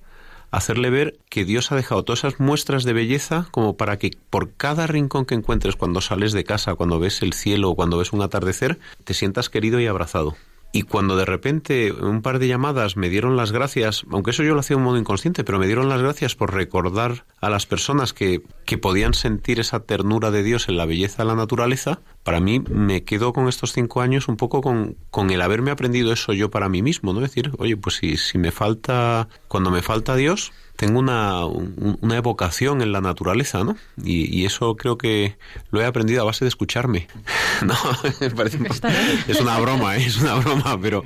hacerle 0.52 0.90
ver 0.90 1.18
que 1.28 1.44
Dios 1.44 1.72
ha 1.72 1.76
dejado 1.76 2.04
todas 2.04 2.20
esas 2.20 2.38
muestras 2.38 2.84
de 2.84 2.92
belleza 2.92 3.48
como 3.50 3.76
para 3.76 3.98
que 3.98 4.10
por 4.30 4.52
cada 4.52 4.86
rincón 4.86 5.24
que 5.24 5.34
encuentres 5.34 5.74
cuando 5.74 6.00
sales 6.00 6.32
de 6.32 6.44
casa, 6.44 6.74
cuando 6.76 7.00
ves 7.00 7.22
el 7.22 7.32
cielo 7.32 7.70
o 7.70 7.74
cuando 7.74 7.98
ves 7.98 8.12
un 8.12 8.22
atardecer, 8.22 8.78
te 9.02 9.14
sientas 9.14 9.48
querido 9.48 9.80
y 9.80 9.86
abrazado. 9.86 10.36
Y 10.74 10.82
cuando 10.82 11.16
de 11.16 11.26
repente 11.26 11.92
un 11.92 12.22
par 12.22 12.38
de 12.38 12.48
llamadas 12.48 12.96
me 12.96 13.10
dieron 13.10 13.36
las 13.36 13.52
gracias, 13.52 14.04
aunque 14.10 14.30
eso 14.30 14.42
yo 14.42 14.54
lo 14.54 14.60
hacía 14.60 14.74
de 14.74 14.78
un 14.78 14.84
modo 14.84 14.96
inconsciente, 14.96 15.44
pero 15.44 15.58
me 15.58 15.66
dieron 15.66 15.90
las 15.90 16.00
gracias 16.00 16.34
por 16.34 16.54
recordar 16.54 17.26
a 17.42 17.50
las 17.50 17.66
personas 17.66 18.14
que, 18.14 18.42
que 18.64 18.78
podían 18.78 19.12
sentir 19.12 19.60
esa 19.60 19.80
ternura 19.80 20.30
de 20.30 20.42
Dios 20.42 20.70
en 20.70 20.78
la 20.78 20.86
belleza 20.86 21.22
de 21.22 21.28
la 21.28 21.34
naturaleza, 21.34 22.00
para 22.22 22.40
mí 22.40 22.60
me 22.60 23.04
quedo 23.04 23.32
con 23.32 23.48
estos 23.48 23.72
cinco 23.72 24.00
años 24.00 24.28
un 24.28 24.36
poco 24.36 24.60
con, 24.60 24.96
con 25.10 25.30
el 25.30 25.42
haberme 25.42 25.70
aprendido 25.70 26.12
eso 26.12 26.32
yo 26.32 26.50
para 26.50 26.68
mí 26.68 26.82
mismo, 26.82 27.12
¿no? 27.12 27.20
Es 27.20 27.30
decir, 27.30 27.52
oye, 27.58 27.76
pues 27.76 27.96
si, 27.96 28.16
si 28.16 28.38
me 28.38 28.52
falta, 28.52 29.28
cuando 29.48 29.70
me 29.70 29.82
falta 29.82 30.14
Dios, 30.14 30.52
tengo 30.76 30.98
una, 30.98 31.44
una 31.46 32.16
evocación 32.16 32.80
en 32.80 32.92
la 32.92 33.00
naturaleza, 33.00 33.64
¿no? 33.64 33.76
Y, 34.02 34.36
y, 34.36 34.46
eso 34.46 34.76
creo 34.76 34.98
que 34.98 35.36
lo 35.70 35.80
he 35.80 35.84
aprendido 35.84 36.22
a 36.22 36.24
base 36.24 36.44
de 36.44 36.48
escucharme. 36.48 37.08
no, 37.66 37.74
parece, 38.36 38.58
es 39.28 39.40
una 39.40 39.58
broma, 39.58 39.96
¿eh? 39.96 40.04
es 40.06 40.18
una 40.18 40.34
broma, 40.36 40.78
pero, 40.80 41.04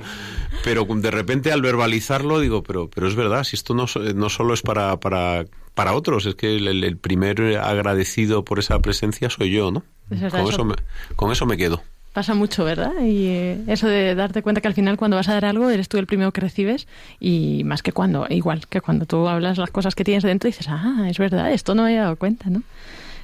pero 0.63 0.85
de 0.85 1.11
repente 1.11 1.51
al 1.51 1.61
verbalizarlo 1.61 2.39
digo, 2.39 2.63
pero, 2.63 2.89
pero 2.89 3.07
es 3.07 3.15
verdad, 3.15 3.43
si 3.43 3.55
esto 3.55 3.73
no, 3.73 3.85
no 4.15 4.29
solo 4.29 4.53
es 4.53 4.61
para, 4.61 4.99
para, 4.99 5.45
para 5.73 5.93
otros, 5.93 6.25
es 6.25 6.35
que 6.35 6.55
el, 6.55 6.83
el 6.83 6.97
primer 6.97 7.57
agradecido 7.57 8.43
por 8.43 8.59
esa 8.59 8.79
presencia 8.79 9.29
soy 9.29 9.51
yo, 9.51 9.71
¿no? 9.71 9.83
Con 10.09 10.47
eso, 10.47 10.65
me, 10.65 10.75
con 11.15 11.31
eso 11.31 11.45
me 11.45 11.57
quedo 11.57 11.81
pasa 12.17 12.33
mucho, 12.33 12.63
¿verdad? 12.65 12.93
Y 13.03 13.27
eh, 13.27 13.61
eso 13.67 13.87
de 13.87 14.15
darte 14.15 14.41
cuenta 14.41 14.59
que 14.59 14.67
al 14.67 14.73
final 14.73 14.97
cuando 14.97 15.17
vas 15.17 15.29
a 15.29 15.33
dar 15.33 15.45
algo 15.45 15.69
eres 15.69 15.87
tú 15.87 15.99
el 15.99 16.07
primero 16.07 16.31
que 16.31 16.41
recibes 16.41 16.87
y 17.19 17.61
más 17.63 17.83
que 17.83 17.91
cuando, 17.91 18.25
igual 18.31 18.65
que 18.65 18.81
cuando 18.81 19.05
tú 19.05 19.27
hablas 19.27 19.59
las 19.59 19.69
cosas 19.69 19.93
que 19.93 20.03
tienes 20.03 20.23
dentro 20.23 20.49
y 20.49 20.51
dices, 20.51 20.65
ah, 20.67 21.05
es 21.07 21.19
verdad, 21.19 21.51
esto 21.51 21.75
no 21.75 21.83
me 21.83 21.89
había 21.89 22.01
dado 22.01 22.15
cuenta, 22.15 22.49
¿no? 22.49 22.63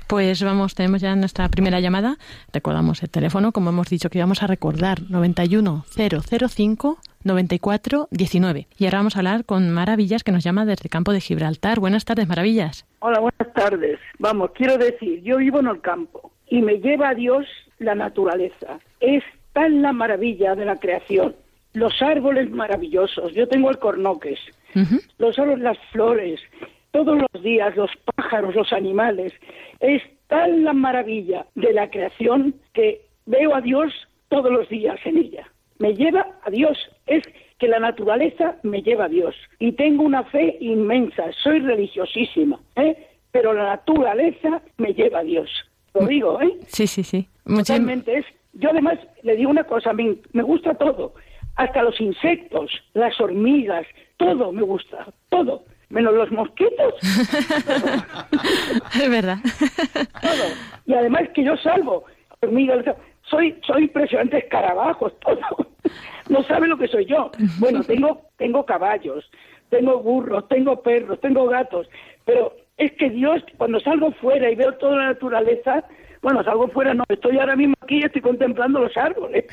Pues 0.05 0.43
vamos, 0.43 0.75
tenemos 0.75 1.01
ya 1.01 1.15
nuestra 1.15 1.49
primera 1.49 1.79
llamada. 1.79 2.19
Recordamos 2.51 3.01
el 3.01 3.09
teléfono, 3.09 3.51
como 3.51 3.71
hemos 3.71 3.89
dicho 3.89 4.11
que 4.11 4.19
íbamos 4.19 4.43
a 4.43 4.47
recordar, 4.47 5.01
91005 5.09 6.99
9419. 7.23 8.67
Y 8.77 8.85
ahora 8.85 8.99
vamos 8.99 9.15
a 9.15 9.19
hablar 9.19 9.45
con 9.45 9.69
Maravillas, 9.69 10.23
que 10.23 10.31
nos 10.31 10.43
llama 10.43 10.65
desde 10.65 10.83
el 10.85 10.89
campo 10.89 11.11
de 11.13 11.21
Gibraltar. 11.21 11.79
Buenas 11.79 12.05
tardes, 12.05 12.27
Maravillas. 12.27 12.85
Hola, 12.99 13.19
buenas 13.19 13.53
tardes. 13.53 13.99
Vamos, 14.19 14.51
quiero 14.53 14.77
decir, 14.77 15.21
yo 15.23 15.37
vivo 15.37 15.59
en 15.59 15.67
el 15.67 15.81
campo 15.81 16.31
y 16.47 16.61
me 16.61 16.79
lleva 16.79 17.09
a 17.09 17.15
Dios 17.15 17.45
la 17.79 17.95
naturaleza. 17.95 18.79
Es 18.99 19.23
tan 19.53 19.81
la 19.81 19.93
maravilla 19.93 20.55
de 20.55 20.65
la 20.65 20.75
creación. 20.77 21.35
Los 21.73 22.01
árboles 22.01 22.51
maravillosos. 22.51 23.33
Yo 23.33 23.47
tengo 23.47 23.69
el 23.69 23.79
cornoques. 23.79 24.39
Uh 24.75 24.79
-huh. 24.79 25.01
Los 25.17 25.37
árboles, 25.39 25.63
las 25.63 25.77
flores. 25.91 26.39
Todos 26.91 27.17
los 27.19 27.43
días, 27.43 27.75
los 27.75 27.89
pájaros, 28.15 28.53
los 28.55 28.71
animales. 28.71 29.33
Es 29.79 30.01
tan 30.27 30.63
la 30.63 30.73
maravilla 30.73 31.45
de 31.55 31.73
la 31.73 31.89
creación 31.89 32.55
que 32.73 33.01
veo 33.25 33.55
a 33.55 33.61
Dios 33.61 33.91
todos 34.29 34.51
los 34.51 34.69
días 34.69 34.99
en 35.05 35.17
ella. 35.17 35.47
Me 35.79 35.93
lleva 35.93 36.27
a 36.43 36.49
Dios. 36.49 36.77
Es 37.05 37.23
que 37.59 37.67
la 37.67 37.79
naturaleza 37.79 38.55
me 38.63 38.81
lleva 38.81 39.05
a 39.05 39.09
Dios. 39.09 39.35
Y 39.59 39.73
tengo 39.73 40.03
una 40.03 40.23
fe 40.23 40.57
inmensa. 40.59 41.25
Soy 41.43 41.59
religiosísima. 41.59 42.59
¿eh? 42.75 43.09
Pero 43.31 43.53
la 43.53 43.63
naturaleza 43.63 44.61
me 44.77 44.93
lleva 44.93 45.19
a 45.19 45.23
Dios. 45.23 45.49
Lo 45.93 46.07
digo, 46.07 46.41
¿eh? 46.41 46.57
Sí, 46.67 46.87
sí, 46.87 47.03
sí. 47.03 47.27
Totalmente 47.45 48.17
es. 48.17 48.25
Yo 48.53 48.69
además 48.69 48.99
le 49.23 49.35
digo 49.35 49.49
una 49.49 49.63
cosa, 49.63 49.93
me, 49.93 50.15
me 50.31 50.43
gusta 50.43 50.75
todo, 50.75 51.15
hasta 51.55 51.81
los 51.81 51.99
insectos, 51.99 52.71
las 52.93 53.19
hormigas, 53.19 53.87
todo 54.17 54.51
me 54.51 54.61
gusta, 54.61 55.07
todo, 55.29 55.65
menos 55.89 56.13
los 56.13 56.31
mosquitos. 56.31 56.93
es 59.01 59.09
verdad. 59.09 59.37
todo. 60.21 60.45
Y 60.85 60.93
además 60.93 61.23
que 61.33 61.43
yo 61.43 61.57
salvo 61.57 62.03
hormigas, 62.41 62.85
soy, 63.33 63.59
soy 63.65 63.83
impresionante 63.83 64.37
escarabajos, 64.37 65.13
todo. 65.21 65.67
No 66.29 66.43
sabe 66.43 66.67
lo 66.67 66.77
que 66.77 66.87
soy 66.87 67.05
yo. 67.05 67.31
Bueno, 67.59 67.83
tengo, 67.83 68.21
tengo 68.37 68.65
caballos, 68.65 69.29
tengo 69.69 69.99
burros, 69.99 70.47
tengo 70.47 70.81
perros, 70.81 71.19
tengo 71.19 71.47
gatos, 71.47 71.87
pero 72.25 72.55
es 72.77 72.91
que 72.93 73.09
Dios, 73.09 73.43
cuando 73.57 73.79
salgo 73.79 74.11
fuera 74.13 74.49
y 74.49 74.55
veo 74.55 74.73
toda 74.75 74.97
la 74.97 75.05
naturaleza, 75.07 75.83
bueno, 76.21 76.41
salgo 76.43 76.69
fuera, 76.69 76.93
no, 76.93 77.03
estoy 77.09 77.37
ahora 77.37 77.55
mismo 77.55 77.75
aquí 77.81 77.97
y 77.97 78.03
estoy 78.03 78.21
contemplando 78.21 78.79
los 78.79 78.95
árboles. 78.95 79.43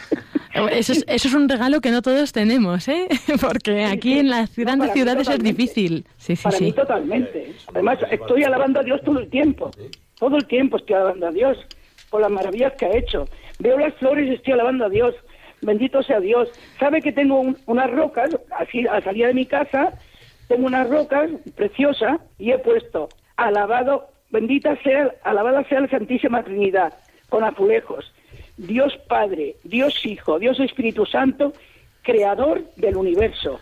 Eso 0.70 0.92
es, 0.92 1.04
eso 1.08 1.28
es 1.28 1.34
un 1.34 1.48
regalo 1.48 1.80
que 1.80 1.90
no 1.90 2.00
todos 2.00 2.32
tenemos, 2.32 2.86
¿eh? 2.86 3.08
Porque 3.40 3.84
aquí 3.84 4.20
en 4.20 4.30
las 4.30 4.56
grandes 4.56 4.88
no, 4.88 4.94
ciudades 4.94 5.28
es 5.28 5.40
difícil. 5.40 6.06
Sí, 6.16 6.36
sí, 6.36 6.42
para 6.44 6.56
sí. 6.56 6.64
mí 6.64 6.72
totalmente. 6.72 7.52
Además, 7.74 7.98
estoy 8.10 8.44
alabando 8.44 8.80
a 8.80 8.82
Dios 8.84 9.00
todo 9.02 9.18
el 9.18 9.28
tiempo. 9.28 9.72
Todo 10.18 10.36
el 10.36 10.46
tiempo 10.46 10.76
estoy 10.76 10.94
alabando 10.94 11.26
a 11.26 11.30
Dios 11.32 11.58
por 12.10 12.20
las 12.20 12.30
maravillas 12.30 12.72
que 12.74 12.86
ha 12.86 12.96
hecho. 12.96 13.26
Veo 13.58 13.78
las 13.78 13.94
flores 13.94 14.28
y 14.28 14.34
estoy 14.34 14.54
alabando 14.54 14.86
a 14.86 14.88
Dios. 14.88 15.14
Bendito 15.62 16.02
sea 16.02 16.20
Dios. 16.20 16.48
Sabe 16.78 17.00
que 17.00 17.12
tengo 17.12 17.40
un, 17.40 17.56
unas 17.66 17.90
rocas, 17.90 18.36
así 18.58 18.86
a 18.86 19.00
salida 19.00 19.28
de 19.28 19.34
mi 19.34 19.46
casa, 19.46 19.92
tengo 20.48 20.66
unas 20.66 20.88
rocas 20.88 21.30
preciosas 21.54 22.20
y 22.38 22.50
he 22.50 22.58
puesto 22.58 23.08
alabado, 23.36 24.08
bendita 24.30 24.76
sea, 24.82 25.14
alabada 25.24 25.64
sea 25.64 25.80
la 25.80 25.88
Santísima 25.88 26.42
Trinidad, 26.42 26.92
con 27.28 27.44
azulejos. 27.44 28.12
Dios 28.56 28.96
Padre, 29.08 29.56
Dios 29.64 30.04
Hijo, 30.04 30.38
Dios 30.38 30.60
Espíritu 30.60 31.06
Santo, 31.06 31.52
creador 32.02 32.62
del 32.76 32.96
universo. 32.96 33.60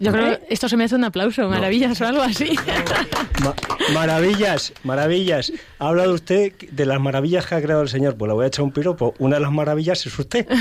Yo 0.00 0.12
creo 0.12 0.38
que 0.38 0.46
esto 0.48 0.66
se 0.68 0.76
me 0.78 0.84
hace 0.84 0.94
un 0.94 1.04
aplauso, 1.04 1.46
maravillas 1.48 2.00
no. 2.00 2.06
o 2.06 2.08
algo 2.08 2.22
así. 2.22 2.56
Ma 3.44 3.54
maravillas, 3.92 4.72
maravillas. 4.82 5.52
Ha 5.78 5.88
hablado 5.88 6.14
usted 6.14 6.52
de 6.70 6.86
las 6.86 6.98
maravillas 7.00 7.46
que 7.46 7.54
ha 7.54 7.60
creado 7.62 7.82
el 7.82 7.88
Señor. 7.88 8.16
Pues 8.16 8.28
le 8.28 8.34
voy 8.34 8.44
a 8.44 8.48
echar 8.48 8.64
un 8.64 8.72
piropo. 8.72 9.14
Una 9.18 9.36
de 9.36 9.42
las 9.42 9.52
maravillas 9.52 10.04
es 10.06 10.18
usted. 10.18 10.46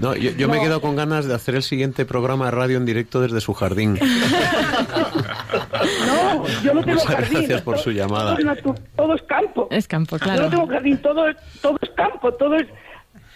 No, 0.00 0.14
yo, 0.16 0.30
yo 0.30 0.46
no. 0.46 0.54
me 0.54 0.60
quedo 0.60 0.80
con 0.80 0.96
ganas 0.96 1.26
de 1.26 1.34
hacer 1.34 1.54
el 1.56 1.62
siguiente 1.62 2.06
programa 2.06 2.46
de 2.46 2.52
radio 2.52 2.78
en 2.78 2.86
directo 2.86 3.20
desde 3.20 3.40
su 3.42 3.52
jardín. 3.52 3.98
No, 6.06 6.46
yo 6.62 6.74
no 6.74 6.82
tengo 6.82 7.00
Muchas 7.00 7.04
jardín. 7.06 7.32
gracias 7.38 7.62
por 7.62 7.78
su 7.78 7.90
llamada. 7.90 8.36
Todo, 8.62 8.74
todo 8.96 9.14
es 9.14 9.22
campo. 9.22 9.68
Es 9.70 9.88
campo, 9.88 10.18
claro. 10.18 10.42
Yo 10.42 10.44
no 10.44 10.50
tengo 10.50 10.66
jardín, 10.68 10.98
todo, 11.02 11.24
todo 11.60 11.78
es 11.82 11.90
campo, 11.90 12.32
todo 12.34 12.56
es 12.56 12.66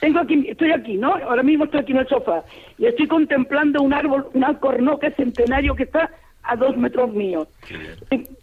tengo 0.05 0.19
aquí, 0.19 0.45
estoy 0.47 0.71
aquí, 0.71 0.99
¿no? 0.99 1.15
Ahora 1.15 1.43
mismo 1.43 1.65
estoy 1.65 1.81
aquí 1.81 1.93
en 1.93 1.99
el 1.99 2.09
sofá 2.09 2.45
y 2.77 2.85
estoy 2.85 3.09
contemplando 3.09 3.81
un 3.81 3.95
árbol, 3.95 4.29
un 4.35 4.45
alcornoque 4.45 5.11
centenario 5.13 5.75
que 5.75 5.85
está 5.85 6.11
a 6.43 6.57
dos 6.57 6.77
metros 6.77 7.11
mío. 7.15 7.49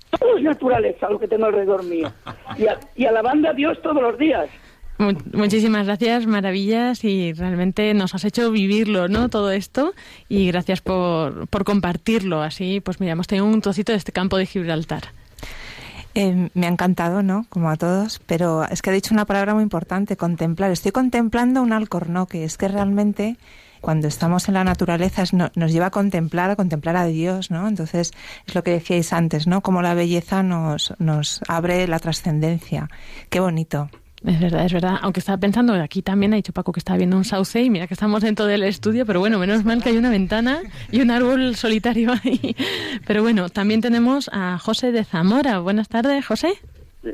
Todo 0.09 0.37
es 0.37 0.43
naturaleza 0.43 1.07
lo 1.07 1.19
que 1.19 1.27
tengo 1.27 1.45
alrededor 1.45 1.83
mío. 1.83 2.11
Y, 2.57 2.65
a, 2.65 2.79
y 2.95 3.05
alabando 3.05 3.49
a 3.49 3.53
Dios 3.53 3.79
todos 3.83 4.01
los 4.01 4.17
días. 4.17 4.49
Muchísimas 5.33 5.85
gracias, 5.85 6.25
maravillas, 6.25 7.03
y 7.03 7.33
realmente 7.33 7.93
nos 7.93 8.13
has 8.15 8.25
hecho 8.25 8.51
vivirlo, 8.51 9.07
¿no? 9.07 9.29
Todo 9.29 9.51
esto, 9.51 9.93
y 10.29 10.47
gracias 10.47 10.81
por, 10.81 11.47
por 11.47 11.63
compartirlo. 11.63 12.41
Así, 12.41 12.81
pues 12.81 12.99
mira, 12.99 13.13
hemos 13.13 13.27
tenido 13.27 13.45
un 13.45 13.61
trocito 13.61 13.91
de 13.91 13.99
este 13.99 14.11
campo 14.11 14.37
de 14.37 14.47
Gibraltar. 14.47 15.03
Eh, 16.13 16.49
me 16.53 16.65
ha 16.65 16.69
encantado, 16.69 17.23
¿no? 17.23 17.45
Como 17.49 17.69
a 17.69 17.77
todos, 17.77 18.19
pero 18.25 18.65
es 18.65 18.81
que 18.81 18.89
ha 18.89 18.93
dicho 18.93 19.13
una 19.13 19.25
palabra 19.25 19.53
muy 19.53 19.63
importante, 19.63 20.17
contemplar. 20.17 20.71
Estoy 20.71 20.91
contemplando 20.91 21.61
un 21.61 21.71
alcornoque. 21.71 22.43
Es 22.43 22.57
que 22.57 22.67
realmente 22.67 23.37
cuando 23.79 24.07
estamos 24.07 24.47
en 24.47 24.53
la 24.53 24.63
naturaleza 24.63 25.23
no, 25.33 25.51
nos 25.55 25.71
lleva 25.71 25.87
a 25.87 25.91
contemplar, 25.91 26.51
a 26.51 26.55
contemplar 26.55 26.97
a 26.97 27.05
Dios, 27.05 27.49
¿no? 27.49 27.67
Entonces 27.67 28.11
es 28.45 28.55
lo 28.55 28.63
que 28.63 28.71
decíais 28.71 29.13
antes, 29.13 29.47
¿no? 29.47 29.61
Como 29.61 29.81
la 29.81 29.93
belleza 29.93 30.43
nos, 30.43 30.93
nos 30.99 31.41
abre 31.47 31.87
la 31.87 31.99
trascendencia. 31.99 32.89
Qué 33.29 33.39
bonito. 33.39 33.89
Es 34.23 34.39
verdad, 34.39 34.65
es 34.65 34.73
verdad. 34.73 34.97
Aunque 35.01 35.19
estaba 35.19 35.39
pensando, 35.39 35.73
aquí 35.73 36.03
también 36.03 36.33
ha 36.33 36.35
dicho 36.35 36.53
Paco 36.53 36.71
que 36.71 36.79
estaba 36.79 36.97
viendo 36.97 37.17
un 37.17 37.23
sauce 37.23 37.63
y 37.63 37.69
mira 37.71 37.87
que 37.87 37.95
estamos 37.95 38.21
dentro 38.21 38.45
del 38.45 38.61
estudio, 38.63 39.05
pero 39.05 39.19
bueno, 39.19 39.39
menos 39.39 39.65
mal 39.65 39.81
que 39.81 39.89
hay 39.89 39.97
una 39.97 40.11
ventana 40.11 40.61
y 40.91 41.01
un 41.01 41.09
árbol 41.09 41.55
solitario 41.55 42.11
ahí. 42.23 42.55
Pero 43.07 43.23
bueno, 43.23 43.49
también 43.49 43.81
tenemos 43.81 44.29
a 44.31 44.59
José 44.59 44.91
de 44.91 45.03
Zamora. 45.03 45.59
Buenas 45.59 45.89
tardes, 45.89 46.25
José. 46.25 46.53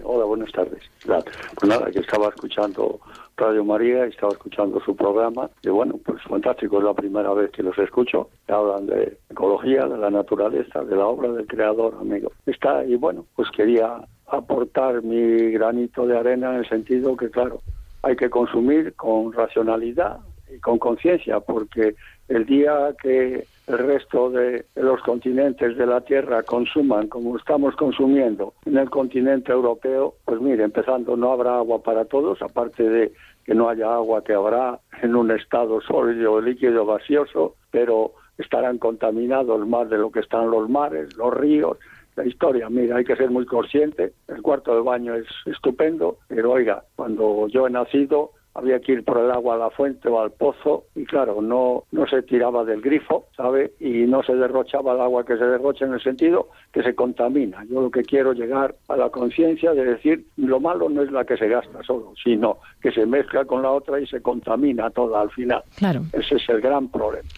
Hola, 0.03 0.25
buenas 0.25 0.51
tardes. 0.51 0.83
Pues 1.05 1.69
nada, 1.69 1.89
que 1.91 1.99
estaba 1.99 2.27
escuchando 2.27 2.99
Radio 3.37 3.63
María, 3.63 4.03
estaba 4.05 4.33
escuchando 4.33 4.81
su 4.81 4.93
programa 4.93 5.49
y 5.61 5.69
bueno, 5.69 5.97
pues 6.03 6.21
fantástico, 6.23 6.79
es 6.79 6.83
la 6.83 6.93
primera 6.93 7.31
vez 7.33 7.51
que 7.51 7.63
los 7.63 7.77
escucho. 7.77 8.29
Hablan 8.49 8.87
de 8.87 9.17
ecología, 9.29 9.85
de 9.85 9.97
la 9.97 10.09
naturaleza, 10.09 10.83
de 10.83 10.95
la 10.95 11.05
obra 11.07 11.31
del 11.31 11.47
creador, 11.47 11.95
amigo. 12.01 12.33
Está 12.45 12.83
y 12.83 12.95
bueno, 12.95 13.25
pues 13.37 13.49
quería 13.51 14.01
aportar 14.27 15.01
mi 15.03 15.51
granito 15.51 16.05
de 16.05 16.17
arena 16.17 16.51
en 16.51 16.59
el 16.59 16.69
sentido 16.69 17.15
que 17.15 17.29
claro, 17.29 17.61
hay 18.03 18.15
que 18.15 18.29
consumir 18.29 18.93
con 18.93 19.33
racionalidad 19.33 20.19
y 20.53 20.59
con 20.59 20.79
conciencia, 20.79 21.39
porque 21.39 21.95
el 22.29 22.45
día 22.45 22.93
que 23.01 23.45
el 23.67 23.77
resto 23.77 24.29
de 24.29 24.65
los 24.75 25.01
continentes 25.01 25.77
de 25.77 25.85
la 25.85 26.01
Tierra 26.01 26.43
consuman 26.43 27.07
como 27.07 27.37
estamos 27.37 27.75
consumiendo 27.75 28.53
en 28.65 28.77
el 28.77 28.89
continente 28.89 29.51
europeo, 29.51 30.15
pues 30.23 30.39
mire, 30.39 30.63
empezando, 30.63 31.17
no 31.17 31.31
habrá 31.33 31.57
agua 31.57 31.81
para 31.83 32.05
todos, 32.05 32.41
aparte 32.41 32.83
de 32.83 33.11
que 33.45 33.53
no 33.53 33.69
haya 33.69 33.93
agua 33.93 34.23
que 34.23 34.33
habrá 34.33 34.79
en 35.01 35.15
un 35.15 35.31
estado 35.31 35.81
sólido, 35.81 36.39
líquido, 36.39 36.85
gaseoso, 36.85 37.55
pero 37.71 38.11
estarán 38.37 38.77
contaminados 38.77 39.67
más 39.67 39.89
de 39.89 39.97
lo 39.97 40.11
que 40.11 40.19
están 40.19 40.49
los 40.49 40.69
mares, 40.69 41.15
los 41.17 41.33
ríos, 41.33 41.77
la 42.17 42.25
historia. 42.25 42.69
Mira, 42.69 42.97
hay 42.97 43.05
que 43.05 43.15
ser 43.15 43.29
muy 43.29 43.45
consciente. 43.45 44.13
El 44.27 44.41
cuarto 44.41 44.75
de 44.75 44.81
baño 44.81 45.15
es 45.15 45.27
estupendo, 45.45 46.17
pero 46.27 46.51
oiga, 46.51 46.83
cuando 46.95 47.47
yo 47.47 47.67
he 47.67 47.69
nacido 47.69 48.31
había 48.57 48.79
que 48.79 48.93
ir 48.93 49.03
por 49.03 49.19
el 49.19 49.29
agua 49.29 49.53
a 49.53 49.57
la 49.57 49.69
fuente 49.69 50.09
o 50.09 50.19
al 50.19 50.31
pozo 50.31 50.85
y 50.95 51.05
claro, 51.05 51.41
no, 51.41 51.83
no 51.91 52.07
se 52.07 52.23
tiraba 52.23 52.65
del 52.65 52.81
grifo, 52.81 53.27
¿sabe? 53.37 53.73
Y 53.79 54.07
no 54.07 54.23
se 54.23 54.33
derrochaba 54.33 54.93
el 54.93 55.01
agua 55.01 55.23
que 55.23 55.37
se 55.37 55.45
derrocha 55.45 55.85
en 55.85 55.93
el 55.93 56.01
sentido 56.01 56.49
que 56.73 56.81
se 56.81 56.95
contamina. 56.95 57.63
Yo 57.65 57.81
lo 57.81 57.91
que 57.91 58.01
quiero 58.01 58.33
llegar 58.33 58.75
a 58.87 58.97
la 58.97 59.09
conciencia 59.09 59.73
de 59.73 59.85
decir, 59.85 60.25
lo 60.37 60.59
malo 60.59 60.89
no 60.89 61.03
es 61.03 61.11
la 61.11 61.23
que 61.23 61.37
se 61.37 61.47
gasta 61.47 61.83
solo, 61.83 62.13
sino 62.23 62.57
que 62.81 62.91
se 62.91 63.05
mezcla 63.05 63.45
con 63.45 63.61
la 63.61 63.69
otra 63.69 63.99
y 63.99 64.07
se 64.07 64.21
contamina 64.21 64.89
toda 64.89 65.21
al 65.21 65.29
final. 65.29 65.61
Claro. 65.77 66.01
Ese 66.11 66.35
es 66.35 66.49
el 66.49 66.59
gran 66.59 66.87
problema. 66.87 67.29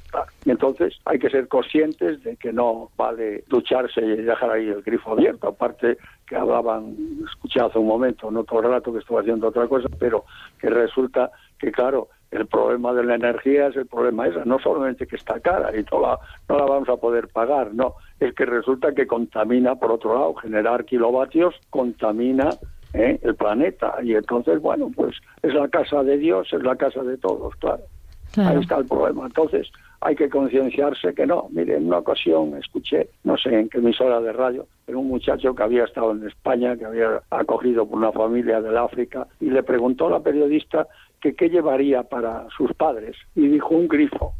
Y 0.45 0.51
entonces 0.51 0.95
hay 1.03 1.19
que 1.19 1.29
ser 1.29 1.49
conscientes 1.49 2.23
de 2.23 2.37
que 2.37 2.53
no 2.53 2.91
vale 2.95 3.43
ducharse 3.49 4.01
y 4.01 4.15
dejar 4.15 4.51
ahí 4.51 4.69
el 4.69 4.81
grifo 4.83 5.11
abierto. 5.11 5.49
Aparte 5.49 5.97
que 6.29 6.35
hablaban, 6.35 6.95
escuché 7.27 7.59
hace 7.59 7.79
un 7.79 7.87
momento, 7.87 8.29
no 8.29 8.43
todo 8.43 8.59
el 8.59 8.69
rato 8.69 8.93
que 8.93 8.99
estuve 8.99 9.21
haciendo 9.21 9.47
otra 9.47 9.67
cosa, 9.67 9.89
pero 9.99 10.25
que 10.61 10.69
resulta 10.69 11.31
que, 11.57 11.71
claro, 11.71 12.09
el 12.29 12.45
problema 12.45 12.93
de 12.93 13.03
la 13.03 13.15
energía 13.15 13.67
es 13.67 13.75
el 13.75 13.87
problema 13.87 14.27
ese, 14.27 14.45
no 14.45 14.59
solamente 14.59 15.07
que 15.07 15.15
está 15.15 15.39
cara 15.39 15.75
y 15.75 15.83
toda, 15.83 16.19
no 16.47 16.57
la 16.59 16.65
vamos 16.65 16.87
a 16.87 16.97
poder 16.97 17.29
pagar, 17.29 17.73
no, 17.73 17.95
es 18.19 18.35
que 18.35 18.45
resulta 18.45 18.93
que 18.93 19.07
contamina, 19.07 19.75
por 19.75 19.91
otro 19.91 20.13
lado, 20.13 20.35
generar 20.35 20.85
kilovatios 20.85 21.55
contamina 21.71 22.49
¿eh? 22.93 23.19
el 23.23 23.33
planeta 23.33 23.95
y 24.03 24.13
entonces, 24.13 24.61
bueno, 24.61 24.91
pues 24.95 25.15
es 25.41 25.53
la 25.55 25.67
casa 25.67 26.03
de 26.03 26.17
Dios, 26.17 26.47
es 26.53 26.61
la 26.61 26.75
casa 26.75 27.01
de 27.01 27.17
todos, 27.17 27.55
claro. 27.55 27.81
claro. 28.33 28.49
Ahí 28.51 28.61
está 28.61 28.77
el 28.77 28.85
problema. 28.85 29.25
Entonces, 29.25 29.67
hay 30.01 30.15
que 30.15 30.29
concienciarse 30.29 31.13
que 31.13 31.25
no. 31.25 31.47
Mire, 31.51 31.77
en 31.77 31.87
una 31.87 31.99
ocasión 31.99 32.57
escuché, 32.57 33.09
no 33.23 33.37
sé 33.37 33.49
en 33.59 33.69
qué 33.69 33.79
emisora 33.79 34.21
de 34.21 34.33
radio, 34.33 34.67
un 34.87 35.07
muchacho 35.07 35.53
que 35.53 35.63
había 35.63 35.85
estado 35.85 36.11
en 36.11 36.27
España, 36.27 36.75
que 36.77 36.85
había 36.85 37.21
acogido 37.29 37.87
por 37.87 37.99
una 37.99 38.11
familia 38.11 38.61
del 38.61 38.77
África, 38.77 39.27
y 39.39 39.49
le 39.49 39.63
preguntó 39.63 40.07
a 40.07 40.11
la 40.11 40.19
periodista 40.19 40.87
que 41.21 41.35
qué 41.35 41.49
llevaría 41.49 42.03
para 42.03 42.47
sus 42.55 42.73
padres, 42.73 43.15
y 43.35 43.47
dijo 43.47 43.75
un 43.75 43.87
grifo. 43.87 44.33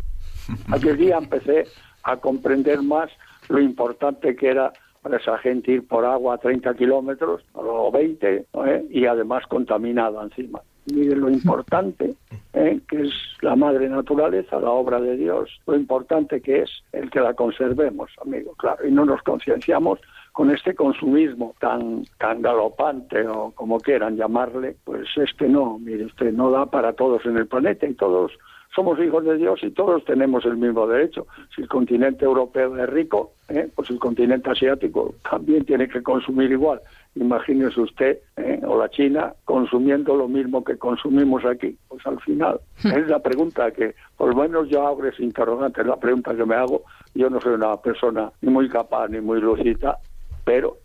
Aquel 0.71 0.97
día 0.97 1.17
empecé 1.17 1.65
a 2.03 2.17
comprender 2.17 2.81
más 2.81 3.09
lo 3.49 3.59
importante 3.59 4.35
que 4.35 4.47
era 4.47 4.71
para 5.01 5.17
esa 5.17 5.37
gente 5.37 5.71
ir 5.71 5.87
por 5.87 6.05
agua 6.05 6.35
a 6.35 6.37
30 6.37 6.73
kilómetros 6.75 7.43
o 7.53 7.91
20 7.91 8.45
¿eh? 8.65 8.85
y 8.89 9.05
además 9.05 9.45
contaminada 9.47 10.23
encima. 10.23 10.61
Miren 10.93 11.21
lo 11.21 11.29
importante 11.29 12.15
¿eh? 12.53 12.79
que 12.87 13.01
es 13.01 13.13
la 13.41 13.55
madre 13.55 13.89
naturaleza, 13.89 14.59
la 14.59 14.71
obra 14.71 14.99
de 14.99 15.17
Dios, 15.17 15.49
lo 15.67 15.75
importante 15.75 16.41
que 16.41 16.63
es 16.63 16.69
el 16.91 17.09
que 17.09 17.19
la 17.19 17.33
conservemos, 17.33 18.09
amigo, 18.21 18.53
claro, 18.57 18.87
y 18.87 18.91
no 18.91 19.05
nos 19.05 19.21
concienciamos 19.21 19.99
con 20.31 20.51
este 20.51 20.73
consumismo 20.73 21.55
tan, 21.59 22.05
tan 22.17 22.41
galopante 22.41 23.27
o 23.27 23.51
como 23.51 23.79
quieran 23.79 24.15
llamarle, 24.15 24.75
pues 24.83 25.07
es 25.17 25.33
que 25.33 25.47
no, 25.47 25.77
mire 25.79 26.05
usted, 26.05 26.31
no 26.31 26.51
da 26.51 26.65
para 26.65 26.93
todos 26.93 27.25
en 27.25 27.37
el 27.37 27.47
planeta 27.47 27.87
y 27.87 27.93
todos 27.93 28.31
somos 28.73 28.99
hijos 28.99 29.25
de 29.25 29.37
Dios 29.37 29.59
y 29.63 29.71
todos 29.71 30.05
tenemos 30.05 30.45
el 30.45 30.57
mismo 30.57 30.87
derecho. 30.87 31.27
Si 31.55 31.61
el 31.61 31.67
continente 31.67 32.25
europeo 32.25 32.77
es 32.77 32.89
rico, 32.89 33.33
¿eh? 33.49 33.67
pues 33.75 33.89
el 33.89 33.99
continente 33.99 34.51
asiático 34.51 35.15
también 35.29 35.65
tiene 35.65 35.87
que 35.87 36.03
consumir 36.03 36.51
igual. 36.51 36.79
Imagínese 37.15 37.81
usted, 37.81 38.19
¿eh? 38.37 38.61
o 38.65 38.77
la 38.77 38.89
China, 38.89 39.33
consumiendo 39.43 40.15
lo 40.15 40.27
mismo 40.27 40.63
que 40.63 40.77
consumimos 40.77 41.43
aquí. 41.43 41.77
Pues 41.87 42.05
al 42.05 42.19
final, 42.21 42.59
es 42.83 43.07
la 43.07 43.19
pregunta 43.19 43.71
que, 43.71 43.95
por 44.15 44.29
lo 44.29 44.41
menos 44.41 44.69
yo 44.69 44.87
abro 44.87 45.09
ese 45.09 45.23
interrogante, 45.23 45.81
es 45.81 45.87
la 45.87 45.97
pregunta 45.97 46.35
que 46.35 46.45
me 46.45 46.55
hago. 46.55 46.83
Yo 47.15 47.29
no 47.29 47.41
soy 47.41 47.53
una 47.53 47.75
persona 47.77 48.31
ni 48.41 48.51
muy 48.51 48.69
capaz 48.69 49.09
ni 49.09 49.19
muy 49.19 49.41
lucida, 49.41 49.97
pero 50.45 50.77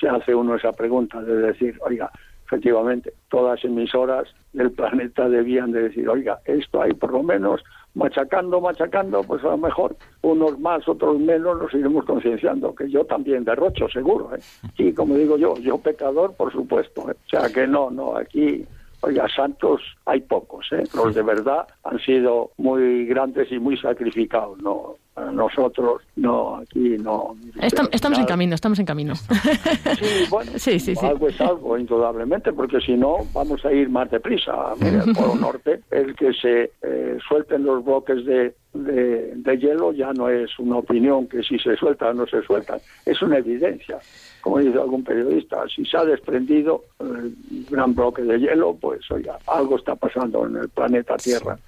se 0.00 0.08
hace 0.08 0.34
uno 0.34 0.54
esa 0.54 0.72
pregunta 0.72 1.20
de 1.20 1.36
decir, 1.36 1.78
oiga, 1.84 2.10
efectivamente, 2.46 3.12
todas 3.28 3.64
emisoras 3.64 4.28
del 4.52 4.70
planeta 4.70 5.28
debían 5.28 5.72
de 5.72 5.82
decir, 5.82 6.08
oiga, 6.08 6.38
esto 6.44 6.80
hay 6.80 6.92
por 6.92 7.12
lo 7.12 7.22
menos 7.22 7.62
machacando, 7.96 8.60
machacando, 8.60 9.22
pues 9.22 9.42
a 9.42 9.48
lo 9.48 9.56
mejor 9.56 9.96
unos 10.20 10.58
más, 10.60 10.86
otros 10.86 11.18
menos, 11.18 11.58
nos 11.58 11.72
iremos 11.72 12.04
concienciando, 12.04 12.74
que 12.74 12.88
yo 12.90 13.04
también 13.04 13.42
derrocho, 13.42 13.88
seguro. 13.88 14.30
¿eh? 14.36 14.40
Y 14.76 14.92
como 14.92 15.14
digo 15.16 15.38
yo, 15.38 15.56
yo 15.56 15.78
pecador, 15.78 16.34
por 16.34 16.52
supuesto. 16.52 17.10
¿eh? 17.10 17.14
O 17.26 17.28
sea 17.28 17.48
que 17.52 17.66
no, 17.66 17.90
no, 17.90 18.14
aquí, 18.16 18.64
oiga, 19.00 19.26
santos 19.34 19.80
hay 20.04 20.20
pocos. 20.20 20.66
¿eh? 20.72 20.84
Los 20.94 21.14
de 21.14 21.22
verdad 21.22 21.66
han 21.84 21.98
sido 22.00 22.50
muy 22.58 23.06
grandes 23.06 23.50
y 23.50 23.58
muy 23.58 23.78
sacrificados, 23.78 24.60
¿no? 24.60 24.96
Nosotros 25.32 26.02
no, 26.16 26.56
aquí 26.56 26.96
no. 26.98 27.34
estamos 27.60 28.18
en 28.18 28.26
camino, 28.26 28.54
estamos 28.54 28.78
en 28.78 28.86
camino. 28.86 29.14
Sí, 29.14 30.26
bueno, 30.30 30.52
sí, 30.56 30.78
sí, 30.78 30.94
algo 31.00 31.28
es 31.28 31.40
algo, 31.40 31.78
indudablemente, 31.78 32.52
porque 32.52 32.80
si 32.80 32.92
no, 32.92 33.18
vamos 33.32 33.64
a 33.64 33.72
ir 33.72 33.88
más 33.88 34.10
deprisa. 34.10 34.74
Mira, 34.78 35.02
el 35.04 35.12
Polo 35.14 35.34
Norte, 35.40 35.80
el 35.90 36.14
que 36.14 36.32
se 36.34 36.70
eh, 36.82 37.18
suelten 37.26 37.64
los 37.64 37.84
bloques 37.84 38.24
de, 38.26 38.54
de, 38.74 39.32
de, 39.36 39.58
hielo 39.58 39.92
ya 39.92 40.12
no 40.12 40.28
es 40.28 40.50
una 40.58 40.76
opinión 40.76 41.26
que 41.26 41.42
si 41.42 41.58
se 41.58 41.76
sueltan 41.76 42.10
o 42.10 42.14
no 42.14 42.26
se 42.26 42.42
sueltan, 42.42 42.78
es 43.06 43.20
una 43.22 43.38
evidencia 43.38 43.98
como 44.46 44.60
dice 44.60 44.78
algún 44.78 45.02
periodista, 45.02 45.64
si 45.74 45.84
se 45.84 45.96
ha 45.96 46.04
desprendido 46.04 46.84
el 47.00 47.34
gran 47.68 47.92
bloque 47.96 48.22
de 48.22 48.38
hielo, 48.38 48.76
pues 48.80 49.00
oiga, 49.10 49.36
algo 49.48 49.74
está 49.74 49.96
pasando 49.96 50.46
en 50.46 50.58
el 50.58 50.68
planeta 50.68 51.16
Tierra. 51.16 51.58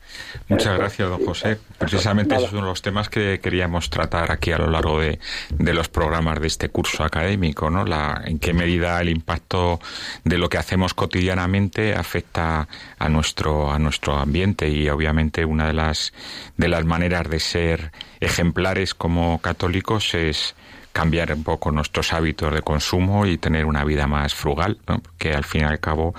Muchas 0.46 0.78
gracias, 0.78 1.08
don 1.10 1.24
José. 1.26 1.58
Precisamente 1.76 2.36
esos 2.36 2.50
son 2.50 2.64
los 2.64 2.80
temas 2.80 3.08
que 3.08 3.37
queríamos 3.40 3.90
tratar 3.90 4.30
aquí 4.30 4.52
a 4.52 4.58
lo 4.58 4.70
largo 4.70 5.00
de, 5.00 5.18
los 5.58 5.88
programas 5.88 6.40
de 6.40 6.46
este 6.46 6.68
curso 6.68 7.04
académico, 7.04 7.70
¿no? 7.70 7.84
La, 7.84 8.22
en 8.24 8.38
qué 8.38 8.52
medida 8.52 9.00
el 9.00 9.08
impacto 9.08 9.80
de 10.24 10.38
lo 10.38 10.48
que 10.48 10.58
hacemos 10.58 10.94
cotidianamente 10.94 11.94
afecta 11.94 12.68
a 12.98 13.08
nuestro 13.08 13.70
a 13.70 13.78
nuestro 13.78 14.16
ambiente 14.16 14.68
y 14.68 14.88
obviamente 14.88 15.44
una 15.44 15.66
de 15.66 15.74
las 15.74 16.12
de 16.56 16.68
las 16.68 16.84
maneras 16.84 17.28
de 17.28 17.40
ser 17.40 17.92
ejemplares 18.20 18.94
como 18.94 19.40
católicos 19.40 20.14
es 20.14 20.54
cambiar 20.98 21.32
un 21.32 21.44
poco 21.44 21.70
nuestros 21.70 22.12
hábitos 22.12 22.52
de 22.52 22.62
consumo 22.62 23.24
y 23.24 23.38
tener 23.38 23.66
una 23.66 23.84
vida 23.84 24.08
más 24.08 24.34
frugal, 24.34 24.78
¿no? 24.88 24.98
porque 24.98 25.32
al 25.32 25.44
fin 25.44 25.60
y 25.60 25.64
al 25.64 25.78
cabo 25.78 26.12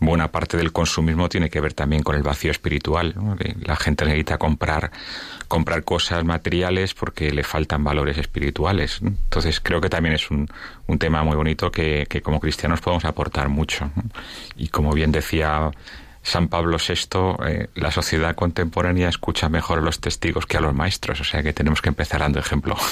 buena 0.00 0.28
parte 0.28 0.56
del 0.56 0.72
consumismo 0.72 1.28
tiene 1.28 1.50
que 1.50 1.60
ver 1.60 1.74
también 1.74 2.02
con 2.02 2.16
el 2.16 2.22
vacío 2.22 2.50
espiritual. 2.50 3.14
La 3.60 3.76
gente 3.76 4.04
necesita 4.04 4.38
comprar, 4.38 4.90
comprar 5.48 5.84
cosas 5.84 6.24
materiales 6.24 6.94
porque 6.94 7.30
le 7.30 7.44
faltan 7.44 7.84
valores 7.84 8.18
espirituales. 8.18 9.00
Entonces 9.02 9.60
creo 9.60 9.80
que 9.80 9.90
también 9.90 10.14
es 10.14 10.30
un, 10.30 10.48
un 10.86 10.98
tema 10.98 11.22
muy 11.22 11.36
bonito 11.36 11.70
que, 11.70 12.06
que, 12.08 12.22
como 12.22 12.40
cristianos 12.40 12.80
podemos 12.80 13.04
aportar 13.04 13.48
mucho. 13.48 13.90
Y 14.56 14.68
como 14.68 14.92
bien 14.92 15.12
decía 15.12 15.70
San 16.22 16.48
Pablo 16.48 16.78
VI, 16.78 17.46
eh, 17.46 17.68
la 17.74 17.90
sociedad 17.90 18.34
contemporánea 18.34 19.08
escucha 19.08 19.48
mejor 19.48 19.78
a 19.78 19.82
los 19.82 20.00
testigos 20.00 20.46
que 20.46 20.56
a 20.56 20.60
los 20.60 20.74
maestros, 20.74 21.20
o 21.20 21.24
sea 21.24 21.42
que 21.42 21.52
tenemos 21.52 21.82
que 21.82 21.90
empezar 21.90 22.20
dando 22.20 22.38
ejemplo. 22.38 22.76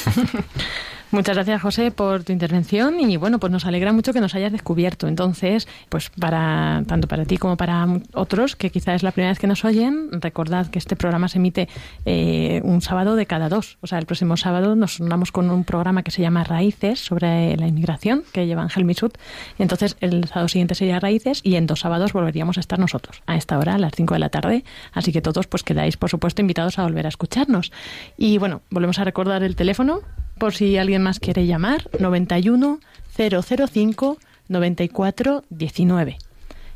Muchas 1.13 1.37
gracias, 1.37 1.61
José, 1.61 1.91
por 1.91 2.25
tu 2.25 2.33
intervención 2.33 2.99
y 2.99 3.19
bueno, 3.19 3.39
pues 3.39 3.53
nos 3.53 3.67
alegra 3.67 3.93
mucho 3.93 4.15
que 4.15 4.21
nos 4.23 4.35
hayas 4.35 4.51
descubierto. 4.51 5.09
Entonces, 5.09 5.69
pues 5.91 6.09
para 6.09 6.85
tanto 6.87 7.07
para 7.07 7.27
ti 7.27 7.37
como 7.37 7.59
para 7.59 7.87
otros 8.15 8.57
que 8.57 8.71
quizás 8.71 8.97
es 8.97 9.03
la 9.03 9.13
primera 9.13 9.31
vez 9.31 9.39
que 9.39 9.47
nos 9.47 9.63
oyen, 9.67 10.09
recordad 10.11 10.69
que 10.69 10.79
este 10.79 10.97
programa 10.97 11.29
se 11.29 11.37
emite 11.37 11.69
eh, 12.07 12.63
un 12.65 12.81
sábado 12.81 13.15
de 13.15 13.27
cada 13.27 13.51
dos. 13.51 13.77
O 13.83 13.87
sea, 13.87 13.99
el 13.99 14.07
próximo 14.07 14.39
sábado 14.39 14.75
nos 14.75 15.01
unamos 15.01 15.33
con 15.33 15.51
un 15.51 15.65
programa 15.65 16.03
que 16.03 16.11
se 16.11 16.23
llama 16.23 16.45
Raíces 16.45 17.01
sobre 17.01 17.59
la 17.59 17.67
inmigración 17.67 18.25
que 18.33 18.47
lleva 18.47 18.63
Ángel 18.63 18.87
Misut. 18.87 19.19
Entonces, 19.59 19.99
el 20.01 20.27
sábado 20.29 20.49
siguiente 20.49 20.75
sería 20.75 20.99
Raíces 20.99 21.43
y 21.45 21.57
en 21.57 21.67
dos 21.67 21.81
sábados 21.81 22.15
volveríamos 22.15 22.57
a 22.57 22.61
estar 22.61 22.79
nosotros 22.79 23.23
a 23.27 23.37
esta 23.37 23.59
hora, 23.59 23.75
a 23.75 23.79
las 23.79 23.93
5 23.95 24.15
de 24.15 24.21
la 24.21 24.31
tarde. 24.31 24.65
Así 24.95 25.13
que 25.13 25.21
todos 25.21 25.47
pues 25.47 25.63
quedáis, 25.63 25.99
por 25.99 26.09
supuesto, 26.09 26.41
invitados 26.41 26.79
a 26.79 26.85
volver 26.85 27.05
a 27.05 27.11
escucharnos. 27.11 27.71
Y 28.17 28.39
bueno, 28.39 28.63
volvemos 28.71 28.99
a 28.99 29.05
recordar 29.05 29.43
el 29.43 29.57
teléfono 29.57 30.01
por 30.39 30.55
si 30.55 30.76
alguien 30.76 31.03
más 31.03 31.20
quiere 31.20 31.47
llamar, 31.47 31.89
91 31.99 32.80
005 33.16 34.18
94 34.49 35.45
19. 35.51 36.18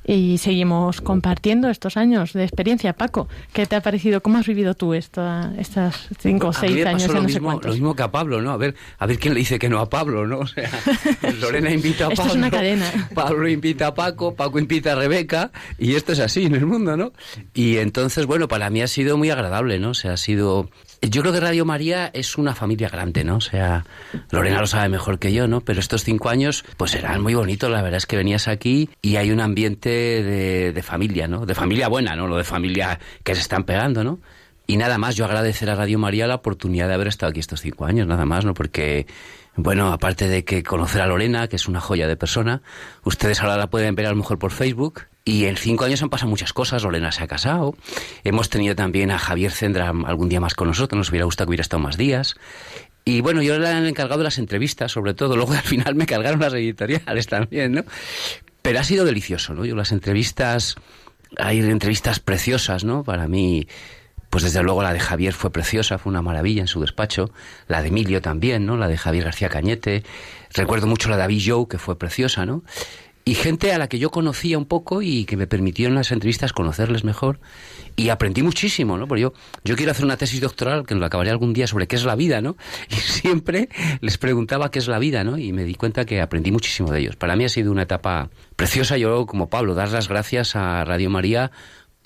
y 0.09 0.39
seguimos 0.39 1.01
compartiendo 1.01 1.69
estos 1.69 1.97
años 1.97 2.33
de 2.33 2.45
experiencia. 2.45 2.93
Paco, 2.93 3.29
¿qué 3.53 3.67
te 3.67 3.75
ha 3.75 3.81
parecido? 3.81 4.21
¿Cómo 4.23 4.39
has 4.39 4.47
vivido 4.47 4.75
tú 4.75 4.95
esta, 4.95 5.53
estas 5.59 6.09
cinco 6.21 6.49
o 6.49 6.53
seis 6.53 6.87
años? 6.87 7.13
Lo, 7.13 7.23
mismo, 7.23 7.61
lo 7.61 7.73
mismo 7.73 7.97
que 7.97 8.05
a 8.05 8.13
Pablo, 8.13 8.41
¿no? 8.41 8.53
A 8.53 8.57
ver, 8.57 8.77
a 8.99 9.07
ver 9.07 9.19
quién 9.19 9.35
le 9.35 9.41
dice 9.41 9.59
que 9.59 9.69
no 9.69 9.81
a 9.81 9.91
Pablo, 9.91 10.27
¿no? 10.27 10.39
O 10.47 10.47
sea, 10.47 10.71
Lorena 11.41 11.73
invita 11.73 12.07
a 12.07 12.11
Pablo. 12.11 12.23
Esto 12.23 12.29
es 12.29 12.37
una 12.37 12.51
cadena. 12.51 13.09
Pablo 13.15 13.49
invita 13.49 13.89
a 13.89 13.95
Paco, 13.95 14.37
Paco 14.37 14.61
invita 14.61 14.93
a 14.93 14.95
Rebeca, 14.95 15.51
y 15.77 15.97
esto 15.97 16.13
es 16.13 16.21
así 16.21 16.45
en 16.45 16.55
el 16.55 16.67
mundo, 16.67 16.97
¿no? 16.97 17.13
Y 17.53 17.79
entonces, 17.79 18.27
bueno, 18.27 18.47
para 18.47 18.71
mí 18.71 18.83
ha 18.83 18.87
sido 18.87 19.17
muy 19.17 19.31
agradable, 19.31 19.81
¿no? 19.81 19.91
O 19.91 19.95
sea, 19.95 20.13
ha 20.13 20.17
sido 20.17 20.71
yo 21.03 21.23
creo 21.23 21.33
que 21.33 21.41
Radio 21.41 21.65
María 21.65 22.11
es 22.13 22.39
una 22.39 22.55
familia 22.55 22.89
grande, 22.89 23.25
¿no? 23.25 23.37
O 23.37 23.41
sea, 23.41 23.85
Lorena 24.31 24.61
lo 24.61 24.67
sabe 24.67 24.89
mejor 24.89 25.19
que 25.19 25.33
yo, 25.33 25.47
¿no? 25.47 25.61
Pero 25.61 25.81
estos 25.81 26.05
cinco 26.05 26.29
años, 26.29 26.65
pues 26.77 26.95
eran 26.95 27.23
muy 27.23 27.35
bonitos. 27.35 27.71
La 27.71 27.83
verdad 27.83 27.99
es 27.99 28.07
que 28.07 28.17
venías 28.17 28.49
aquí 28.49 28.89
y 29.03 29.17
hay 29.17 29.31
un 29.31 29.41
ambiente 29.41 29.91
de, 29.91 30.83
familia, 30.83 31.29
¿no? 31.29 31.47
De 31.47 31.55
familia 31.55 31.89
buena, 31.89 32.17
¿no? 32.17 32.27
Lo 32.27 32.37
de 32.37 32.45
familia 32.45 32.99
que 33.25 33.35
se 33.35 33.41
están 33.41 33.65
pegando, 33.65 34.05
¿no? 34.05 34.19
Y 34.67 34.79
nada 34.79 34.99
más, 34.99 35.15
yo 35.15 35.25
agradecer 35.25 35.71
a 35.71 35.75
Radio 35.75 35.99
María 35.99 36.27
la 36.27 36.37
oportunidad 36.37 36.89
de 36.89 36.95
haber 36.95 37.09
estado 37.09 37.31
aquí 37.31 37.41
estos 37.41 37.61
cinco 37.61 37.85
años, 37.85 38.07
nada 38.07 38.25
más, 38.25 38.45
¿no? 38.45 38.53
Porque, 38.55 39.07
bueno, 39.55 39.93
aparte 39.93 40.29
de 40.29 40.45
que 40.45 40.63
conocer 40.63 41.03
a 41.03 41.07
Lorena, 41.07 41.47
que 41.47 41.57
es 41.57 41.69
una 41.69 41.81
joya 41.81 42.09
de 42.09 42.17
persona, 42.17 42.63
ustedes 43.05 43.41
ahora 43.41 43.57
la 43.57 43.69
pueden 43.69 43.95
ver 43.95 44.07
a 44.07 44.11
lo 44.11 44.17
mejor 44.17 44.39
por 44.39 44.51
Facebook, 44.51 45.03
y 45.29 45.47
en 45.47 45.57
cinco 45.57 45.85
años 45.85 46.01
han 46.03 46.09
pasado 46.09 46.31
muchas 46.31 46.53
cosas. 46.53 46.85
Lorena 46.85 47.11
se 47.11 47.25
ha 47.25 47.27
casado. 47.27 47.75
Hemos 48.23 48.49
tenido 48.49 48.77
también 48.77 49.11
a 49.11 49.19
Javier 49.19 49.51
Cendra 49.51 49.89
algún 49.89 50.29
día 50.29 50.39
más 50.39 50.55
con 50.55 50.69
nosotros. 50.69 50.97
Nos 50.97 51.11
hubiera 51.11 51.25
gustado 51.25 51.47
que 51.47 51.51
hubiera 51.51 51.63
estado 51.63 51.83
más 51.83 51.97
días. 51.97 52.37
Y 53.05 53.23
bueno, 53.23 53.43
yo 53.43 53.59
le 53.59 53.69
he 53.69 53.89
encargado 53.89 54.23
las 54.23 54.39
entrevistas, 54.39 54.93
sobre 54.93 55.15
todo. 55.15 55.37
Luego 55.37 55.53
al 55.53 55.63
final 55.63 55.97
me 55.97 56.07
cargaron 56.07 56.39
las 56.39 56.55
editoriales 56.55 57.27
también, 57.27 57.73
¿no? 57.73 57.85
Pero 58.63 58.79
ha 58.79 58.85
sido 58.85 59.05
delicioso, 59.05 59.53
¿no? 59.53 59.65
Yo 59.65 59.75
las 59.75 59.91
entrevistas, 59.91 60.77
hay 61.39 61.59
entrevistas 61.59 62.21
preciosas, 62.21 62.85
¿no? 62.85 63.03
Para 63.03 63.27
mí, 63.27 63.67
pues 64.31 64.45
desde 64.45 64.63
luego 64.63 64.85
la 64.85 64.93
de 64.93 65.01
Javier 65.01 65.33
fue 65.33 65.51
preciosa, 65.51 65.99
fue 65.99 66.11
una 66.11 66.23
maravilla 66.23 66.61
en 66.61 66.69
su 66.69 66.81
despacho. 66.81 67.33
La 67.67 67.83
de 67.83 67.89
Emilio 67.89 68.23
también, 68.23 68.65
¿no? 68.65 68.77
La 68.77 68.87
de 68.87 68.97
Javier 68.97 69.25
García 69.25 69.49
Cañete. 69.49 70.05
Recuerdo 70.55 70.87
mucho 70.87 71.09
la 71.09 71.17
de 71.17 71.23
David 71.23 71.43
Joe, 71.47 71.67
que 71.69 71.79
fue 71.79 71.99
preciosa, 71.99 72.47
¿no? 72.47 72.63
Y 73.29 73.35
gente 73.35 73.73
a 73.73 73.79
la 73.79 73.89
que 73.89 73.99
yo 73.99 74.11
conocía 74.11 74.57
un 74.57 74.67
poco 74.67 75.03
y 75.03 75.25
que 75.25 75.37
me 75.37 75.49
permitió 75.49 75.89
en 75.89 75.97
las 75.97 76.13
entrevistas 76.13 76.53
conocerles 76.53 77.03
mejor 77.03 77.41
y 77.97 78.11
aprendí 78.11 78.41
muchísimo, 78.45 78.97
¿no? 78.99 79.09
Porque 79.09 79.23
yo, 79.23 79.33
yo 79.65 79.75
quiero 79.75 79.91
hacer 79.91 80.05
una 80.05 80.17
tesis 80.17 80.41
doctoral 80.41 80.87
que 80.87 80.95
lo 80.95 81.05
acabaré 81.05 81.31
algún 81.31 81.53
día 81.53 81.67
sobre 81.67 81.89
qué 81.89 81.97
es 81.97 82.05
la 82.05 82.15
vida, 82.15 82.41
¿no? 82.41 82.57
Y 82.89 82.95
siempre 82.95 83.69
les 84.01 84.17
preguntaba 84.17 84.71
qué 84.71 84.79
es 84.79 84.87
la 84.87 85.01
vida, 85.01 85.25
¿no? 85.25 85.39
Y 85.39 85.53
me 85.53 85.65
di 85.65 85.75
cuenta 85.75 86.05
que 86.05 86.21
aprendí 86.21 86.53
muchísimo 86.53 86.93
de 86.93 87.01
ellos. 87.01 87.17
Para 87.17 87.35
mí 87.35 87.45
ha 87.45 87.49
sido 87.49 87.73
una 87.73 87.83
etapa 87.83 88.31
preciosa. 88.55 88.97
Yo, 88.97 89.27
como 89.27 89.51
Pablo, 89.51 89.75
dar 89.75 89.91
las 89.91 90.09
gracias 90.09 90.55
a 90.55 90.85
Radio 90.85 91.11
María 91.11 91.51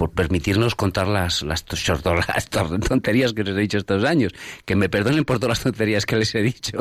por 0.00 0.12
permitirnos 0.12 0.74
contar 0.76 1.06
las, 1.06 1.42
las, 1.42 1.66
las, 2.04 2.48
tonterías 2.88 3.34
que 3.34 3.44
les 3.44 3.54
he 3.54 3.60
dicho 3.60 3.76
estos 3.76 4.02
años. 4.02 4.32
Que 4.64 4.74
me 4.74 4.88
perdonen 4.88 5.26
por 5.26 5.36
todas 5.36 5.50
las 5.50 5.62
tonterías 5.62 6.06
que 6.06 6.16
les 6.16 6.34
he 6.34 6.40
dicho. 6.40 6.78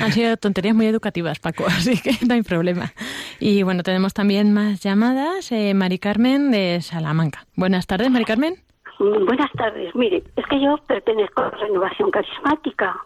Han 0.00 0.12
sido 0.12 0.34
tonterías 0.38 0.74
muy 0.74 0.86
educativas, 0.86 1.40
Paco, 1.40 1.66
así 1.68 2.00
que 2.00 2.12
no 2.26 2.32
hay 2.32 2.40
problema. 2.40 2.94
Y 3.38 3.64
bueno, 3.64 3.82
tenemos 3.82 4.14
también 4.14 4.54
más 4.54 4.80
llamadas. 4.80 5.52
Eh, 5.52 5.74
Mari 5.74 5.98
Carmen 5.98 6.50
de 6.50 6.80
Salamanca. 6.80 7.44
Buenas 7.54 7.86
tardes, 7.86 8.10
Mari 8.10 8.24
Carmen. 8.24 8.54
Mm, 8.98 9.26
buenas 9.26 9.52
tardes. 9.52 9.94
Mire, 9.94 10.22
es 10.34 10.46
que 10.46 10.58
yo 10.58 10.78
pertenezco 10.86 11.42
a 11.42 11.50
la 11.50 11.58
Renovación 11.58 12.10
Carismática 12.10 12.96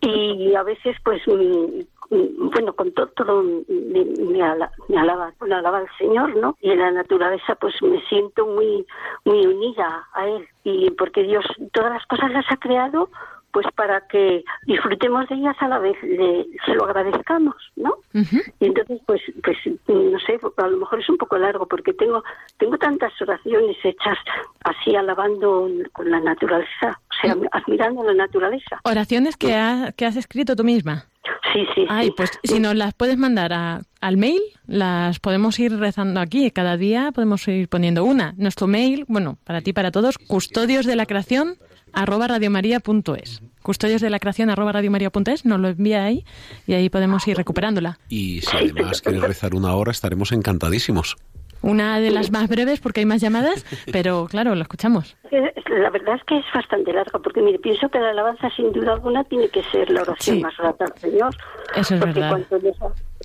y 0.00 0.56
a 0.56 0.64
veces, 0.64 0.96
pues, 1.04 1.22
mm, 1.28 1.82
bueno, 2.10 2.72
con 2.72 2.92
todo, 2.92 3.08
todo 3.08 3.42
me, 3.42 4.04
me, 4.04 4.42
alaba, 4.42 5.32
bueno, 5.38 5.56
alaba 5.56 5.78
al 5.78 5.88
Señor, 5.98 6.36
¿no? 6.36 6.56
Y 6.60 6.70
en 6.70 6.78
la 6.78 6.90
naturaleza, 6.90 7.54
pues, 7.56 7.74
me 7.82 8.00
siento 8.08 8.46
muy, 8.46 8.86
muy 9.24 9.46
unida 9.46 10.06
a 10.14 10.26
Él 10.26 10.48
y 10.64 10.90
porque 10.92 11.22
Dios 11.22 11.44
todas 11.72 11.92
las 11.92 12.06
cosas 12.06 12.30
las 12.32 12.50
ha 12.50 12.56
creado 12.56 13.08
pues 13.50 13.66
para 13.74 14.06
que 14.08 14.44
disfrutemos 14.66 15.28
de 15.28 15.36
ellas 15.36 15.56
a 15.60 15.68
la 15.68 15.78
vez 15.78 15.96
le, 16.02 16.46
se 16.64 16.74
lo 16.74 16.84
agradezcamos, 16.84 17.56
¿no? 17.76 17.96
Y 18.12 18.66
entonces, 18.66 19.00
pues, 19.06 19.22
pues, 19.42 19.56
no 19.86 20.18
sé, 20.20 20.38
a 20.58 20.66
lo 20.68 20.78
mejor 20.78 21.00
es 21.00 21.08
un 21.08 21.16
poco 21.16 21.38
largo 21.38 21.66
porque 21.66 21.92
tengo, 21.92 22.22
tengo 22.58 22.76
tantas 22.78 23.12
oraciones 23.20 23.76
hechas 23.82 24.18
así 24.64 24.94
alabando 24.94 25.68
con 25.92 26.10
la 26.10 26.20
naturaleza, 26.20 27.00
o 27.10 27.14
sea, 27.20 27.36
admirando 27.52 28.02
la 28.04 28.14
naturaleza. 28.14 28.80
Oraciones 28.84 29.36
que, 29.36 29.48
que 29.96 30.06
has 30.06 30.16
escrito 30.16 30.54
tú 30.54 30.64
misma. 30.64 31.06
Sí, 31.52 31.66
sí. 31.74 31.86
Ay, 31.88 32.10
pues 32.16 32.30
si 32.42 32.60
nos 32.60 32.74
las 32.74 32.94
puedes 32.94 33.16
mandar 33.16 33.84
al 34.00 34.16
mail, 34.16 34.40
las 34.66 35.18
podemos 35.18 35.58
ir 35.58 35.76
rezando 35.76 36.20
aquí. 36.20 36.50
Cada 36.50 36.76
día 36.76 37.10
podemos 37.12 37.46
ir 37.48 37.68
poniendo 37.68 38.04
una. 38.04 38.34
Nuestro 38.36 38.66
mail, 38.66 39.04
bueno, 39.08 39.38
para 39.44 39.60
ti, 39.60 39.72
para 39.72 39.90
todos, 39.90 40.18
custodios 40.18 40.86
de 40.86 40.96
la 40.96 41.06
creación 41.06 41.56
arroba 41.92 42.28
radiomaria.es. 42.28 43.42
Custodios 43.62 44.00
de 44.00 44.10
la 44.10 44.18
creación 44.18 44.50
arroba 44.50 44.72
radiomaria.es, 44.72 45.44
nos 45.44 45.60
lo 45.60 45.68
envía 45.68 46.04
ahí 46.04 46.24
y 46.66 46.74
ahí 46.74 46.88
podemos 46.90 47.26
ir 47.28 47.36
recuperándola. 47.36 47.98
Y 48.08 48.40
si 48.42 48.56
además 48.56 49.02
quieres 49.02 49.22
rezar 49.22 49.54
una 49.54 49.74
hora, 49.74 49.90
estaremos 49.90 50.32
encantadísimos. 50.32 51.16
Una 51.62 52.00
de 52.00 52.10
las 52.10 52.30
más 52.30 52.48
breves 52.48 52.80
porque 52.80 53.00
hay 53.00 53.06
más 53.06 53.20
llamadas, 53.20 53.64
pero 53.92 54.26
claro, 54.30 54.54
lo 54.54 54.62
escuchamos. 54.62 55.16
La 55.30 55.90
verdad 55.90 56.16
es 56.16 56.24
que 56.24 56.38
es 56.38 56.44
bastante 56.54 56.92
larga 56.92 57.18
porque 57.18 57.40
mire, 57.40 57.58
pienso 57.58 57.88
que 57.88 57.98
la 57.98 58.10
alabanza 58.10 58.50
sin 58.50 58.72
duda 58.72 58.94
alguna 58.94 59.24
tiene 59.24 59.48
que 59.48 59.62
ser 59.64 59.90
la 59.90 60.02
oración 60.02 60.40
más 60.40 60.56
rata 60.56 60.86
al 60.86 60.98
Señor. 60.98 61.34
Eso 61.76 61.94
es 61.94 62.00
verdad 62.00 62.40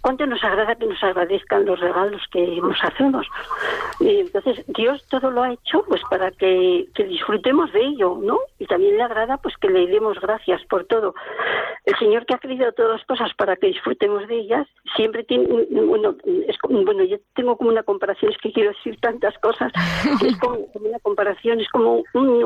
cuánto 0.04 0.26
nos 0.26 0.44
agrada 0.44 0.76
que 0.76 0.86
nos 0.86 1.02
agradezcan 1.02 1.66
los 1.66 1.80
regalos 1.80 2.22
que 2.30 2.46
nos 2.62 2.78
hacemos. 2.84 3.26
Y 4.02 4.20
entonces 4.20 4.64
Dios 4.68 5.02
todo 5.10 5.32
lo 5.32 5.44
ha 5.44 5.54
hecho 5.54 5.84
pues 5.88 6.02
para 6.10 6.30
que, 6.32 6.90
disfrutemos 7.08 7.72
de 7.72 7.80
ello, 7.80 8.20
¿no? 8.22 8.38
Y 8.60 8.66
también 8.66 8.98
le 8.98 9.04
agrada 9.04 9.38
pues 9.38 9.56
que 9.58 9.70
le 9.70 9.88
demos 9.88 10.20
gracias 10.20 10.62
por 10.66 10.84
todo. 10.86 11.16
El 11.86 11.98
Señor 12.00 12.26
que 12.26 12.34
ha 12.34 12.38
creado 12.38 12.74
todas 12.74 12.98
las 12.98 13.06
cosas 13.06 13.34
para 13.36 13.56
que 13.56 13.68
disfrutemos 13.68 14.28
de 14.28 14.40
ellas, 14.40 14.68
siempre 14.94 15.24
tiene, 15.24 15.46
bueno, 15.72 16.16
es, 16.48 16.58
bueno, 16.62 17.04
yo 17.06 17.18
tengo 17.34 17.56
como 17.56 17.70
una 17.70 17.84
comparación, 17.84 18.34
es 18.34 18.38
que 18.40 18.52
quiero 18.52 18.72
decir 18.72 19.00
tantas 19.00 19.38
cosas, 19.40 19.72
es 20.22 20.38
como, 20.38 20.68
una 20.74 21.00
comparación, 21.00 21.62
es 21.62 21.70
como 21.70 22.04
un, 22.14 22.44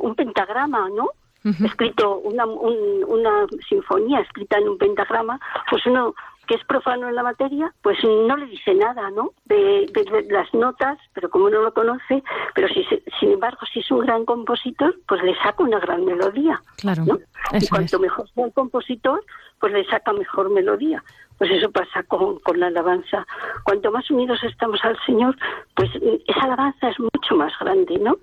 un, 0.00 0.14
pentagrama, 0.14 0.88
¿no? 0.88 1.10
escrito 1.44 2.18
una, 2.18 2.44
una 2.46 3.46
sinfonía 3.68 4.20
escrita 4.20 4.58
en 4.58 4.70
un 4.70 4.78
pentagrama, 4.78 5.38
pues 5.70 5.84
uno 5.86 6.14
que 6.48 6.54
es 6.54 6.64
profano 6.64 7.08
en 7.08 7.14
la 7.14 7.22
materia, 7.22 7.72
pues 7.82 7.98
no 8.02 8.36
le 8.36 8.46
dice 8.46 8.74
nada, 8.74 9.10
¿no? 9.10 9.32
De, 9.44 9.86
las 10.30 10.52
notas, 10.54 10.98
pero 11.12 11.28
como 11.28 11.50
no 11.50 11.62
lo 11.62 11.74
conoce, 11.74 12.22
pero 12.54 12.68
si 12.68 12.84
sin 13.20 13.32
embargo, 13.32 13.60
si 13.72 13.80
es 13.80 13.90
un 13.90 14.00
gran 14.00 14.24
compositor, 14.24 14.96
pues 15.06 15.22
le 15.22 15.36
saca 15.36 15.62
una 15.62 15.78
gran 15.78 16.06
melodía. 16.06 16.60
Claro. 16.78 17.04
y 17.52 17.68
cuanto 17.68 17.98
mejor 18.00 18.28
sea 18.30 18.46
el 18.46 18.52
compositor, 18.54 19.22
pues 19.60 19.72
le 19.74 19.84
saca 19.84 20.12
mejor 20.14 20.50
melodía. 20.50 21.04
Pues 21.36 21.50
eso 21.50 21.70
pasa 21.70 22.02
con, 22.04 22.40
con 22.40 22.58
la 22.58 22.68
alabanza. 22.68 23.26
Cuanto 23.62 23.92
más 23.92 24.10
unidos 24.10 24.42
estamos 24.42 24.80
al 24.82 24.98
Señor, 25.04 25.36
pues 25.76 25.90
esa 26.26 26.40
alabanza 26.40 26.88
es 26.88 26.98
mucho 26.98 27.36
más 27.36 27.52
grande, 27.60 27.98
¿no? 27.98 28.16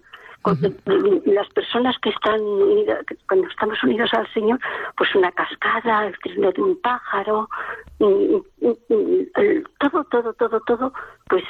Las 1.26 1.48
personas 1.50 1.98
que 2.00 2.10
están 2.10 2.42
unidas, 2.42 3.06
cuando 3.28 3.48
estamos 3.48 3.82
unidos 3.84 4.14
al 4.14 4.32
Señor, 4.34 4.60
pues 4.98 5.14
una 5.16 5.32
cascada, 5.32 6.08
el 6.08 6.18
trino 6.20 6.52
de 6.52 6.62
un 6.62 6.82
pájaro, 6.82 7.50
todo, 7.98 8.44
todo, 10.12 10.34
todo, 10.34 10.60
todo, 10.62 10.94
pues 11.28 11.44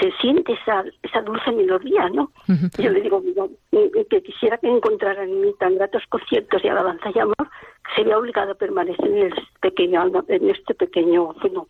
se 0.00 0.12
siente 0.20 0.52
esa, 0.52 0.84
esa 1.02 1.22
dulce 1.22 1.50
melodía, 1.52 2.08
¿no? 2.10 2.30
Yo 2.78 2.90
le 2.90 3.00
digo, 3.00 3.22
que 4.10 4.22
quisiera 4.22 4.58
que 4.58 4.68
encontrara 4.68 5.24
en 5.24 5.40
mí 5.40 5.54
tan 5.58 5.76
gratos 5.76 6.02
conciertos 6.08 6.62
de 6.62 6.70
alabanza 6.70 7.10
y 7.14 7.18
amor, 7.18 7.48
sería 7.94 8.18
obligado 8.18 8.52
a 8.52 8.56
permanecer 8.56 9.06
en, 9.06 9.18
el 9.18 9.34
pequeño, 9.60 10.04
en 10.28 10.50
este 10.50 10.74
pequeño, 10.74 11.34
bueno, 11.40 11.66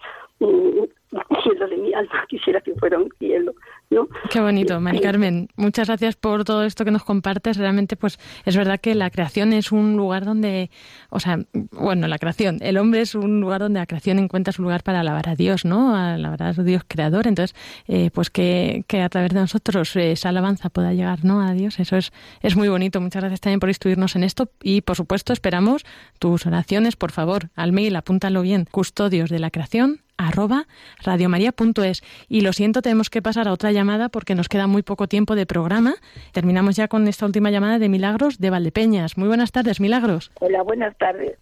cielo 1.43 1.69
de 1.69 1.77
mi 1.77 1.95
alma, 1.95 2.25
quisiera 2.29 2.61
que 2.61 2.75
fuera 2.75 2.99
un 2.99 3.11
cielo. 3.19 3.53
¿No? 3.91 4.09
Qué 4.31 4.41
bonito, 4.41 4.81
Mari 4.81 5.01
Carmen. 5.01 5.49
Muchas 5.57 5.89
gracias 5.89 6.17
por 6.17 6.45
todo 6.45 6.65
esto 6.65 6.85
que 6.85 6.91
nos 6.91 7.05
compartes. 7.05 7.57
Realmente, 7.57 7.97
pues 7.97 8.19
es 8.45 8.57
verdad 8.57 8.81
que 8.81 8.95
la 8.95 9.11
creación 9.11 9.53
es 9.53 9.73
un 9.73 9.97
lugar 9.97 10.25
donde, 10.25 10.71
o 11.11 11.21
sea, 11.21 11.39
bueno, 11.73 12.09
la 12.09 12.19
creación, 12.19 12.59
el 12.61 12.79
hombre 12.79 13.03
es 13.03 13.15
un 13.15 13.41
lugar 13.41 13.61
donde 13.61 13.81
la 13.81 13.87
creación 13.87 14.19
encuentra 14.19 14.53
su 14.53 14.63
lugar 14.63 14.83
para 14.83 15.01
alabar 15.01 15.29
a 15.29 15.37
Dios, 15.37 15.65
¿no? 15.65 15.95
Alabar 15.97 16.43
a 16.43 16.55
su 16.55 16.63
Dios 16.63 16.83
creador. 16.87 17.27
Entonces, 17.27 17.57
eh, 17.87 18.11
pues 18.13 18.31
que, 18.31 18.85
que, 18.89 19.03
a 19.03 19.09
través 19.09 19.33
de 19.33 19.41
nosotros 19.41 19.95
esa 19.97 20.31
alabanza 20.31 20.71
pueda 20.71 20.93
llegar, 20.93 21.25
¿no? 21.25 21.41
A 21.41 21.53
Dios. 21.53 21.79
Eso 21.79 21.97
es, 21.97 22.13
es 22.43 22.57
muy 22.57 22.69
bonito. 22.69 23.01
Muchas 23.01 23.23
gracias 23.23 23.41
también 23.41 23.61
por 23.61 23.69
instruirnos 23.69 24.17
en 24.17 24.25
esto 24.25 24.51
y, 24.63 24.81
por 24.81 24.97
supuesto, 24.97 25.33
esperamos 25.33 25.85
tus 26.19 26.47
oraciones, 26.47 26.97
por 26.97 27.13
favor, 27.13 27.51
al 27.55 27.73
mail, 27.73 27.97
apúntalo 27.97 28.43
bien, 28.43 28.67
custodios 28.71 29.31
de 29.31 29.39
la 29.39 29.51
creación 29.51 30.01
arroba 30.17 30.67
radiomaria.es. 31.03 32.03
Y 32.29 32.41
lo 32.41 32.53
siento, 32.53 32.83
tenemos 32.83 33.11
que 33.11 33.23
pasar 33.23 33.49
a 33.49 33.53
otra 33.53 33.73
llamada 33.77 34.09
porque 34.09 34.35
nos 34.35 34.49
queda 34.49 34.67
muy 34.67 34.83
poco 34.83 35.07
tiempo 35.07 35.37
de 35.37 35.47
programa. 35.47 35.95
Terminamos 36.33 36.75
ya 36.75 36.89
con 36.89 37.07
esta 37.07 37.27
última 37.27 37.51
llamada 37.51 37.79
de 37.79 37.89
Milagros 37.89 38.39
de 38.41 38.51
Valdepeñas. 38.51 39.17
Muy 39.17 39.29
buenas 39.29 39.53
tardes, 39.53 39.81
Milagros. 39.81 40.33
Hola, 40.41 40.63
buenas 40.63 40.97
tardes. 40.97 41.37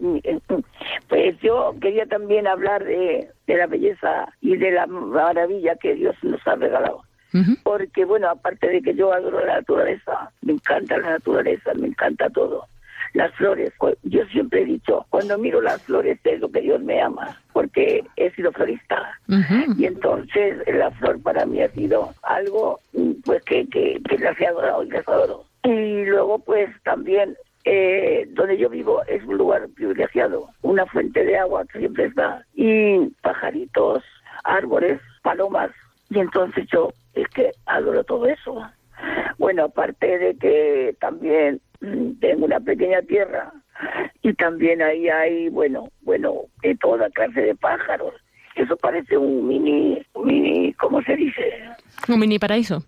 Pues 1.08 1.38
yo 1.40 1.74
quería 1.80 2.04
también 2.06 2.46
hablar 2.46 2.84
de, 2.84 3.28
de 3.46 3.56
la 3.56 3.66
belleza 3.66 4.28
y 4.40 4.56
de 4.56 4.72
la 4.72 4.86
maravilla 4.86 5.76
que 5.76 5.94
Dios 5.94 6.16
nos 6.22 6.46
ha 6.46 6.56
regalado. 6.56 7.02
Porque, 7.64 8.04
bueno, 8.04 8.28
aparte 8.28 8.68
de 8.68 8.80
que 8.80 8.94
yo 8.94 9.12
adoro 9.12 9.44
la 9.44 9.54
naturaleza, 9.56 10.30
me 10.42 10.52
encanta 10.52 10.98
la 10.98 11.10
naturaleza, 11.10 11.72
me 11.74 11.88
encanta 11.88 12.30
todo 12.30 12.66
las 13.14 13.32
flores. 13.34 13.72
Yo 14.02 14.24
siempre 14.26 14.62
he 14.62 14.64
dicho, 14.66 15.06
cuando 15.08 15.38
miro 15.38 15.60
las 15.62 15.82
flores 15.82 16.18
es 16.24 16.40
lo 16.40 16.50
que 16.50 16.60
Dios 16.60 16.80
me 16.82 17.00
ama, 17.00 17.40
porque 17.52 18.04
he 18.16 18.30
sido 18.32 18.52
florista. 18.52 19.18
Y 19.78 19.86
entonces 19.86 20.58
la 20.66 20.90
flor 20.92 21.22
para 21.22 21.46
mí 21.46 21.62
ha 21.62 21.70
sido 21.70 22.12
algo 22.22 22.80
pues 23.24 23.42
que, 23.44 23.66
que, 23.68 24.00
que 24.08 24.18
las 24.18 24.38
he 24.40 24.46
adorado 24.46 24.82
y 24.82 24.90
las 24.90 25.08
adoro. 25.08 25.44
Y 25.62 26.04
luego 26.04 26.40
pues 26.40 26.68
también 26.82 27.36
eh, 27.64 28.28
donde 28.32 28.58
yo 28.58 28.68
vivo 28.68 29.02
es 29.06 29.24
un 29.24 29.38
lugar 29.38 29.66
privilegiado, 29.74 30.50
una 30.62 30.84
fuente 30.84 31.24
de 31.24 31.38
agua 31.38 31.64
que 31.72 31.78
siempre 31.78 32.06
está, 32.06 32.44
y 32.54 32.98
pajaritos, 33.22 34.02
árboles, 34.42 35.00
palomas, 35.22 35.70
y 36.10 36.18
entonces 36.18 36.66
yo 36.70 36.92
es 37.14 37.26
que 37.28 37.52
adoro 37.64 38.04
todo 38.04 38.26
eso. 38.26 38.60
Bueno, 39.38 39.64
aparte 39.64 40.18
de 40.18 40.36
que 40.36 40.96
también 41.00 41.60
tengo 42.20 42.44
una 42.44 42.60
pequeña 42.60 43.02
tierra 43.02 43.52
y 44.22 44.32
también 44.34 44.82
ahí 44.82 45.08
hay, 45.08 45.48
bueno, 45.48 45.88
bueno, 46.02 46.42
de 46.62 46.74
toda 46.76 47.10
clase 47.10 47.40
de 47.40 47.54
pájaros. 47.54 48.14
Eso 48.56 48.76
parece 48.76 49.18
un 49.18 49.48
mini, 49.48 50.00
un 50.14 50.26
mini, 50.26 50.72
¿cómo 50.74 51.02
se 51.02 51.16
dice? 51.16 51.42
Un 52.08 52.20
mini 52.20 52.38
paraíso. 52.38 52.84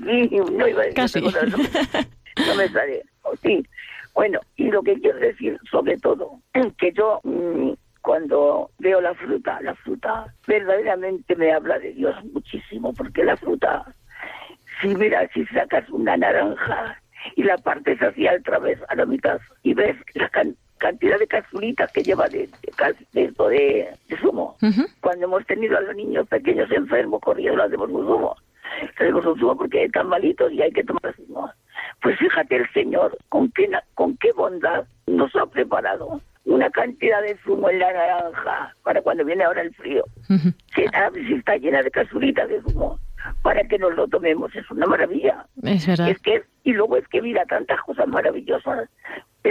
no 0.00 0.68
iba 0.68 0.82
a 0.82 0.86
decir 0.86 0.94
Casi. 0.94 1.20
no, 1.20 1.30
no 1.30 2.54
me 2.54 2.68
sale. 2.68 3.02
Oh, 3.22 3.34
sí. 3.42 3.62
Bueno, 4.14 4.40
y 4.56 4.70
lo 4.70 4.82
que 4.82 4.94
quiero 4.94 5.18
decir 5.18 5.58
sobre 5.70 5.98
todo, 5.98 6.40
que 6.78 6.90
yo 6.92 7.20
mm, 7.22 7.72
cuando 8.00 8.70
veo 8.78 9.00
la 9.00 9.14
fruta, 9.14 9.60
la 9.60 9.74
fruta 9.74 10.32
verdaderamente 10.46 11.36
me 11.36 11.52
habla 11.52 11.78
de 11.78 11.92
Dios 11.92 12.14
muchísimo, 12.32 12.94
porque 12.94 13.24
la 13.24 13.36
fruta, 13.36 13.84
si 14.80 14.94
mira, 14.94 15.28
si 15.34 15.44
sacas 15.46 15.88
una 15.90 16.16
naranja 16.16 16.98
y 17.34 17.42
la 17.42 17.56
partes 17.58 17.98
hacia 18.00 18.30
al 18.30 18.42
través 18.42 18.78
a 18.88 18.94
la 18.94 19.06
mitad 19.06 19.40
y 19.62 19.74
ves 19.74 19.96
la 20.14 20.28
can- 20.28 20.56
cantidad 20.78 21.18
de 21.18 21.26
capsulitas 21.26 21.90
que 21.92 22.02
lleva 22.02 22.28
de, 22.28 22.48
de, 22.48 22.92
de 23.12 23.32
de, 24.08 24.16
zumo. 24.20 24.56
Cuando 25.00 25.24
hemos 25.26 25.44
tenido 25.46 25.76
a 25.76 25.80
los 25.80 25.96
niños 25.96 26.28
pequeños 26.28 26.70
enfermos 26.70 27.20
corriendo, 27.20 27.62
hacemos 27.62 27.90
un 27.90 28.06
zumo. 28.06 28.36
Hacemos 28.94 29.24
un 29.24 29.38
zumo 29.38 29.56
porque 29.56 29.84
están 29.84 30.08
malitos 30.08 30.52
y 30.52 30.60
hay 30.62 30.70
que 30.72 30.84
tomar 30.84 31.14
zumo. 31.16 31.50
Pues 32.02 32.18
fíjate 32.18 32.56
el 32.56 32.70
Señor 32.72 33.16
con 33.28 33.50
qué, 33.52 33.70
con 33.94 34.16
qué 34.18 34.32
bondad 34.32 34.84
nos 35.06 35.34
ha 35.36 35.46
preparado 35.46 36.20
una 36.44 36.70
cantidad 36.70 37.22
de 37.22 37.36
zumo 37.44 37.70
en 37.70 37.78
la 37.78 37.92
naranja 37.92 38.74
para 38.84 39.00
cuando 39.02 39.24
viene 39.24 39.44
ahora 39.44 39.62
el 39.62 39.74
frío. 39.74 40.04
Que 40.74 40.86
a 40.92 41.10
ver 41.10 41.26
si 41.26 41.34
está 41.34 41.56
llena 41.56 41.82
de 41.82 41.90
capsulitas 41.90 42.48
de 42.48 42.60
zumo 42.62 42.98
para 43.42 43.62
que 43.64 43.78
nos 43.78 43.94
lo 43.94 44.06
tomemos. 44.08 44.54
Es 44.54 44.70
una 44.70 44.86
maravilla. 44.86 45.46
Es 45.62 45.86
verdad. 45.86 46.08
Es 46.10 46.18
que, 46.20 46.42
y 46.64 46.72
luego 46.72 46.96
es 46.96 47.06
que 47.08 47.22
mira 47.22 47.44
tantas 47.46 47.80
cosas 47.82 48.06
maravillosas, 48.08 48.88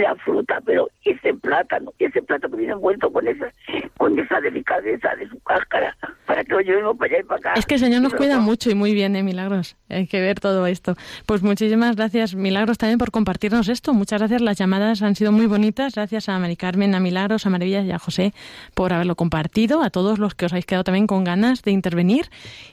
la 0.00 0.14
fruta, 0.16 0.60
pero 0.64 0.88
ese 1.04 1.34
plátano, 1.34 1.92
ese 1.98 2.22
plátano 2.22 2.52
que 2.52 2.58
viene 2.58 2.72
envuelto 2.74 3.10
con 3.12 3.26
esa, 3.26 3.50
con 3.96 4.18
esa 4.18 4.40
delicadeza 4.40 5.14
de 5.16 5.28
su 5.28 5.38
cáscara, 5.40 5.96
para 6.26 6.44
que 6.44 6.52
lo 6.52 6.60
llevemos 6.60 6.96
para 6.96 7.12
allá 7.12 7.20
y 7.20 7.24
para 7.24 7.38
acá. 7.38 7.52
Es 7.56 7.66
que 7.66 7.74
el 7.74 7.80
Señor 7.80 8.02
nos 8.02 8.14
cuida 8.14 8.38
mucho 8.38 8.70
y 8.70 8.74
muy 8.74 8.94
bien, 8.94 9.16
¿eh, 9.16 9.22
Milagros? 9.22 9.76
Hay 9.88 10.06
que 10.06 10.20
ver 10.20 10.40
todo 10.40 10.66
esto. 10.66 10.96
Pues 11.26 11.42
muchísimas 11.42 11.96
gracias, 11.96 12.34
Milagros, 12.34 12.78
también 12.78 12.98
por 12.98 13.10
compartirnos 13.10 13.68
esto. 13.68 13.94
Muchas 13.94 14.20
gracias. 14.20 14.42
Las 14.42 14.58
llamadas 14.58 15.02
han 15.02 15.14
sido 15.14 15.32
muy 15.32 15.46
bonitas. 15.46 15.94
Gracias 15.94 16.28
a 16.28 16.38
Mari 16.38 16.56
Carmen, 16.56 16.94
a 16.94 17.00
Milagros, 17.00 17.46
a 17.46 17.50
Maravillas 17.50 17.86
y 17.86 17.92
a 17.92 17.98
José 17.98 18.32
por 18.74 18.92
haberlo 18.92 19.14
compartido. 19.14 19.82
A 19.82 19.90
todos 19.90 20.18
los 20.18 20.34
que 20.34 20.46
os 20.46 20.52
habéis 20.52 20.66
quedado 20.66 20.84
también 20.84 21.06
con 21.06 21.24
ganas 21.24 21.62
de 21.62 21.70
intervenir. 21.70 22.26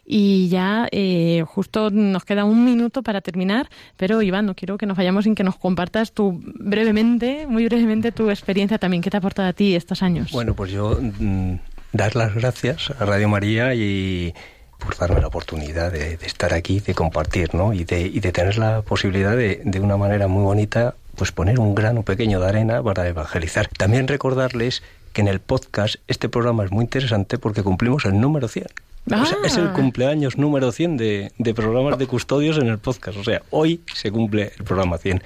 Y 0.05 0.49
ya 0.49 0.87
eh, 0.95 1.43
justo 1.47 1.89
nos 1.89 2.23
queda 2.23 2.45
un 2.45 2.63
minuto 2.63 3.01
para 3.01 3.21
terminar. 3.21 3.67
Pero, 3.97 4.21
Iván, 4.21 4.45
no 4.45 4.53
quiero 4.53 4.77
que 4.77 4.85
nos 4.85 4.95
vayamos 4.95 5.23
sin 5.23 5.33
que 5.33 5.43
nos 5.43 5.57
compartas 5.57 6.11
tu 6.11 6.39
brevemente, 6.43 7.47
muy 7.47 7.65
brevemente, 7.65 8.11
tu 8.11 8.29
experiencia 8.29 8.77
también. 8.77 9.01
¿Qué 9.01 9.09
te 9.09 9.17
ha 9.17 9.19
aportado 9.19 9.49
a 9.49 9.53
ti 9.53 9.75
estos 9.75 10.03
años? 10.03 10.31
Bueno, 10.31 10.53
pues 10.53 10.71
yo 10.71 10.99
mm, 11.01 11.55
dar 11.93 12.15
las 12.15 12.35
gracias 12.35 12.91
a 12.91 13.05
Radio 13.05 13.27
María 13.27 13.73
y 13.73 14.35
por 14.77 14.95
darme 14.95 15.19
la 15.19 15.27
oportunidad 15.27 15.91
de, 15.91 16.13
estar 16.21 16.53
aquí, 16.53 16.79
de 16.79 16.93
compartir, 16.93 17.55
¿no? 17.55 17.73
Y 17.73 17.85
de, 17.85 18.01
y 18.01 18.19
de 18.19 18.31
tener 18.31 18.57
la 18.59 18.83
posibilidad 18.83 19.35
de, 19.35 19.61
de 19.65 19.79
una 19.79 19.97
manera 19.97 20.27
muy 20.27 20.43
bonita, 20.43 20.93
pues 21.15 21.31
poner 21.31 21.59
un 21.59 21.73
grano 21.73 22.03
pequeño 22.03 22.39
de 22.39 22.49
arena 22.49 22.83
para 22.83 23.07
evangelizar. 23.07 23.67
También 23.67 24.07
recordarles 24.07 24.83
que 25.13 25.21
en 25.21 25.27
el 25.27 25.39
podcast 25.39 25.95
este 26.07 26.29
programa 26.29 26.65
es 26.65 26.71
muy 26.71 26.83
interesante 26.83 27.39
porque 27.39 27.63
cumplimos 27.63 28.05
el 28.05 28.19
número 28.19 28.47
100. 28.47 28.67
O 29.11 29.25
sea, 29.25 29.37
es 29.43 29.57
el 29.57 29.67
Ah. 29.67 29.73
cumpleaños 29.73 30.37
número 30.37 30.71
100 30.71 30.97
de, 30.97 31.31
de 31.37 31.53
programas 31.53 31.97
de 31.97 32.07
custodios 32.07 32.57
en 32.57 32.67
el 32.67 32.77
podcast. 32.79 33.17
O 33.17 33.23
sea, 33.23 33.41
hoy 33.49 33.81
se 33.93 34.11
cumple 34.11 34.53
el 34.57 34.63
programa 34.63 34.97
100. 34.97 35.21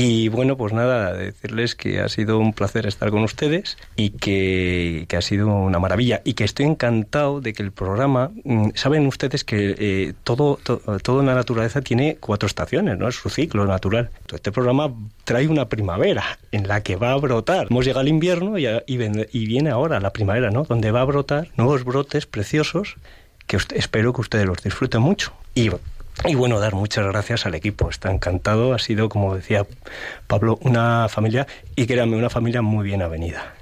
Y 0.00 0.28
bueno, 0.28 0.56
pues 0.56 0.72
nada, 0.72 1.12
decirles 1.12 1.74
que 1.74 1.98
ha 2.00 2.08
sido 2.08 2.38
un 2.38 2.52
placer 2.52 2.86
estar 2.86 3.10
con 3.10 3.24
ustedes 3.24 3.76
y 3.96 4.10
que, 4.10 5.06
que 5.08 5.16
ha 5.16 5.20
sido 5.22 5.48
una 5.48 5.80
maravilla 5.80 6.20
y 6.24 6.34
que 6.34 6.44
estoy 6.44 6.66
encantado 6.66 7.40
de 7.40 7.52
que 7.52 7.64
el 7.64 7.72
programa, 7.72 8.30
mm, 8.44 8.68
saben 8.74 9.06
ustedes 9.08 9.42
que 9.42 9.74
eh, 9.76 10.12
todo, 10.22 10.58
to- 10.62 10.80
todo 11.02 11.22
la 11.24 11.34
naturaleza 11.34 11.80
tiene 11.80 12.16
cuatro 12.20 12.46
estaciones, 12.46 12.96
¿no? 12.96 13.08
Es 13.08 13.16
su 13.16 13.28
ciclo 13.28 13.66
natural. 13.66 14.10
Entonces, 14.20 14.36
este 14.36 14.52
programa 14.52 14.94
trae 15.24 15.48
una 15.48 15.68
primavera 15.68 16.22
en 16.52 16.68
la 16.68 16.80
que 16.84 16.94
va 16.94 17.10
a 17.12 17.16
brotar. 17.16 17.66
Hemos 17.68 17.84
llegado 17.84 18.00
al 18.00 18.08
invierno 18.08 18.56
y, 18.56 18.66
a- 18.66 18.84
y 18.86 18.98
ven- 18.98 19.26
y 19.32 19.46
viene 19.46 19.70
ahora 19.70 19.98
la 19.98 20.12
primavera, 20.12 20.50
¿no? 20.52 20.62
Donde 20.62 20.92
va 20.92 21.00
a 21.00 21.04
brotar 21.06 21.48
nuevos 21.56 21.82
brotes 21.82 22.24
preciosos 22.26 22.94
que 23.48 23.56
usted- 23.56 23.76
espero 23.76 24.12
que 24.12 24.20
ustedes 24.20 24.46
los 24.46 24.62
disfruten 24.62 25.02
mucho. 25.02 25.32
Y, 25.56 25.70
y 26.24 26.34
bueno, 26.34 26.58
dar 26.60 26.74
muchas 26.74 27.06
gracias 27.06 27.46
al 27.46 27.54
equipo. 27.54 27.88
Está 27.90 28.10
encantado. 28.10 28.74
Ha 28.74 28.78
sido, 28.78 29.08
como 29.08 29.34
decía 29.34 29.66
Pablo, 30.26 30.58
una 30.62 31.08
familia, 31.08 31.46
y 31.76 31.86
créanme, 31.86 32.16
una 32.16 32.30
familia 32.30 32.62
muy 32.62 32.84
bien 32.84 33.02
avenida. 33.02 33.54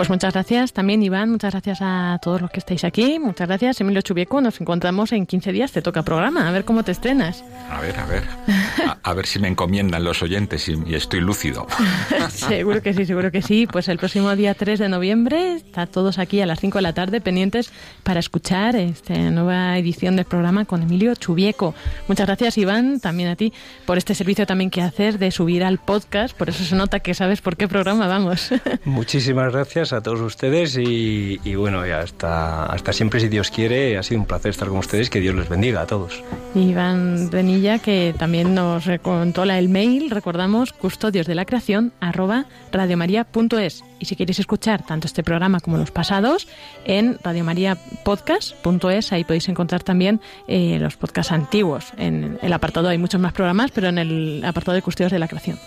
Pues 0.00 0.08
muchas 0.08 0.32
gracias 0.32 0.72
también, 0.72 1.02
Iván. 1.02 1.30
Muchas 1.30 1.52
gracias 1.52 1.80
a 1.82 2.18
todos 2.22 2.40
los 2.40 2.50
que 2.50 2.58
estáis 2.58 2.84
aquí. 2.84 3.18
Muchas 3.18 3.46
gracias, 3.46 3.82
Emilio 3.82 4.00
Chubieco. 4.00 4.40
Nos 4.40 4.58
encontramos 4.58 5.12
en 5.12 5.26
15 5.26 5.52
días. 5.52 5.72
Te 5.72 5.82
toca 5.82 6.02
programa. 6.02 6.48
A 6.48 6.52
ver 6.52 6.64
cómo 6.64 6.82
te 6.84 6.92
estrenas. 6.92 7.44
A 7.70 7.82
ver, 7.82 7.98
a 7.98 8.06
ver. 8.06 8.24
A, 8.86 8.96
a 9.02 9.12
ver 9.12 9.26
si 9.26 9.38
me 9.40 9.48
encomiendan 9.48 10.02
los 10.02 10.22
oyentes 10.22 10.70
y, 10.70 10.82
y 10.86 10.94
estoy 10.94 11.20
lúcido. 11.20 11.66
seguro 12.30 12.80
que 12.80 12.94
sí, 12.94 13.04
seguro 13.04 13.30
que 13.30 13.42
sí. 13.42 13.66
Pues 13.70 13.88
el 13.88 13.98
próximo 13.98 14.34
día 14.34 14.54
3 14.54 14.78
de 14.78 14.88
noviembre 14.88 15.56
está 15.56 15.84
todos 15.84 16.18
aquí 16.18 16.40
a 16.40 16.46
las 16.46 16.60
5 16.60 16.78
de 16.78 16.82
la 16.82 16.94
tarde 16.94 17.20
pendientes 17.20 17.70
para 18.02 18.20
escuchar 18.20 18.76
esta 18.76 19.12
nueva 19.18 19.76
edición 19.76 20.16
del 20.16 20.24
programa 20.24 20.64
con 20.64 20.80
Emilio 20.80 21.14
Chubieco. 21.14 21.74
Muchas 22.08 22.26
gracias, 22.26 22.56
Iván, 22.56 23.00
también 23.00 23.28
a 23.28 23.36
ti 23.36 23.52
por 23.84 23.98
este 23.98 24.14
servicio 24.14 24.46
también 24.46 24.70
que 24.70 24.80
haces 24.80 25.18
de 25.18 25.30
subir 25.30 25.62
al 25.62 25.76
podcast. 25.76 26.34
Por 26.34 26.48
eso 26.48 26.64
se 26.64 26.74
nota 26.74 27.00
que 27.00 27.12
sabes 27.12 27.42
por 27.42 27.58
qué 27.58 27.68
programa 27.68 28.06
vamos. 28.06 28.48
Muchísimas 28.86 29.52
gracias 29.52 29.89
a 29.92 30.02
todos 30.02 30.20
ustedes 30.20 30.76
y, 30.78 31.54
bueno, 31.54 31.80
hasta, 31.80 32.66
hasta 32.66 32.92
siempre 32.92 33.20
si 33.20 33.28
Dios 33.28 33.50
quiere. 33.50 33.98
Ha 33.98 34.02
sido 34.02 34.20
un 34.20 34.26
placer 34.26 34.50
estar 34.50 34.68
con 34.68 34.78
ustedes. 34.78 35.10
Que 35.10 35.20
Dios 35.20 35.34
les 35.34 35.48
bendiga 35.48 35.82
a 35.82 35.86
todos. 35.86 36.22
Iván 36.54 37.30
Renilla, 37.30 37.78
que 37.78 38.14
también 38.18 38.54
nos 38.54 38.84
contó 39.02 39.44
el 39.44 39.68
mail, 39.68 40.10
recordamos, 40.10 40.72
custodios 40.72 41.26
de 41.26 41.34
la 41.34 41.44
creación, 41.44 41.92
arroba 42.00 42.46
radiomaria.es. 42.72 43.84
Y 43.98 44.04
si 44.06 44.16
queréis 44.16 44.38
escuchar 44.38 44.84
tanto 44.84 45.06
este 45.06 45.22
programa 45.22 45.60
como 45.60 45.76
los 45.76 45.90
pasados, 45.90 46.48
en 46.84 47.18
radiomariapodcast.es, 47.22 49.12
ahí 49.12 49.24
podéis 49.24 49.48
encontrar 49.48 49.82
también 49.82 50.20
eh, 50.48 50.78
los 50.80 50.96
podcasts 50.96 51.32
antiguos. 51.32 51.92
En 51.96 52.38
el 52.42 52.52
apartado 52.52 52.88
hay 52.88 52.98
muchos 52.98 53.20
más 53.20 53.32
programas, 53.32 53.70
pero 53.70 53.88
en 53.88 53.98
el 53.98 54.42
apartado 54.44 54.74
de 54.74 54.82
custodios 54.82 55.12
de 55.12 55.18
la 55.18 55.28
creación. 55.28 55.58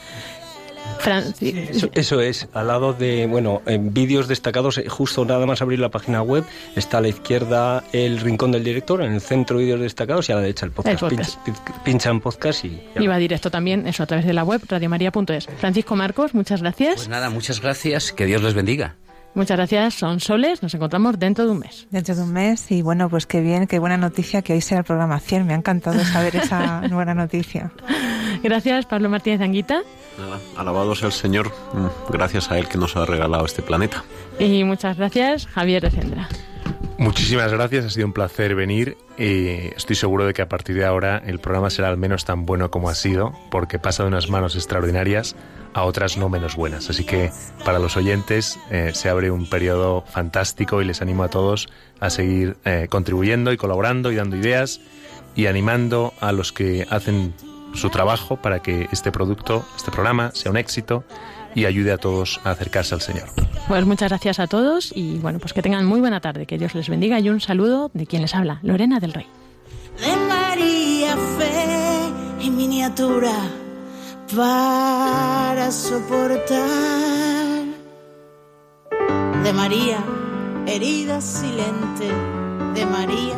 Franci- 1.01 1.55
Eso, 1.69 1.89
eso 1.93 2.21
es, 2.21 2.47
al 2.53 2.67
lado 2.67 2.93
de, 2.93 3.27
bueno, 3.27 3.61
en 3.65 3.93
vídeos 3.93 4.27
destacados, 4.27 4.77
eh, 4.77 4.87
justo 4.87 5.25
nada 5.25 5.45
más 5.45 5.61
abrir 5.61 5.79
la 5.79 5.89
página 5.89 6.21
web, 6.21 6.45
está 6.75 6.99
a 6.99 7.01
la 7.01 7.09
izquierda 7.09 7.83
el 7.91 8.19
rincón 8.19 8.51
del 8.51 8.63
director, 8.63 9.01
en 9.01 9.13
el 9.13 9.21
centro 9.21 9.57
vídeos 9.57 9.79
destacados 9.81 10.29
y 10.29 10.31
a 10.31 10.35
la 10.35 10.41
derecha 10.41 10.65
el 10.65 10.71
podcast. 10.71 11.03
El 11.03 11.09
podcast. 11.09 11.37
Pincha, 11.45 11.61
pin- 11.65 11.83
pincha 11.83 12.09
en 12.09 12.21
podcast 12.21 12.65
y... 12.65 12.81
ya 12.95 13.01
Y 13.01 13.07
va 13.07 13.17
directo 13.17 13.51
también, 13.51 13.85
eso 13.87 14.03
a 14.03 14.05
través 14.05 14.25
de 14.25 14.33
la 14.33 14.43
web 14.43 14.61
radiomaria.es. 14.67 15.47
Francisco 15.57 15.95
Marcos, 15.95 16.33
muchas 16.33 16.61
gracias. 16.61 16.95
Pues 16.95 17.09
nada, 17.09 17.29
muchas 17.29 17.61
gracias, 17.61 18.11
que 18.13 18.25
Dios 18.25 18.41
les 18.41 18.53
bendiga. 18.53 18.95
Muchas 19.35 19.57
gracias, 19.57 19.95
son 19.95 20.19
soles. 20.19 20.61
Nos 20.61 20.75
encontramos 20.75 21.17
dentro 21.17 21.45
de 21.45 21.51
un 21.53 21.59
mes. 21.59 21.87
Dentro 21.89 22.13
de 22.15 22.21
un 22.21 22.31
mes 22.33 22.69
y 22.71 22.83
bueno, 22.83 23.09
pues 23.09 23.25
qué 23.25 23.41
bien, 23.41 23.65
qué 23.65 23.79
buena 23.79 23.97
noticia 23.97 24.43
que 24.43 24.53
hoy 24.53 24.61
sea 24.61 24.77
el 24.77 24.83
programa 24.83 25.19
100. 25.19 25.47
Me 25.47 25.53
ha 25.53 25.57
encantado 25.57 25.99
saber 26.05 26.35
esa 26.35 26.83
buena 26.91 27.15
noticia. 27.15 27.71
Gracias, 28.43 28.85
Pablo 28.85 29.09
Martínez 29.09 29.41
Anguita. 29.41 29.81
Nada, 30.19 30.39
alabado 30.57 30.93
sea 30.95 31.07
el 31.07 31.13
Señor, 31.13 31.51
mm, 31.73 32.11
gracias 32.11 32.51
a 32.51 32.59
Él 32.59 32.67
que 32.67 32.77
nos 32.77 32.95
ha 32.95 33.05
regalado 33.05 33.45
este 33.45 33.61
planeta. 33.61 34.03
Y 34.37 34.63
muchas 34.63 34.97
gracias, 34.97 35.47
Javier 35.47 35.81
Recendra. 35.81 36.27
Muchísimas 36.97 37.51
gracias, 37.51 37.85
ha 37.85 37.89
sido 37.89 38.05
un 38.05 38.13
placer 38.13 38.53
venir 38.53 38.97
y 39.17 39.47
estoy 39.75 39.95
seguro 39.95 40.25
de 40.25 40.33
que 40.33 40.41
a 40.41 40.47
partir 40.47 40.75
de 40.75 40.85
ahora 40.85 41.21
el 41.25 41.39
programa 41.39 41.69
será 41.69 41.89
al 41.89 41.97
menos 41.97 42.23
tan 42.23 42.45
bueno 42.45 42.69
como 42.69 42.89
ha 42.89 42.95
sido, 42.95 43.33
porque 43.49 43.79
pasa 43.79 44.03
de 44.03 44.09
unas 44.09 44.29
manos 44.29 44.55
extraordinarias 44.55 45.35
a 45.73 45.83
otras 45.83 46.17
no 46.17 46.29
menos 46.29 46.55
buenas. 46.55 46.89
Así 46.89 47.03
que 47.03 47.31
para 47.65 47.79
los 47.79 47.97
oyentes 47.97 48.59
eh, 48.69 48.91
se 48.93 49.09
abre 49.09 49.31
un 49.31 49.49
periodo 49.49 50.03
fantástico 50.07 50.81
y 50.81 50.85
les 50.85 51.01
animo 51.01 51.23
a 51.23 51.29
todos 51.29 51.67
a 51.99 52.09
seguir 52.09 52.57
eh, 52.63 52.87
contribuyendo 52.89 53.51
y 53.51 53.57
colaborando 53.57 54.11
y 54.11 54.15
dando 54.15 54.37
ideas 54.37 54.79
y 55.35 55.47
animando 55.47 56.13
a 56.19 56.31
los 56.31 56.51
que 56.51 56.85
hacen 56.89 57.33
su 57.73 57.89
trabajo 57.89 58.37
para 58.37 58.61
que 58.61 58.87
este 58.91 59.11
producto, 59.11 59.65
este 59.75 59.91
programa, 59.91 60.31
sea 60.33 60.51
un 60.51 60.57
éxito 60.57 61.03
y 61.55 61.65
ayude 61.65 61.91
a 61.91 61.97
todos 61.97 62.39
a 62.43 62.51
acercarse 62.51 62.95
al 62.95 63.01
Señor. 63.01 63.29
Pues 63.67 63.85
muchas 63.85 64.09
gracias 64.09 64.39
a 64.39 64.47
todos 64.47 64.91
y 64.95 65.19
bueno, 65.19 65.39
pues 65.39 65.53
que 65.53 65.61
tengan 65.61 65.85
muy 65.85 65.99
buena 65.99 66.19
tarde, 66.19 66.45
que 66.45 66.57
Dios 66.57 66.73
les 66.75 66.89
bendiga 66.89 67.19
y 67.19 67.29
un 67.29 67.39
saludo 67.39 67.91
de 67.93 68.05
quien 68.05 68.21
les 68.21 68.35
habla, 68.35 68.59
Lorena 68.63 68.99
del 68.99 69.13
Rey. 69.13 69.27
De 69.99 70.15
María 70.27 71.15
Fe 71.37 72.45
en 72.45 72.57
miniatura 72.57 73.33
para 74.35 75.71
soportar. 75.71 77.63
De 79.43 79.53
María, 79.53 80.03
herida 80.65 81.21
silente, 81.21 82.07
de 82.73 82.85
María, 82.85 83.37